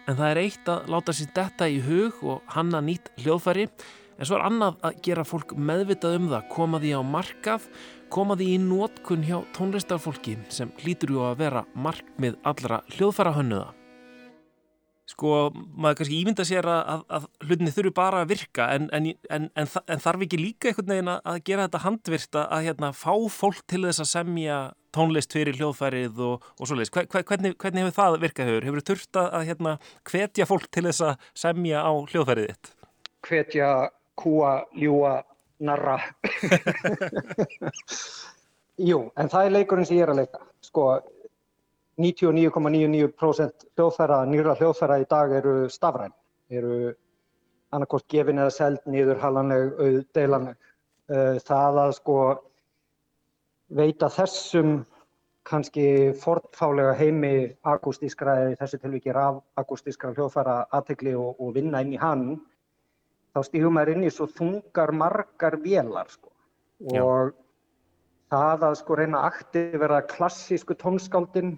En 0.03 0.17
það 0.19 0.27
er 0.27 0.39
eitt 0.41 0.69
að 0.69 0.89
láta 0.91 1.15
sér 1.15 1.29
detta 1.33 1.69
í 1.71 1.79
hug 1.85 2.19
og 2.27 2.41
hanna 2.51 2.81
nýtt 2.83 3.07
hljóðfæri 3.23 3.69
en 4.17 4.27
svo 4.27 4.37
er 4.37 4.47
annað 4.47 4.79
að 4.85 5.03
gera 5.07 5.27
fólk 5.27 5.53
meðvitað 5.57 6.17
um 6.19 6.31
það, 6.31 6.47
koma 6.53 6.81
því 6.83 6.95
á 6.97 7.01
markað 7.03 7.69
koma 8.13 8.37
því 8.37 8.49
í 8.53 8.57
nótkunn 8.61 9.23
hjá 9.25 9.39
tónlistarfólki 9.55 10.35
sem 10.53 10.73
hlýtur 10.83 11.15
ju 11.15 11.23
að 11.25 11.39
vera 11.39 11.63
markmið 11.73 12.37
allra 12.45 12.83
hljóðfæra 12.93 13.33
hönnuða. 13.39 13.71
Sko, 15.13 15.49
maður 15.51 15.97
kannski 15.99 16.19
ímynda 16.21 16.45
sér 16.47 16.67
að, 16.71 16.83
að, 16.93 17.01
að 17.17 17.25
hlutinni 17.47 17.73
þurfu 17.75 17.91
bara 17.97 18.21
að 18.23 18.29
virka 18.31 18.69
en, 18.71 18.85
en, 18.95 19.09
en, 19.35 19.49
en 19.59 20.01
þarf 20.01 20.23
ekki 20.25 20.39
líka 20.39 20.69
einhvern 20.69 20.93
veginn 20.93 21.11
að 21.11 21.41
gera 21.49 21.65
þetta 21.65 21.81
handvirta 21.83 22.45
að 22.55 22.69
hérna, 22.69 22.91
fá 22.95 23.11
fólk 23.33 23.59
til 23.67 23.81
þess 23.83 24.05
að 24.05 24.09
semja 24.13 24.59
tónlist 24.95 25.35
fyrir 25.35 25.59
hljóðfærið 25.59 26.21
og, 26.23 26.47
og 26.55 26.69
svoleiðis. 26.69 26.93
Hvernig, 26.93 27.57
hvernig 27.59 27.83
hefur 27.83 27.97
það 27.97 28.17
virkað 28.23 28.51
hefur? 28.51 28.69
Hefur 28.69 28.81
þið 28.81 28.89
þurft 28.93 29.21
að 29.25 29.49
hérna, 29.49 29.75
hvetja 30.11 30.47
fólk 30.49 30.69
til 30.71 30.85
þess 30.87 31.05
að 31.09 31.27
semja 31.43 31.83
á 31.83 31.91
hljóðfærið 32.13 32.49
þitt? 32.53 32.73
Hvetja, 33.27 33.69
kúa, 34.19 34.55
ljúa, 34.77 35.17
narra. 35.63 35.97
Jú, 38.89 38.99
en 39.17 39.29
það 39.29 39.47
er 39.47 39.55
leikurinn 39.57 39.87
sem 39.87 39.99
ég 39.99 40.07
er 40.07 40.13
að 40.13 40.23
leika. 40.23 40.41
Sko, 40.65 40.87
99,99% 42.01 43.67
hljóðfæra, 43.77 44.23
nýra 44.29 44.55
hljóðfæra 44.57 44.99
í 45.03 45.09
dag 45.09 45.33
eru 45.37 45.67
stafræn. 45.69 46.13
Eru 46.49 46.93
annarkort 47.73 48.07
gefin 48.09 48.41
eða 48.41 48.53
seld 48.53 48.81
nýður 48.89 49.21
halanleg, 49.21 49.75
auðdeilanleg. 49.77 50.57
Eh, 51.13 51.37
það 51.45 51.79
að 51.83 51.93
sko 51.99 52.17
veita 53.73 54.09
þessum 54.13 54.81
kannski 55.47 56.13
fornfálega 56.21 56.93
heimi 56.95 57.33
akústískra 57.67 58.37
eða 58.41 58.53
í 58.53 58.57
þessu 58.61 58.79
tilvíki 58.79 59.13
raf 59.15 59.41
akústískra 59.59 60.13
hljóðfæra 60.15 60.61
aðtegli 60.71 61.15
og, 61.19 61.35
og 61.39 61.55
vinna 61.57 61.81
inn 61.83 61.95
í 61.97 61.99
hann 61.99 62.23
þá 63.33 63.39
stígum 63.47 63.77
maður 63.77 63.95
inn 63.95 64.07
í 64.07 64.11
svo 64.13 64.27
þungar 64.29 64.93
margar 64.95 65.57
vélar 65.63 66.09
sko. 66.11 66.29
og 66.83 66.93
Já. 66.93 67.33
það 68.33 68.65
að 68.67 68.75
sko 68.81 68.97
reyna 68.99 69.21
akti 69.29 69.63
vera 69.81 70.01
klassísku 70.09 70.75
tónskáldin 70.77 71.55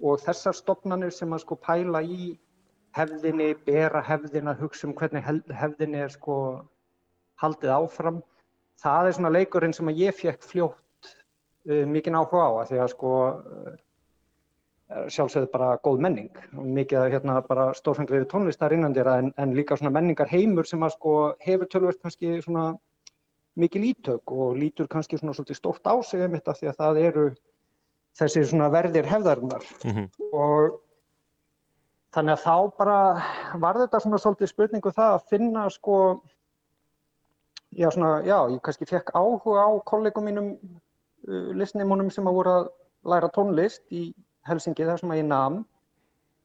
og 0.00 0.20
þessar 0.24 0.56
stopnarnir 0.56 1.12
sem 1.14 1.32
að 1.32 1.44
sko 1.44 1.56
pæla 1.56 2.02
í 2.02 2.34
hefðinni, 2.94 3.54
bera 3.66 4.02
hefðina, 4.04 4.54
hugsa 4.58 4.88
um 4.88 4.94
hvernig 4.94 5.24
hefðinni 5.24 6.02
er 6.04 6.12
sko 6.12 6.36
haldið 7.42 7.74
áfram. 7.74 8.22
Það 8.82 9.08
er 9.08 9.16
svona 9.16 9.32
leikurinn 9.34 9.74
sem 9.74 9.88
að 9.90 10.00
ég 10.02 10.16
fekk 10.18 10.44
fljótt 10.44 11.10
uh, 11.70 11.84
mikinn 11.88 12.18
áhuga 12.18 12.44
á 12.46 12.52
að 12.62 12.72
því 12.72 12.80
að 12.84 12.92
sko 12.94 13.14
uh, 13.30 13.74
sjálfsögðu 15.10 15.50
bara 15.52 15.74
góð 15.84 16.02
menning 16.04 16.40
mikið 16.52 17.08
hérna 17.14 17.40
bara 17.48 17.70
stórfenglir 17.74 18.26
tónlistar 18.30 18.74
innandira 18.74 19.18
en, 19.22 19.32
en 19.36 19.54
líka 19.56 19.76
svona 19.76 19.94
menningar 19.94 20.30
heimur 20.30 20.68
sem 20.68 20.82
að 20.82 20.94
sko 20.96 21.14
hefur 21.44 21.70
tölvöld 21.70 22.00
kannski 22.02 22.38
svona 22.44 22.74
mikið 23.60 23.86
lítök 23.86 24.32
og 24.34 24.56
lítur 24.58 24.88
kannski 24.90 25.18
svona 25.18 25.34
svolítið 25.34 25.60
stórt 25.60 25.86
á 25.86 25.94
sig 26.02 26.24
um 26.24 26.36
þetta 26.36 26.56
því 26.58 26.70
að 26.70 26.78
það 26.80 27.02
eru 27.08 27.26
þessi 28.18 28.44
svona 28.50 28.70
verðir 28.70 29.10
hefðarinnar 29.10 29.66
mm 29.84 29.90
-hmm. 29.90 30.08
og 30.32 30.80
þannig 32.14 32.32
að 32.32 32.44
þá 32.46 32.56
bara 32.78 32.98
var 33.58 33.80
þetta 33.82 34.00
svona 34.00 34.18
svolítið 34.18 34.52
spurningu 34.52 34.88
um 34.88 34.98
það 34.98 35.14
að 35.14 35.28
finna 35.30 35.68
sko 35.70 35.98
já 37.74 37.90
svona, 37.90 38.22
já, 38.22 38.38
ég 38.50 38.60
kannski 38.62 38.86
fekk 38.86 39.10
áhuga 39.14 39.66
á 39.66 39.70
kollegum 39.84 40.24
mínum 40.24 40.50
uh, 41.28 41.50
listneimunum 41.58 42.10
sem 42.10 42.26
að 42.26 42.34
voru 42.34 42.50
að 42.50 42.68
læra 43.04 43.28
tónlist 43.28 43.82
í 43.90 44.14
Helsingi 44.48 44.86
þar 44.88 45.00
sem 45.00 45.14
ég 45.16 45.24
nam 45.28 45.62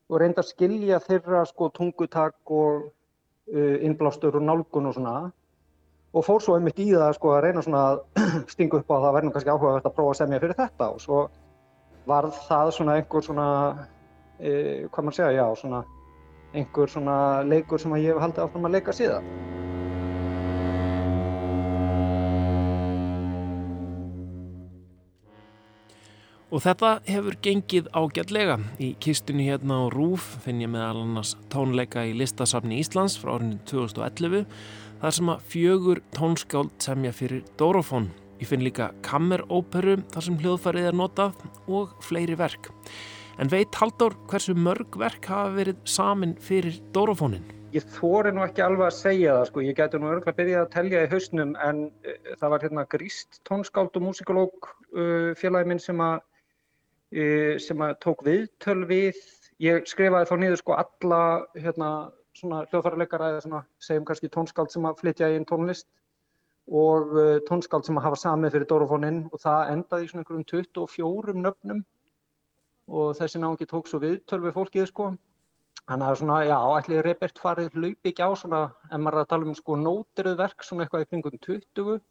og 0.10 0.22
reynda 0.22 0.44
að 0.44 0.52
skilja 0.54 1.02
þeirra 1.04 1.44
sko 1.50 1.70
tungutak 1.76 2.54
og 2.54 2.88
uh, 2.88 3.76
innblástur 3.86 4.40
og 4.40 4.46
nálgun 4.46 4.90
og 4.90 4.96
svona 4.98 5.18
og 6.10 6.26
fór 6.26 6.42
svo 6.42 6.56
einmitt 6.58 6.80
í 6.82 6.90
það 6.96 7.14
sko 7.20 7.36
að 7.36 7.44
reyna 7.46 7.62
svona 7.66 7.84
að 7.92 8.02
stinga 8.54 8.80
upp 8.80 8.90
á 8.90 8.96
að 8.96 9.06
það 9.06 9.16
verður 9.18 9.36
kannski 9.36 9.54
áhugavert 9.54 9.90
að 9.92 9.96
prófa 10.00 10.16
að 10.16 10.20
semja 10.24 10.42
fyrir 10.42 10.60
þetta 10.64 10.90
og 10.96 11.04
svo 11.04 11.22
varð 12.10 12.42
það 12.48 12.74
svona 12.80 12.98
einhver 12.98 13.26
svona, 13.26 13.48
uh, 14.40 14.76
hvað 14.90 15.06
maður 15.06 15.20
segja, 15.20 15.32
já 15.38 15.62
svona 15.62 15.84
einhver 16.58 16.90
svona 16.90 17.18
leikur 17.46 17.82
sem 17.82 17.94
ég 18.00 18.14
hef 18.16 18.24
haldið 18.24 18.46
áfram 18.48 18.66
að 18.66 18.78
leika 18.80 18.96
síðan. 18.96 19.28
Og 26.50 26.64
þetta 26.66 26.96
hefur 27.06 27.36
gengið 27.46 27.92
ágætlega. 27.94 28.56
Í 28.82 28.96
kistunni 28.98 29.44
hérna 29.46 29.84
á 29.86 29.94
Rúf 29.94 30.24
finn 30.42 30.64
ég 30.64 30.72
meðal 30.74 31.04
annars 31.04 31.36
tónleika 31.54 32.02
í 32.10 32.16
listasafni 32.18 32.80
Íslands 32.82 33.20
frá 33.22 33.36
árinu 33.36 33.60
2011 33.70 34.48
þar 35.04 35.14
sem 35.14 35.30
að 35.30 35.44
fjögur 35.52 36.02
tónskáld 36.18 36.72
semja 36.82 37.12
fyrir 37.14 37.44
Dórofón. 37.62 38.10
Ég 38.42 38.50
finn 38.50 38.66
líka 38.66 38.90
kammeróperu 39.06 40.00
þar 40.10 40.26
sem 40.26 40.40
hljóðfærið 40.42 40.90
er 40.90 40.98
notað 40.98 41.44
og 41.70 41.94
fleiri 42.08 42.40
verk. 42.40 42.72
En 43.38 43.54
veit 43.54 43.78
Haldur 43.78 44.18
hversu 44.32 44.56
mörg 44.58 44.98
verk 44.98 45.30
hafa 45.30 45.54
verið 45.54 45.78
samin 45.86 46.34
fyrir 46.42 46.82
Dórofónin? 46.98 47.46
Ég 47.78 47.86
þóri 47.94 48.32
nú 48.34 48.42
ekki 48.42 48.64
alveg 48.66 48.88
að 48.88 48.98
segja 48.98 49.36
það 49.38 49.46
sko, 49.52 49.62
ég 49.68 49.78
gæti 49.78 50.02
nú 50.02 50.10
örgulega 50.10 50.40
byrjað 50.40 50.64
að 50.64 50.74
telja 50.74 51.06
í 51.06 51.12
hausnum 51.12 51.54
en 51.62 51.86
uh, 51.92 52.34
það 52.42 52.56
var 52.56 52.66
hérna 52.66 52.88
gríst 52.90 53.38
tónskáld 53.46 54.02
og 54.02 54.08
músikológ 54.08 54.72
uh, 54.98 55.38
félagi 55.38 55.70
minn 55.70 55.84
sem 55.84 56.02
að 56.02 56.24
sem 57.10 57.82
að 57.82 57.96
tók 58.04 58.20
viðtöl 58.26 58.84
við, 58.90 59.18
ég 59.64 59.88
skrifaði 59.90 60.30
þá 60.30 60.36
niður 60.38 60.60
sko 60.62 60.76
alla 60.78 61.22
hérna 61.58 61.90
hljóðfærarleikara 62.40 63.32
eða 63.38 63.64
segjum 63.84 64.06
kannski 64.08 64.30
tónskáld 64.32 64.72
sem 64.72 64.86
að 64.86 65.00
flytja 65.02 65.32
í 65.32 65.40
einn 65.40 65.48
tónlist 65.50 65.88
og 66.70 67.16
uh, 67.18 67.40
tónskáld 67.50 67.88
sem 67.88 67.98
að 67.98 68.06
hafa 68.06 68.20
samið 68.22 68.54
fyrir 68.56 68.70
Dórofóninn 68.70 69.24
og 69.34 69.42
það 69.42 69.72
endaði 69.74 70.06
í 70.06 70.12
svona 70.12 70.24
einhverjum 70.24 70.46
24 70.52 71.36
nöfnum 71.40 71.82
og 72.90 73.18
þessi 73.18 73.42
náðungi 73.42 73.70
tók 73.70 73.90
svo 73.90 74.00
viðtöl 74.04 74.42
við 74.44 74.56
fólkið 74.58 74.88
sko. 74.90 75.10
Þannig 75.90 76.06
að 76.06 76.20
svona, 76.20 76.38
já, 76.46 76.58
ætli 76.78 77.02
Rebert 77.02 77.42
farið 77.42 77.74
hlaupi 77.74 78.12
ekki 78.12 78.26
á 78.26 78.30
svona, 78.38 78.62
en 78.94 79.02
maður 79.02 79.18
er 79.18 79.26
að 79.26 79.30
tala 79.32 79.50
um 79.50 79.58
sko 79.58 79.78
nótiruð 79.82 80.38
verk 80.38 80.66
svona 80.66 80.86
eitthvað 80.86 81.06
í 81.06 81.10
kringum 81.10 81.40
20 81.48 82.02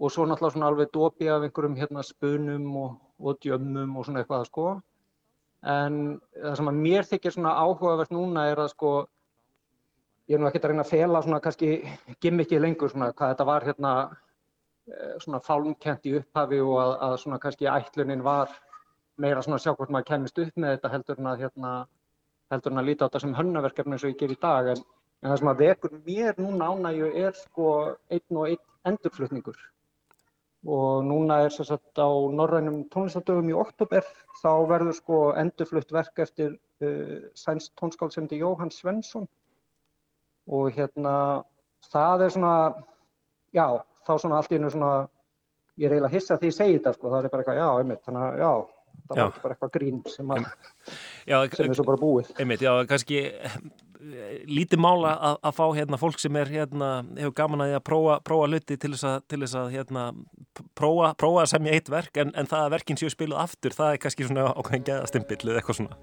og 0.00 0.12
svo 0.12 0.24
náttúrulega 0.24 0.54
svona 0.54 0.68
alveg 0.70 0.92
dopi 0.94 1.28
af 1.28 1.42
einhverjum 1.44 1.76
hérna 1.76 2.02
spunum 2.02 2.76
og, 2.76 2.92
og 3.18 3.36
djömmum 3.44 3.96
og 3.98 4.06
svona 4.06 4.22
eitthvað 4.22 4.46
sko. 4.48 4.66
En 5.68 5.96
það 6.32 6.56
sem 6.56 6.70
að 6.70 6.78
mér 6.86 7.08
þykir 7.08 7.34
svona 7.34 7.52
áhugavert 7.60 8.12
núna 8.16 8.46
er 8.48 8.62
að 8.64 8.70
sko, 8.72 8.92
ég 10.30 10.38
er 10.38 10.40
nú 10.40 10.48
ekkert 10.48 10.64
að 10.64 10.72
reyna 10.72 10.86
að 10.86 10.92
fela 10.94 11.20
svona 11.22 11.40
kannski 11.44 11.70
gimmikið 12.24 12.64
lengur 12.64 12.92
svona 12.92 13.10
hvað 13.12 13.34
þetta 13.34 13.46
var 13.50 13.66
hérna 13.68 13.92
eh, 14.08 15.18
svona 15.20 15.40
fálmkent 15.44 16.08
í 16.08 16.14
upphafi 16.22 16.60
og 16.64 16.76
að, 16.80 16.92
að 17.08 17.16
svona 17.24 17.40
kannski 17.42 17.68
ætlunin 17.68 18.24
var 18.24 18.54
meira 19.20 19.42
svona 19.44 19.58
að 19.60 19.66
sjá 19.66 19.74
hvort 19.74 19.92
maður 19.92 20.08
kemist 20.14 20.40
upp 20.40 20.56
með 20.56 20.78
þetta 20.78 20.92
heldur 20.94 21.20
en 21.20 21.28
að 21.34 21.44
hérna 21.44 21.74
heldur 22.54 22.72
en 22.72 22.80
að 22.80 22.88
líta 22.88 23.04
á 23.04 23.06
þetta 23.10 23.22
sem 23.26 23.36
hönnaverkefni 23.36 23.98
eins 23.98 24.06
og 24.06 24.14
ég 24.14 24.22
ger 24.22 24.32
í 24.32 24.38
dag 24.40 24.70
en, 24.72 24.80
en 25.20 25.34
það 25.34 25.42
sem 25.42 25.52
að 25.52 25.60
vekur 25.66 25.98
mér 26.08 26.40
núna 26.40 26.70
ánægju 26.72 27.12
er 27.26 27.36
sko 27.36 27.74
einn 28.08 28.40
og 28.40 28.48
einn 28.48 28.64
endurflutningur 28.94 29.60
og 30.66 31.04
núna 31.06 31.40
er 31.44 31.54
sér 31.54 31.70
satt 31.70 32.00
á 32.00 32.08
norrænum 32.08 32.82
tónlistadögum 32.92 33.48
í 33.48 33.56
oktober 33.56 34.04
þá 34.42 34.50
verður 34.68 34.96
sko 34.98 35.20
endurflutt 35.40 35.92
verk 35.92 36.20
eftir 36.20 36.58
uh, 36.84 37.20
sænst 37.34 37.72
tónskáld 37.80 38.12
sem 38.12 38.26
þetta 38.26 38.42
Jóhann 38.42 38.74
Svensson. 38.74 39.28
Og 40.50 40.72
hérna 40.76 41.44
það 41.92 42.26
er 42.26 42.34
svona 42.34 42.54
já, 43.56 43.66
þá 44.04 44.12
svona 44.18 44.40
allt 44.40 44.52
í 44.52 44.58
einu 44.60 44.70
svona 44.72 44.92
ég 45.80 45.88
er 45.88 45.96
eiginlega 45.96 46.14
hissa 46.16 46.36
því 46.36 46.50
ég 46.50 46.58
segi 46.58 46.76
þetta 46.78 46.92
sko, 46.96 47.08
það 47.08 47.24
er 47.24 47.32
bara 47.32 47.44
eitthvað 47.44 47.62
já, 47.62 47.68
einmitt, 47.78 48.04
þannig 48.04 48.26
að 48.26 48.44
já 48.44 48.52
það 49.08 49.18
Já. 49.18 49.24
var 49.24 49.38
bara 49.42 49.54
eitthvað 49.54 49.72
grín 49.74 50.00
sem, 50.10 50.32
að, 50.34 50.48
Já, 51.26 51.36
sem 51.54 51.70
er 51.70 51.78
svo 51.78 51.86
bara 51.88 52.00
búið. 52.00 52.32
Einmitt, 52.42 52.64
já, 52.64 52.72
kannski 52.90 53.22
eh, 53.30 53.56
lítið 54.48 54.80
mála 54.80 55.12
að, 55.16 55.38
að 55.48 55.56
fá 55.56 55.64
hérna 55.76 55.98
fólk 56.00 56.20
sem 56.22 56.36
er 56.40 56.50
hérna, 56.50 56.90
hefur 57.18 57.34
gaman 57.40 57.64
að 57.64 57.74
að 57.76 57.82
prófa, 57.86 58.18
prófa 58.26 58.48
hluti 58.48 58.78
til 58.80 58.92
þess 58.94 59.08
að, 59.10 59.16
til 59.28 59.40
þess 59.42 59.58
að 59.60 59.72
hérna, 59.76 60.04
prófa, 60.78 61.12
prófa 61.20 61.44
að 61.44 61.50
semja 61.54 61.74
eitt 61.76 61.90
verk 61.92 62.20
en, 62.22 62.32
en 62.34 62.48
það 62.50 62.66
að 62.66 62.76
verkin 62.76 63.00
séu 63.00 63.12
spiluð 63.12 63.42
aftur, 63.42 63.76
það 63.76 63.94
er 63.94 64.02
kannski 64.04 64.28
svona 64.28 64.50
ákveðin 64.54 64.86
geðastimpill 64.88 65.42
eða 65.46 65.60
eitthvað 65.60 65.80
svona. 65.82 66.00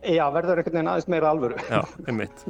Já, 0.00 0.24
verður 0.32 0.60
einhvern 0.60 0.78
veginn 0.78 0.92
aðeins 0.94 1.10
meira 1.12 1.32
alvöru 1.34 1.60
Já, 1.68 1.82
einmitt. 2.08 2.44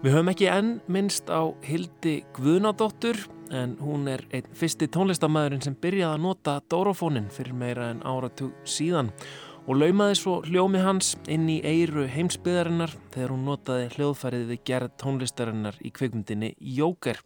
Við 0.00 0.14
höfum 0.14 0.30
ekki 0.32 0.46
enn 0.48 0.70
minnst 0.88 1.28
á 1.28 1.50
Hildi 1.66 2.22
Guðnadóttur 2.38 3.18
en 3.52 3.74
hún 3.82 4.06
er 4.08 4.22
einn 4.32 4.46
fyrsti 4.56 4.86
tónlistamæðurinn 4.94 5.64
sem 5.64 5.74
byrjaði 5.76 6.14
að 6.14 6.22
nota 6.24 6.54
dórofónin 6.70 7.26
fyrir 7.34 7.56
meira 7.58 7.90
en 7.92 8.00
áratug 8.06 8.54
síðan 8.64 9.10
og 9.10 9.49
laumaði 9.76 10.16
svo 10.18 10.36
hljómi 10.46 10.80
hans 10.82 11.12
inn 11.30 11.48
í 11.52 11.60
eiru 11.66 12.06
heimsbyðarinnar 12.10 12.94
þegar 13.14 13.34
hún 13.34 13.46
notaði 13.46 13.88
hljóðfærið 13.94 14.44
við 14.50 14.62
gerð 14.70 14.94
tónlistarinnar 15.02 15.80
í 15.84 15.92
kveikmyndinni 15.94 16.54
Jóker, 16.78 17.20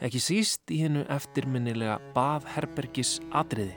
ekki 0.00 0.22
síst 0.22 0.74
í 0.74 0.80
hennu 0.84 1.06
eftirminnilega 1.12 2.00
Bað 2.16 2.48
Herbergis 2.56 3.18
atriði. 3.30 3.76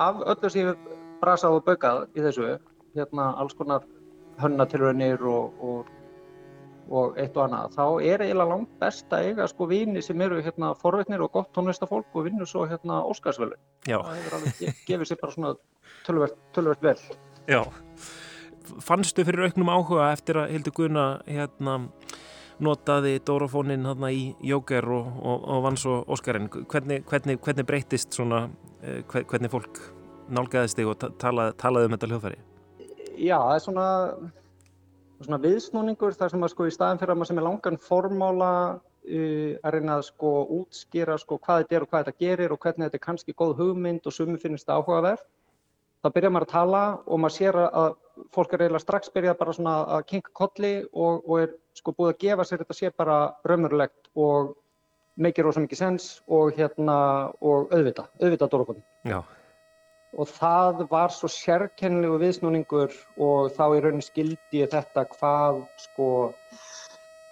af 0.00 0.20
öllu 0.32 0.50
sem 0.50 0.62
ég 0.62 0.70
hef 0.70 1.00
brasað 1.20 1.58
og 1.58 1.64
baukað 1.66 2.04
í 2.16 2.24
þessu, 2.24 2.54
hérna 2.96 3.30
alls 3.40 3.56
konar 3.58 3.84
hönnatilraunir 4.40 5.20
og, 5.28 5.58
og, 5.60 5.90
og 6.90 7.18
eitt 7.20 7.36
og 7.36 7.44
annað, 7.48 7.74
þá 7.76 7.84
er 8.02 8.22
eiginlega 8.24 8.48
langt 8.50 8.72
best 8.80 9.12
að 9.12 9.26
eiga 9.28 9.46
sko 9.48 9.66
vini 9.70 10.02
sem 10.02 10.20
eru 10.20 10.40
hérna 10.42 10.72
forvitnir 10.78 11.20
og 11.22 11.32
gott 11.32 11.52
tónlistafólk 11.54 12.14
og 12.14 12.24
vinnur 12.26 12.46
svo 12.48 12.64
hérna 12.66 13.02
Óskarsvölu. 13.06 13.54
Já. 13.86 13.98
Það 14.02 14.16
hefur 14.20 14.38
alveg 14.38 14.58
ge- 14.58 14.74
gefið 14.88 15.10
sér 15.12 15.20
bara 15.20 15.32
svona 15.36 15.54
tölvert, 16.06 16.36
tölvert 16.56 16.82
vel. 16.82 16.96
Já. 17.48 17.62
Fannstu 18.80 19.24
fyrir 19.26 19.48
auknum 19.48 19.70
áhuga 19.72 20.12
eftir 20.14 20.38
að 20.40 20.50
Hildur 20.54 20.72
Guðna 20.76 21.04
hérna 21.26 21.76
notaði 22.60 23.14
dórofónin 23.24 23.86
hérna 23.88 24.10
í 24.12 24.34
Jóker 24.44 24.84
og, 24.92 25.06
og, 25.22 25.46
og 25.48 25.62
vann 25.64 25.78
svo 25.80 26.00
Óskarinn. 26.12 26.50
Hvernig, 26.50 27.04
hvernig, 27.08 27.38
hvernig 27.40 27.66
breytist 27.66 28.12
svona, 28.14 28.48
eh, 28.82 29.00
hve- 29.08 29.24
hvernig 29.24 29.50
fólk 29.52 29.80
nálgæðist 30.30 30.76
þig 30.78 30.90
og 30.92 30.98
ta- 31.00 31.10
talaði, 31.18 31.54
talaði 31.62 31.88
um 31.88 31.96
þetta 31.96 32.10
hljóðfæri? 32.12 32.38
Já, 33.20 33.36
það 33.38 33.54
er 33.54 33.64
svona, 33.64 33.86
svona 35.26 35.40
viðsnúningur 35.42 36.16
þar 36.16 36.32
sem 36.32 36.46
að 36.46 36.52
sko 36.54 36.68
í 36.68 36.74
staðin 36.74 37.00
fyrir 37.00 37.14
að 37.14 37.20
maður 37.20 37.30
sem 37.30 37.40
er 37.40 37.46
langan 37.46 37.80
formála 37.84 38.52
uh, 38.76 39.50
að 39.60 39.74
reyna 39.76 39.98
að 39.98 40.06
sko 40.08 40.30
útskýra 40.60 41.18
sko 41.20 41.40
hvað 41.40 41.64
þetta 41.64 41.76
er 41.76 41.84
og 41.84 41.90
hvað 41.90 42.06
þetta 42.06 42.24
gerir 42.24 42.54
og 42.54 42.62
hvernig 42.62 42.86
þetta 42.88 43.00
er 43.00 43.04
kannski 43.08 43.36
góð 43.36 43.58
hugmynd 43.60 44.08
og 44.08 44.16
sumi 44.16 44.40
finnst 44.40 44.64
þetta 44.64 44.78
áhugaverð. 44.80 45.26
Þá 46.00 46.08
byrjar 46.14 46.32
maður 46.32 46.46
að 46.48 46.54
tala 46.54 46.84
og 47.04 47.20
maður 47.20 47.36
sér 47.36 47.58
að 47.60 47.90
fólk 48.32 48.54
er 48.54 48.62
eiginlega 48.64 48.84
strax 48.84 49.12
byrjað 49.12 49.36
bara 49.40 49.56
svona 49.56 49.74
að 49.96 50.06
kinka 50.12 50.32
kolli 50.36 50.72
og, 50.92 51.26
og 51.28 51.34
er 51.42 51.52
sko 51.76 51.92
búið 51.96 52.14
að 52.14 52.22
gefa 52.24 52.46
sér 52.48 52.62
þetta 52.62 52.78
sé 52.78 52.92
bara 52.96 53.18
raunverulegt 53.48 54.08
og 54.16 54.54
meikir 55.20 55.44
rosa 55.44 55.60
mikið 55.60 55.82
sens 55.82 56.08
og 56.32 56.54
hérna 56.56 56.96
og 57.44 57.68
auðvita, 57.74 58.08
auðvita 58.22 58.48
Já. 59.04 59.20
Og 60.18 60.28
það 60.28 60.84
var 60.90 61.12
svo 61.14 61.30
sérkennilegu 61.30 62.18
viðsnúningur 62.20 62.94
og 63.22 63.50
þá 63.54 63.64
í 63.76 63.82
raunin 63.84 64.04
skildi 64.04 64.64
ég 64.64 64.72
þetta 64.72 65.06
hvað 65.14 65.62
sko 65.78 66.08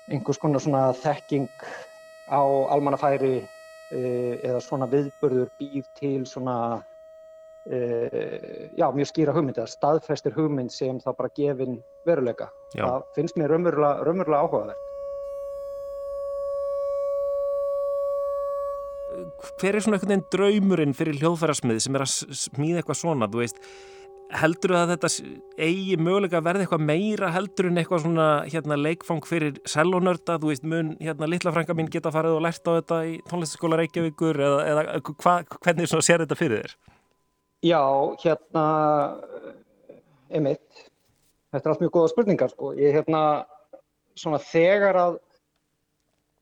einhvers 0.09 0.41
konar 0.41 0.63
svona 0.63 0.85
þekking 0.97 1.51
á 2.31 2.43
almannafæri 2.75 3.41
uh, 3.43 4.35
eða 4.45 4.61
svona 4.65 4.89
viðburður 4.91 5.51
býr 5.61 5.89
til 5.99 6.23
svona 6.29 6.57
uh, 6.79 8.69
já, 8.79 8.87
mjög 8.95 9.11
skýra 9.11 9.35
hugmynd 9.37 9.59
eða 9.59 9.75
staðfestir 9.75 10.37
hugmynd 10.37 10.73
sem 10.73 11.01
þá 11.03 11.11
bara 11.17 11.35
gefin 11.37 11.81
veruleika. 12.09 12.53
Já. 12.75 12.85
Það 12.85 13.09
finnst 13.19 13.41
mér 13.41 13.57
raunverulega, 13.57 14.07
raunverulega 14.07 14.47
Hver 19.39 19.77
er 19.77 19.85
svona 19.85 19.99
einhvern 19.99 20.15
veginn 20.15 20.27
draumurinn 20.35 20.97
fyrir 20.99 21.21
hljóðfærasmið 21.21 21.79
sem 21.85 21.97
er 21.97 22.05
að 22.05 22.15
smíða 22.41 22.83
eitthvað 22.83 23.01
svona, 23.03 23.29
þú 23.31 23.43
veist, 23.45 23.61
heldur 24.39 24.75
að 24.77 24.91
þetta 24.93 25.09
eigi 25.65 25.97
mögulega 26.01 26.41
að 26.41 26.49
verða 26.49 26.65
eitthvað 26.65 26.85
meira 26.85 27.31
heldur 27.33 27.69
en 27.71 27.81
eitthvað 27.81 28.03
svona 28.05 28.27
hérna 28.51 28.77
leikfang 28.77 29.25
fyrir 29.25 29.61
sellonörda, 29.69 30.37
þú 30.43 30.51
veist, 30.51 30.67
mun 30.69 30.91
hérna 31.01 31.29
litla 31.31 31.53
frænka 31.55 31.77
mín 31.77 31.89
geta 31.93 32.13
farið 32.13 32.37
og 32.37 32.45
lært 32.45 32.69
á 32.69 32.77
þetta 32.77 32.99
í 33.09 33.15
tónlistaskóla 33.31 33.79
Reykjavíkur 33.81 34.43
eða, 34.45 34.59
eða 34.69 34.85
hva, 35.09 35.39
hvernig 35.57 35.89
svona 35.89 36.05
sér 36.05 36.25
þetta 36.25 36.39
fyrir 36.39 36.65
þér? 36.65 36.77
Já, 37.67 37.83
hérna, 38.25 38.65
einmitt, 40.29 40.85
þetta 41.55 41.65
er 41.65 41.73
allt 41.73 41.87
mjög 41.87 41.95
góða 41.97 42.13
spurningar 42.13 42.53
sko. 42.53 42.75
Ég 42.79 42.99
hérna, 42.99 43.23
svona 44.19 44.43
þegar 44.45 45.01
að, 45.07 45.19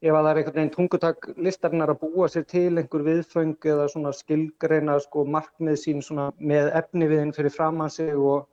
ef 0.06 0.16
að 0.16 0.26
það 0.26 0.30
er 0.30 0.40
einhvern 0.40 0.56
veginn 0.58 0.74
tungutak 0.74 1.28
listarinnar 1.46 1.92
að 1.92 2.02
búa 2.02 2.28
sér 2.30 2.44
til 2.48 2.72
einhver 2.80 3.04
viðföng 3.06 3.56
eða 3.72 3.86
svona 3.92 4.12
skilgreina 4.16 4.98
sko 5.02 5.24
markmið 5.36 5.80
sín 5.82 6.04
svona 6.04 6.28
með 6.38 6.70
efniviðin 6.80 7.34
fyrir 7.36 7.54
framann 7.54 7.92
sig 7.92 8.12
og, 8.14 8.46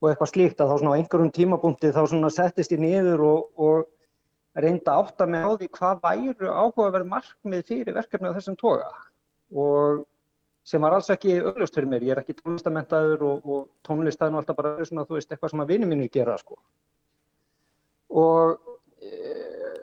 og 0.00 0.10
eitthvað 0.10 0.32
slíkt 0.32 0.62
að 0.62 0.72
þá 0.72 0.76
svona 0.80 0.94
á 0.94 0.98
einhverjum 1.00 1.34
tímabúndi 1.38 1.92
þá 1.94 2.02
svona 2.06 2.32
settist 2.32 2.72
ég 2.74 2.82
niður 2.82 3.26
og, 3.28 3.44
og 3.60 3.84
reynda 4.54 4.98
átta 5.02 5.26
mig 5.26 5.42
á 5.42 5.50
því 5.58 5.68
hvað 5.74 6.02
væru 6.04 6.50
áhugaverð 6.50 7.10
markmið 7.10 7.64
fyrir 7.70 7.96
verkefni 7.96 8.30
af 8.30 8.36
þessum 8.38 8.58
toga. 8.60 8.90
Og 9.54 10.04
sem 10.64 10.80
var 10.80 10.96
alls 10.96 11.10
ekki 11.12 11.40
augljóst 11.42 11.74
fyrir 11.76 11.90
mér. 11.90 12.06
Ég 12.06 12.14
er 12.14 12.22
ekki 12.22 12.36
tónlistamentaður 12.38 13.24
og, 13.28 13.48
og 13.50 13.66
tónlist 13.86 14.20
það 14.20 14.32
nú 14.32 14.40
alltaf 14.40 14.58
bara 14.58 14.86
svona, 14.86 15.04
þú 15.08 15.18
veist, 15.18 15.32
eitthvað 15.32 15.52
sem 15.52 15.64
að 15.64 15.72
vinni 15.74 15.90
mínu 15.90 16.08
gera, 16.14 16.36
sko. 16.40 16.56
Og 18.14 18.54
e, 19.02 19.10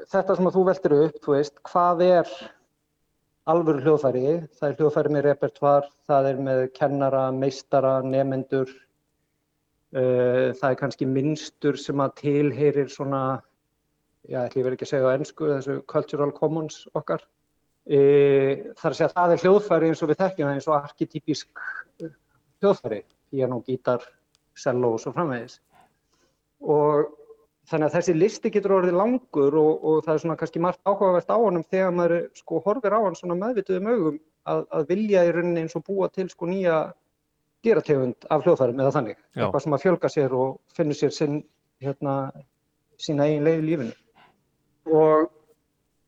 þetta 0.09 0.35
sem 0.37 0.49
að 0.49 0.57
þú 0.57 0.63
veltir 0.67 0.95
upp, 0.97 1.19
þú 1.23 1.35
veist, 1.35 1.57
hvað 1.67 2.03
er 2.05 2.31
alvöru 3.51 3.83
hljóðfæri? 3.85 4.23
Það 4.57 4.67
er 4.67 4.79
hljóðfæri 4.79 5.13
með 5.15 5.25
repertoar, 5.27 5.89
það 6.09 6.29
er 6.31 6.41
með 6.47 6.63
kennara, 6.77 7.25
meistara, 7.35 7.93
nefendur. 8.05 8.71
E, 9.91 10.03
það 10.57 10.67
er 10.69 10.79
kannski 10.79 11.07
minnstur 11.09 11.79
sem 11.79 12.01
að 12.03 12.15
tilheyrir 12.21 12.91
svona, 12.93 13.41
já, 14.29 14.45
ég 14.45 14.63
verð 14.63 14.77
ekki 14.77 14.89
segja 14.89 15.11
á 15.11 15.15
ennsku, 15.17 15.49
þessu 15.51 15.79
cultural 15.91 16.31
commons 16.35 16.85
okkar. 16.97 17.25
E, 17.85 18.01
þar 18.77 18.93
að 18.93 18.99
segja 18.99 19.09
að 19.09 19.17
það 19.17 19.35
er 19.35 19.45
hljóðfæri 19.45 19.89
eins 19.91 20.03
og 20.03 20.11
við 20.11 20.21
þekkjum 20.21 20.47
það 20.47 20.59
eins 20.59 20.69
og 20.69 20.77
arkitypísk 20.77 21.65
hljóðfæri, 22.61 23.01
piano, 23.33 23.63
gítar, 23.65 24.05
cello 24.57 24.95
og 24.95 25.01
svo 25.01 25.13
framvegis. 25.15 25.57
Og 26.61 27.09
þannig 27.71 27.87
að 27.87 27.95
þessi 27.97 28.15
listi 28.17 28.51
getur 28.53 28.75
orðið 28.77 28.97
langur 28.99 29.57
og, 29.61 29.71
og 29.87 30.05
það 30.05 30.13
er 30.13 30.23
svona 30.23 30.37
kannski 30.41 30.63
margt 30.63 30.81
áhugavert 30.85 31.33
á 31.33 31.37
honum 31.39 31.67
þegar 31.71 31.97
maður 31.97 32.15
sko 32.37 32.61
horfir 32.65 32.97
á 32.97 32.99
hann 32.99 33.17
svona 33.19 33.39
meðvituðum 33.39 33.91
augum 33.91 34.21
að, 34.51 34.63
að 34.77 34.87
vilja 34.93 35.25
í 35.27 35.33
rauninni 35.35 35.65
eins 35.65 35.77
og 35.79 35.85
búa 35.87 36.11
til 36.13 36.27
sko 36.31 36.49
nýja 36.49 36.79
dýrategund 37.65 38.29
af 38.33 38.45
hljóðfærum 38.45 38.79
eða 38.81 38.95
þannig. 38.95 39.19
Já. 39.35 39.43
Eitthvað 39.45 39.65
sem 39.65 39.75
að 39.77 39.83
fjölga 39.83 40.09
sér 40.09 40.33
og 40.37 40.55
finnur 40.75 40.97
sér 40.97 41.13
sinn, 41.13 41.43
hérna, 41.83 42.15
sína 43.01 43.29
eigin 43.29 43.45
leið 43.45 43.61
í 43.61 43.67
lífinu. 43.67 43.99
Og 44.91 45.29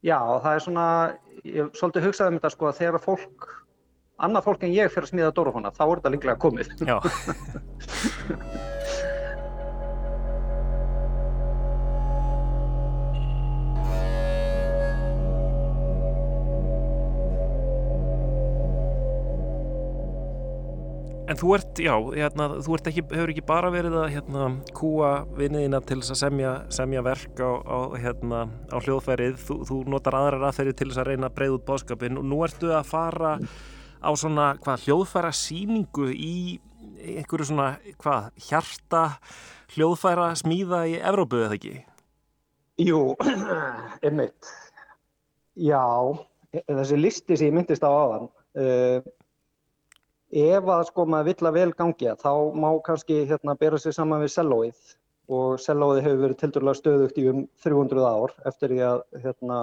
Já, 0.04 0.18
það 0.44 0.54
er 0.54 0.64
svona, 0.66 0.86
ég 1.48 1.76
svolítið 1.80 2.10
hugsað 2.10 2.32
um 2.32 2.40
þetta 2.40 2.50
sko 2.52 2.68
að 2.68 2.80
þegar 2.82 3.04
fólk, 3.06 3.48
annað 4.28 4.50
fólk 4.50 4.66
en 4.68 4.76
ég 4.76 4.92
fyrir 4.92 5.08
að 5.08 5.14
smíða 5.14 5.32
dórufóna, 5.38 5.72
þá 5.72 5.84
er 5.86 6.02
þetta 6.02 6.14
líklega 6.18 6.40
komið. 6.44 6.68
þú 21.44 21.52
ert, 21.58 21.80
já, 21.84 21.94
hérna, 22.16 22.46
þú 22.64 22.76
ert 22.78 22.86
ekki, 22.88 23.02
hefur 23.12 23.32
ekki 23.34 23.42
bara 23.44 23.70
verið 23.74 23.98
að 24.00 24.12
hérna, 24.14 24.44
kúa 24.78 25.10
vinniðina 25.36 25.82
til 25.84 25.98
þess 26.00 26.14
að 26.14 26.20
semja, 26.22 26.52
semja 26.72 27.02
verk 27.04 27.42
á, 27.44 27.52
á, 27.60 27.80
hérna, 28.00 28.44
á 28.72 28.78
hljóðfærið, 28.80 29.42
þú, 29.44 29.58
þú 29.68 29.80
notar 29.92 30.16
aðrar 30.16 30.46
aðferði 30.48 30.76
til 30.80 30.88
þess 30.88 31.02
að 31.04 31.10
reyna 31.10 31.28
að 31.28 31.36
breyða 31.36 31.58
út 31.58 31.66
bóðskapin 31.68 32.20
og 32.22 32.28
nú 32.32 32.38
ertu 32.48 32.72
að 32.72 32.88
fara 32.88 33.34
á 34.00 34.10
svona, 34.20 34.46
hvað, 34.64 34.86
hljóðfæra 34.86 35.32
síningu 35.36 36.08
í 36.16 36.38
einhverju 37.18 37.50
svona, 37.50 37.68
hvað, 38.00 38.30
hjarta 38.48 39.02
hljóðfæra 39.76 40.30
smíða 40.40 40.86
í 40.94 40.96
Evrópu, 41.02 41.42
eða 41.44 41.58
ekki? 41.58 41.74
Jú, 42.88 43.02
einmitt. 44.06 44.54
Já, 45.60 45.84
þessi 46.72 47.02
listi 47.04 47.36
sem 47.36 47.52
ég 47.52 47.58
myndist 47.60 47.84
á 47.84 47.92
aðan, 47.92 48.32
uh, 48.56 49.12
ef 50.34 50.70
að 50.76 50.84
sko 50.90 51.06
maður 51.06 51.30
vill 51.30 51.48
að 51.48 51.58
vel 51.60 51.72
gangi 51.78 52.14
þá 52.20 52.34
má 52.58 52.70
kannski 52.86 53.24
hérna 53.30 53.56
bera 53.60 53.78
sig 53.78 53.94
saman 53.94 54.24
við 54.24 54.34
sellóið 54.34 54.94
og 55.34 55.60
sellóið 55.62 56.02
hefur 56.04 56.22
verið 56.24 56.40
tildurlega 56.42 56.80
stöðugt 56.80 57.20
í 57.22 57.28
um 57.32 57.44
300 57.64 58.06
ár 58.10 58.34
eftir 58.50 58.74
því 58.74 58.80
að 58.88 59.04
hérna 59.24 59.60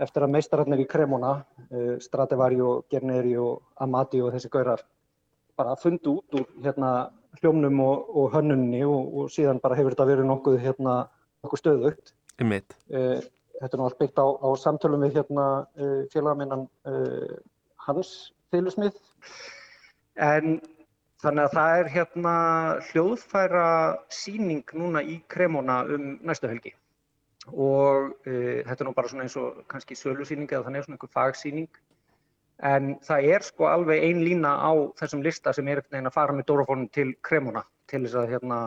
eftir 0.00 0.24
að 0.24 0.32
meistararnir 0.32 0.80
í 0.80 0.86
Cremona, 0.88 1.32
uh, 1.68 1.96
Stradivari 2.00 2.60
og 2.64 2.86
Gerneri 2.92 3.34
og 3.40 3.60
Amati 3.84 4.22
og 4.24 4.32
þessi 4.32 4.52
gaurar 4.52 4.84
bara 5.60 5.76
fundu 5.76 6.20
út 6.20 6.38
úr 6.38 6.46
hérna 6.64 7.10
hljómnum 7.40 7.82
og, 7.84 8.08
og 8.16 8.32
hönnunni 8.32 8.80
og, 8.86 9.12
og 9.18 9.34
síðan 9.34 9.60
bara 9.60 9.76
hefur 9.76 9.94
þetta 9.94 10.08
verið 10.08 10.30
nokkuð 10.30 10.58
hérna 10.62 10.96
nokkuð 11.44 11.62
stöðugt. 11.62 12.14
Uh, 12.88 13.20
þetta 13.60 13.76
er 13.76 13.80
nú 13.80 13.86
allt 13.86 14.00
byggt 14.00 14.22
á, 14.24 14.26
á 14.26 14.48
samtölum 14.56 15.04
við 15.04 15.20
hérna 15.20 15.46
uh, 15.76 16.02
félagaminnan 16.14 16.64
uh, 16.88 17.36
Hans 17.84 18.30
Fylusmið 18.50 18.96
en 20.20 20.60
þannig 21.20 21.46
að 21.46 21.54
það 21.56 21.78
er 21.78 21.90
hérna 21.94 22.34
hljóðfæra 22.90 23.66
síning 24.12 24.64
núna 24.76 25.02
í 25.04 25.20
Kremona 25.32 25.82
um 25.94 26.14
næstu 26.26 26.48
helgi. 26.50 26.72
Og 27.50 28.10
uh, 28.28 28.58
þetta 28.66 28.82
er 28.82 28.88
nú 28.88 28.96
bara 28.96 29.10
svona 29.10 29.26
eins 29.26 29.36
og 29.40 29.62
kannski 29.70 29.96
sölusýning 29.98 30.50
eða 30.50 30.66
þannig 30.68 30.86
svona 30.86 30.98
einhver 30.98 31.12
fagsýning. 31.14 31.68
En 32.70 32.94
það 33.04 33.28
er 33.34 33.44
sko 33.44 33.68
alveg 33.70 34.04
ein 34.04 34.20
lína 34.24 34.52
á 34.60 34.72
þessum 35.00 35.22
lista 35.24 35.54
sem 35.56 35.68
er 35.68 35.80
einhvern 35.80 35.96
veginn 35.96 36.10
að 36.10 36.16
fara 36.18 36.36
með 36.36 36.48
Dórafónum 36.50 36.90
til 36.92 37.14
Kremona 37.24 37.64
til 37.88 38.02
þess 38.04 38.18
að 38.20 38.34
hérna 38.34 38.58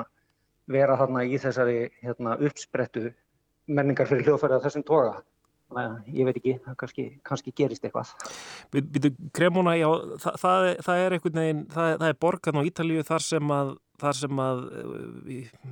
vera 0.74 0.98
þarna 0.98 1.26
í 1.28 1.38
þessari 1.42 1.78
hérna 2.02 2.40
uppsprettu 2.42 3.12
menningar 3.68 4.10
fyrir 4.10 4.26
hljóðfæri 4.28 4.58
af 4.58 4.66
þessum 4.66 4.86
toga. 4.88 5.20
Ég 6.14 6.28
veit 6.28 6.38
ekki, 6.40 6.58
kannski, 6.80 7.08
kannski 7.26 7.54
gerist 7.56 7.86
eitthvað. 7.88 8.14
Kremona, 9.36 9.76
já, 9.80 9.90
það, 10.24 10.38
það, 10.44 10.68
það 10.88 11.06
er 11.06 11.18
einhvern 11.18 11.42
veginn, 11.42 11.66
það, 11.74 11.90
það 12.04 12.08
er 12.10 12.22
borgarn 12.28 12.62
á 12.62 12.68
Ítalíu 12.70 13.08
þar 13.08 13.26
sem 13.26 13.54
að, 13.58 13.74
þar 14.04 14.20
sem 14.20 14.42
að 14.46 14.64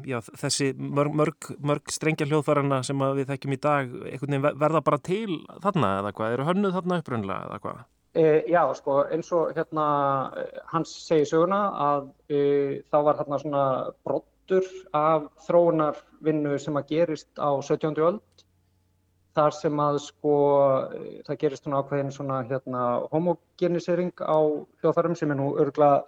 já, 0.10 0.20
þessi 0.44 0.70
mörg, 0.78 1.16
mörg, 1.22 1.50
mörg 1.72 1.94
strengja 1.94 2.28
hljóðfærarna 2.30 2.82
sem 2.88 3.08
við 3.22 3.32
þekkjum 3.32 3.58
í 3.58 3.62
dag 3.62 3.96
einhvern 4.12 4.38
veginn 4.38 4.62
verða 4.66 4.84
bara 4.86 5.02
til 5.06 5.42
þarna 5.64 5.98
eða 6.02 6.14
hvað? 6.18 6.38
Eru 6.38 6.52
hönnuð 6.52 6.78
þarna 6.80 7.02
uppröndlega 7.02 7.50
eða 7.50 7.64
hvað? 7.66 7.82
E, 8.12 8.24
já, 8.52 8.66
sko, 8.76 8.98
eins 9.08 9.30
og 9.32 9.54
hérna 9.56 9.86
hans 10.74 10.92
segir 11.06 11.30
söguna 11.30 11.62
að 11.80 12.10
e, 12.28 12.40
þá 12.92 12.98
var 13.08 13.20
þarna 13.22 13.40
svona 13.40 13.64
brottur 14.04 14.68
af 14.98 15.30
þróunarvinnu 15.46 16.58
sem 16.60 16.76
að 16.76 16.90
gerist 16.90 17.40
á 17.40 17.56
17. 17.64 17.96
öld 18.04 18.41
þar 19.36 19.56
sem 19.56 19.84
að 19.84 20.00
sko 20.06 20.34
það 21.28 21.40
gerist 21.44 21.68
svona 21.68 21.82
ákveðin 21.82 22.16
svona 22.16 22.40
hérna 22.50 22.82
homogenisering 23.14 24.14
á 24.20 24.40
hljóðfærum 24.82 25.16
sem 25.20 25.32
er 25.32 25.40
nú 25.40 25.54
örgulega 25.56 26.04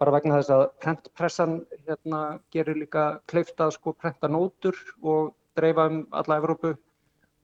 bara 0.00 0.12
vegna 0.12 0.40
þess 0.40 0.52
að 0.52 0.64
prentpressan 0.84 1.54
hérna 1.86 2.22
gerir 2.52 2.76
líka 2.76 3.06
kleift 3.30 3.60
að 3.60 3.76
sko 3.78 3.94
prenta 3.96 4.28
nótur 4.28 4.76
og 5.02 5.32
dreifa 5.56 5.88
um 5.90 6.02
alla 6.12 6.40
Evrópu 6.42 6.74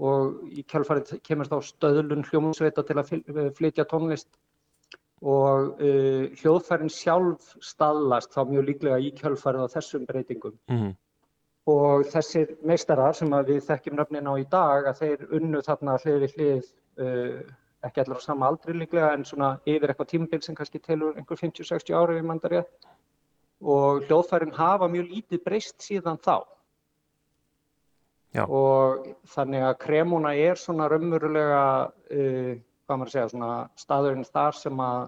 og 0.03 0.49
í 0.53 0.65
kjálfarið 0.69 1.21
kemur 1.25 1.49
þá 1.49 1.59
stöðlun 1.69 2.27
hljómsveita 2.29 2.85
til 2.85 2.99
að 3.01 3.13
flytja 3.57 3.87
tónlist 3.89 4.29
og 5.23 5.79
uh, 5.79 6.25
hljóðfærin 6.41 6.91
sjálf 6.91 7.53
staðlast 7.63 8.35
þá 8.35 8.43
mjög 8.51 8.69
líklega 8.69 8.99
í 8.99 9.13
kjálfarið 9.17 9.69
á 9.71 9.75
þessum 9.77 10.07
breytingum. 10.09 10.57
Mm 10.69 10.79
-hmm. 10.81 10.97
Og 11.71 12.09
þessir 12.11 12.57
meistarar 12.67 13.15
sem 13.15 13.31
við 13.47 13.61
þekkjum 13.69 13.99
nöfnin 13.99 14.27
á 14.27 14.35
í 14.35 14.47
dag 14.51 14.89
að 14.91 15.03
þeir 15.03 15.21
unnu 15.39 15.61
þarna 15.63 15.99
hlið 16.03 16.17
við 16.25 16.33
hlið, 16.37 16.71
uh, 16.99 17.37
ekki 17.87 18.03
allar 18.03 18.19
á 18.19 18.27
sama 18.27 18.49
aldri 18.51 18.75
líklega 18.75 19.13
en 19.15 19.23
svona 19.27 19.53
yfir 19.63 19.93
eitthvað 19.93 20.11
tímabil 20.11 20.43
sem 20.43 20.57
kannski 20.59 20.81
telur 20.83 21.15
einhver 21.15 21.39
50-60 21.39 21.95
ári 21.95 22.17
við 22.19 22.27
mandar 22.27 22.57
ég. 22.57 22.89
Og 23.63 24.03
hljóðfærin 24.09 24.57
hafa 24.57 24.89
mjög 24.91 25.15
lítið 25.15 25.45
breyst 25.45 25.79
síðan 25.87 26.19
þá. 26.19 26.43
Já. 28.35 28.43
Og 28.49 29.07
þannig 29.31 29.63
að 29.69 29.79
kremuna 29.85 30.35
er 30.35 30.59
svona 30.59 30.91
raunverulega, 30.91 31.63
uh, 32.11 32.53
hvað 32.89 32.99
maður 32.99 33.15
segja, 33.15 33.31
svona 33.37 33.55
staðurinn 33.79 34.27
þar 34.27 34.59
sem 34.59 34.83
að 34.83 35.01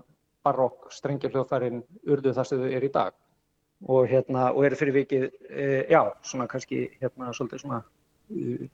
barokk 0.46 0.90
strengja 0.94 1.34
hljóðfærin 1.34 1.82
urðu 2.06 2.36
það 2.36 2.50
sem 2.52 2.62
þau 2.62 2.72
er 2.78 2.86
í 2.86 2.94
dag 2.94 3.20
og, 3.82 4.06
hérna, 4.08 4.50
og 4.54 4.66
eru 4.68 4.78
fyrir 4.78 4.96
vikið, 5.00 5.26
e, 5.50 5.66
já, 5.90 6.00
svona 6.22 6.46
kannski 6.50 6.86
hérna 7.00 7.32
svolítið 7.34 7.64
svona 7.64 7.82
e, 8.30 8.68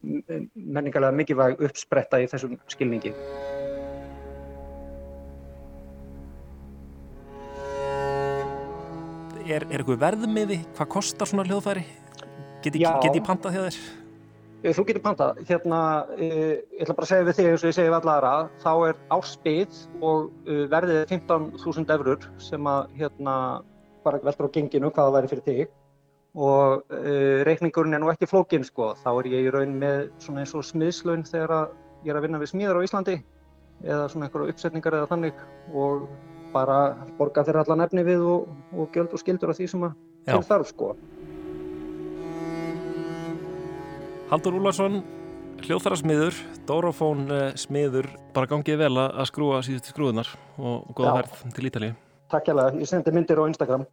menningarlega 0.55 1.17
mikilvæg 1.17 1.65
uppspretta 1.69 2.21
í 2.23 2.29
þessum 2.31 2.59
skilningi. 2.71 3.15
Er, 9.51 9.65
er 9.67 9.81
eitthvað 9.81 10.05
verðmiði? 10.05 10.61
Hvað 10.77 10.93
kostar 10.93 11.27
svona 11.27 11.43
hljóðfæri? 11.49 11.83
Get 12.63 12.77
ég 12.79 13.25
pantað 13.27 13.57
hjá 13.57 13.65
þér? 13.65 13.81
Þú 14.61 14.83
getur 14.91 15.03
pantað. 15.03 15.39
Hérna, 15.49 15.81
e, 16.21 16.27
ég 16.77 16.83
ætla 16.85 16.95
bara 16.99 17.07
að 17.07 17.11
segja 17.11 17.27
við 17.27 17.37
þig 17.39 17.47
eins 17.49 17.63
og 17.63 17.71
ég 17.71 17.77
segi 17.79 17.89
við 17.89 17.97
alla 17.97 18.17
aðra, 18.19 18.33
þá 18.61 18.73
er 18.91 18.99
áspið 19.17 19.79
og 20.05 20.27
e, 20.45 20.57
verðið 20.75 20.99
15.000 21.15 21.95
eurur 21.97 22.27
sem 22.45 22.69
að 22.69 22.91
hérna 23.01 23.37
bara 24.05 24.21
veldur 24.25 24.51
á 24.51 24.55
genginu 24.55 24.91
hvað 24.91 25.09
það 25.09 25.17
væri 25.17 25.31
fyrir 25.33 25.47
þig. 25.49 25.77
Og 26.41 26.95
uh, 26.95 27.43
reikningurinn 27.49 27.97
er 27.97 28.03
nú 28.03 28.11
ekki 28.13 28.29
flókin 28.31 28.67
sko, 28.67 28.93
þá 29.03 29.11
er 29.13 29.31
ég 29.33 29.49
í 29.49 29.53
raun 29.55 29.77
með 29.81 30.11
svona 30.23 30.45
eins 30.45 30.55
og 30.55 30.67
smiðslaun 30.69 31.27
þegar 31.27 31.73
ég 32.05 32.13
er 32.13 32.21
að 32.21 32.27
vinna 32.29 32.41
við 32.41 32.53
smíðar 32.53 32.79
á 32.79 32.87
Íslandi 32.87 33.17
eða 33.81 34.09
svona 34.13 34.29
einhverju 34.29 34.53
uppsetningar 34.53 34.99
eða 34.99 35.09
þannig 35.11 35.41
og 35.75 36.05
bara 36.55 36.79
borga 37.19 37.45
þeirra 37.47 37.65
allan 37.65 37.85
efni 37.87 38.05
við 38.07 38.25
og, 38.27 38.51
og 38.75 38.91
gjöld 38.95 39.15
og 39.17 39.23
skildur 39.23 39.53
af 39.53 39.59
því 39.59 39.71
sem 39.73 39.87
að 39.89 39.97
til 40.29 40.43
þarf 40.51 40.71
sko. 40.71 40.91
Haldur 44.31 44.61
Úlarsson, 44.61 45.01
hljóðfærasmiður, 45.65 46.37
Dórafón 46.69 47.25
smiður, 47.59 48.07
bara 48.37 48.51
gangið 48.51 48.85
vel 48.85 48.93
að 49.03 49.25
skrúa 49.33 49.65
síðustu 49.67 49.91
skrúðunar 49.91 50.31
og, 50.61 50.87
góða 50.95 51.17
verð 51.23 51.43
til 51.57 51.67
Ítalíu. 51.67 51.97
Takk 52.31 52.47
það, 52.61 52.77
ég 52.79 52.87
sendi 52.91 53.13
myndir 53.15 53.41
á 53.43 53.45
Instagram. 53.51 53.87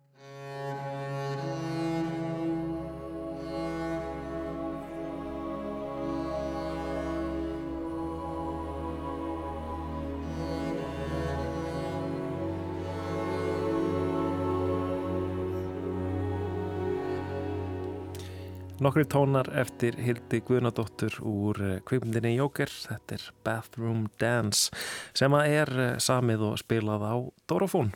Nokkri 18.78 19.08
tónar 19.10 19.48
eftir 19.58 19.96
Hildi 19.98 20.38
Guðnadóttur 20.46 21.16
úr 21.26 21.58
kveikmyndinni 21.90 22.36
Jóker, 22.36 22.70
þetta 22.70 23.16
er 23.16 23.24
Bathroom 23.42 24.04
Dance 24.22 24.70
sem 25.18 25.34
að 25.34 25.54
er 25.64 25.72
samið 26.04 26.44
og 26.52 26.60
spilað 26.62 27.06
á 27.10 27.16
Dorofón. 27.50 27.90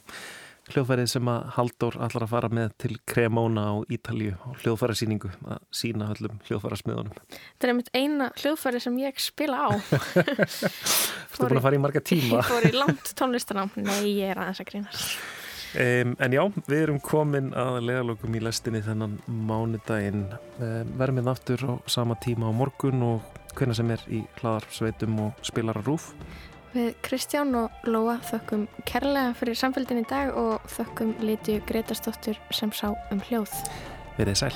Hljóðfærið 0.72 1.12
sem 1.12 1.30
að 1.30 1.52
Haldur 1.54 1.98
allar 2.02 2.26
að 2.26 2.32
fara 2.32 2.50
með 2.58 2.74
til 2.82 2.96
Cremona 3.12 3.66
á 3.70 3.76
Ítalju 3.94 4.34
og 4.48 4.56
hljóðfærasýningu 4.64 5.30
að 5.54 5.60
sína 5.70 6.08
höllum 6.10 6.40
hljóðfærasmiðunum. 6.48 7.20
Þetta 7.36 7.68
er 7.68 7.74
einmitt 7.76 7.94
eina 7.94 8.32
hljóðfæri 8.40 8.82
sem 8.82 8.98
ég 9.04 9.22
spila 9.22 9.68
á. 9.68 9.70
Þú 11.36 11.46
er 11.46 11.46
búin 11.46 11.62
að 11.62 11.68
fara 11.68 11.78
í 11.78 11.84
marga 11.86 12.02
tíma. 12.02 12.42
Ég 12.42 12.50
fór 12.50 12.70
í 12.72 12.74
langt 12.74 13.14
tónlistan 13.22 13.62
á. 13.62 13.66
Nei, 13.78 14.16
ég 14.16 14.34
er 14.34 14.42
aðeins 14.42 14.66
að 14.66 14.72
grínast. 14.74 15.14
Um, 15.72 16.16
en 16.20 16.34
já, 16.36 16.42
við 16.68 16.82
erum 16.82 17.00
komin 17.00 17.54
að 17.56 17.78
legalögum 17.88 18.34
í 18.36 18.42
lestinni 18.44 18.82
þennan 18.84 19.20
mánudaginn. 19.48 20.26
Um, 20.60 20.96
vermið 21.00 21.30
aftur 21.32 21.64
á 21.64 21.74
sama 21.88 22.18
tíma 22.20 22.52
á 22.52 22.54
morgun 22.56 23.06
og 23.08 23.38
hvernig 23.56 23.80
sem 23.80 23.92
er 23.94 24.04
í 24.12 24.24
hlaðarsveitum 24.42 25.20
og 25.28 25.46
spilar 25.48 25.80
að 25.80 25.92
rúf 25.92 26.12
Við 26.72 26.94
Kristján 27.04 27.52
og 27.60 27.84
Lóa 27.84 28.16
þökkum 28.24 28.62
kærlega 28.88 29.34
fyrir 29.36 29.60
samfélgin 29.60 30.06
í 30.06 30.08
dag 30.08 30.32
og 30.40 30.64
þökkum 30.72 31.18
Lítiu 31.20 31.60
Gretarsdóttur 31.68 32.40
sem 32.56 32.72
sá 32.72 32.94
um 33.12 33.20
hljóð. 33.28 33.52
Verðið 34.16 34.46
sæl 34.46 34.56